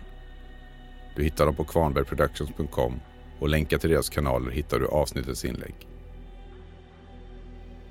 Du 1.16 1.22
hittar 1.22 1.46
dem 1.46 1.54
på 1.54 1.64
kvarnbergproductions.com 1.64 3.00
och 3.38 3.48
länkar 3.48 3.78
till 3.78 3.90
deras 3.90 4.08
kanaler 4.08 4.50
hittar 4.50 4.78
du 4.78 4.86
avsnittets 4.86 5.44
inlägg. 5.44 5.74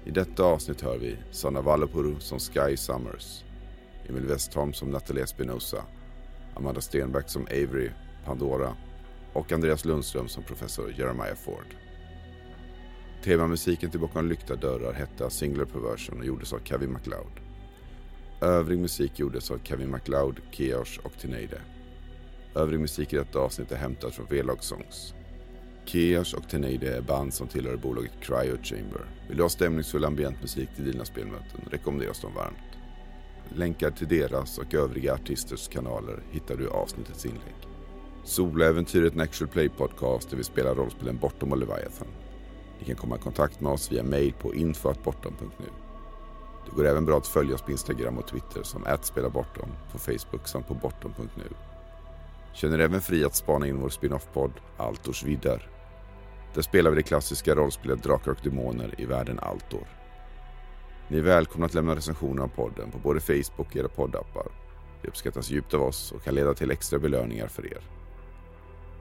I 0.05 0.11
detta 0.11 0.43
avsnitt 0.43 0.81
hör 0.81 0.97
vi 0.97 1.17
Sanna 1.31 1.61
Vallapuru 1.61 2.19
som 2.19 2.39
Sky 2.39 2.77
Summers, 2.77 3.43
Emil 4.09 4.25
Westholm 4.25 4.73
som 4.73 4.89
Nathalie 4.89 5.23
Espinosa, 5.23 5.83
Amanda 6.55 6.81
Stenback 6.81 7.29
som 7.29 7.43
Avery 7.43 7.89
Pandora 8.25 8.75
och 9.33 9.51
Andreas 9.51 9.85
Lundström 9.85 10.27
som 10.27 10.43
professor 10.43 10.93
Jeremiah 10.97 11.35
Ford. 11.35 11.75
Temamusiken 13.23 13.91
till 13.91 13.99
Bakom 13.99 14.29
lyckta 14.29 14.55
dörrar 14.55 14.93
hette 14.93 15.29
Singular 15.29 15.65
Perversion 15.65 16.19
och 16.19 16.25
gjordes 16.25 16.53
av 16.53 16.59
Kevin 16.63 16.91
MacLeod. 16.91 17.50
Övrig 18.41 18.79
musik 18.79 19.19
gjordes 19.19 19.51
av 19.51 19.59
Kevin 19.63 19.89
MacLeod, 19.89 20.39
Keosh 20.51 20.99
och 21.03 21.13
Tineide. 21.17 21.61
Övrig 22.55 22.79
musik 22.79 23.13
i 23.13 23.15
detta 23.15 23.39
avsnitt 23.39 23.71
är 23.71 23.75
hämtad 23.75 24.13
från 24.13 24.25
V-Log 24.29 24.63
Songs. 24.63 25.13
Keosh 25.85 26.35
och 26.35 26.49
Teneide 26.49 26.97
är 26.97 27.01
band 27.01 27.33
som 27.33 27.47
tillhör 27.47 27.75
bolaget 27.75 28.11
Cryo 28.21 28.57
Chamber. 28.63 29.01
Vill 29.27 29.37
du 29.37 29.43
ha 29.43 29.49
stämningsfull 29.49 30.05
ambientmusik 30.05 30.69
till 30.75 30.91
dina 30.91 31.05
spelmöten 31.05 31.61
rekommenderas 31.71 32.21
de 32.21 32.33
varmt. 32.33 32.77
Länkar 33.55 33.91
till 33.91 34.07
deras 34.07 34.57
och 34.57 34.73
övriga 34.73 35.13
artisters 35.13 35.67
kanaler 35.67 36.23
hittar 36.31 36.57
du 36.57 36.63
i 36.63 36.67
avsnittets 36.67 37.25
inlägg. 37.25 37.55
Soläventyret 38.23 39.13
är 39.13 39.15
en 39.15 39.21
actual 39.21 39.49
play 39.49 39.69
podcast 39.69 40.29
där 40.29 40.37
vi 40.37 40.43
spelar 40.43 40.75
rollspelen 40.75 41.17
Bortom 41.17 41.51
och 41.51 41.57
Leviathan. 41.57 42.07
Ni 42.79 42.85
kan 42.85 42.95
komma 42.95 43.15
i 43.15 43.19
kontakt 43.19 43.61
med 43.61 43.71
oss 43.71 43.91
via 43.91 44.03
mail 44.03 44.33
på 44.33 44.53
info.bortom.nu. 44.53 45.80
Det 46.65 46.75
går 46.75 46.85
även 46.85 47.05
bra 47.05 47.17
att 47.17 47.27
följa 47.27 47.55
oss 47.55 47.61
på 47.61 47.71
Instagram 47.71 48.17
och 48.17 48.27
Twitter 48.27 48.63
som 48.63 48.85
@spelabortom, 49.01 49.69
på 49.91 49.99
Facebook 49.99 50.47
samt 50.47 50.67
på 50.67 50.73
bortom.nu. 50.73 51.47
Känner 52.53 52.79
även 52.79 53.01
fri 53.01 53.25
att 53.25 53.35
spana 53.35 53.67
in 53.67 53.79
vår 53.79 53.89
spin-off-podd 53.89 54.51
Altors 54.77 55.23
vidder. 55.23 55.69
Där 56.53 56.61
spelar 56.61 56.89
vi 56.89 56.95
det 56.95 57.03
klassiska 57.03 57.55
rollspelet 57.55 58.03
Drakar 58.03 58.31
och 58.31 58.37
Demoner 58.43 58.95
i 58.97 59.05
världen 59.05 59.39
Altor. 59.39 59.87
Ni 61.07 61.17
är 61.17 61.21
välkomna 61.21 61.65
att 61.65 61.73
lämna 61.73 61.95
recensioner 61.95 62.43
av 62.43 62.47
podden 62.47 62.91
på 62.91 62.97
både 62.97 63.19
Facebook 63.19 63.59
och 63.59 63.75
era 63.75 63.87
poddappar. 63.87 64.47
Det 65.01 65.07
uppskattas 65.07 65.49
djupt 65.49 65.73
av 65.73 65.81
oss 65.81 66.11
och 66.11 66.23
kan 66.23 66.35
leda 66.35 66.53
till 66.53 66.71
extra 66.71 66.99
belöningar 66.99 67.47
för 67.47 67.65
er. 67.65 67.81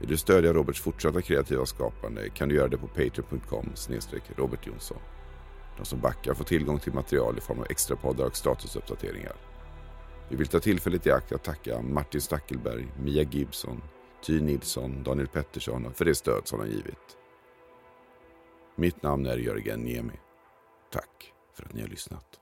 Vill 0.00 0.08
du 0.08 0.16
stödja 0.16 0.52
Roberts 0.52 0.80
fortsatta 0.80 1.22
kreativa 1.22 1.66
skapande 1.66 2.28
kan 2.28 2.48
du 2.48 2.54
göra 2.54 2.68
det 2.68 2.78
på 2.78 2.86
patreon.com 2.86 3.72
Robert 4.36 4.66
Jonsson. 4.66 4.98
De 5.80 5.86
som 5.86 6.00
backar 6.00 6.34
får 6.34 6.44
tillgång 6.44 6.78
till 6.78 6.92
material 6.92 7.38
i 7.38 7.40
form 7.40 7.58
av 7.58 7.66
extra 7.70 7.96
poddar 7.96 8.26
och 8.26 8.36
statusuppdateringar. 8.36 9.32
Vi 10.28 10.36
vill 10.36 10.46
ta 10.46 10.60
tillfället 10.60 11.06
i 11.06 11.10
akt 11.10 11.32
att 11.32 11.44
tacka 11.44 11.82
Martin 11.82 12.20
Stackelberg, 12.20 12.86
Mia 13.02 13.22
Gibson, 13.22 13.82
Ty 14.22 14.40
Nilsson, 14.40 15.02
Daniel 15.02 15.28
Pettersson 15.28 15.94
för 15.94 16.04
det 16.04 16.14
stöd 16.14 16.48
som 16.48 16.58
de 16.58 16.68
givit. 16.68 17.16
Mitt 18.76 19.02
namn 19.02 19.26
är 19.26 19.36
Jörgen 19.36 19.80
Niemi. 19.80 20.20
Tack 20.92 21.32
för 21.54 21.64
att 21.64 21.72
ni 21.74 21.80
har 21.80 21.88
lyssnat. 21.88 22.39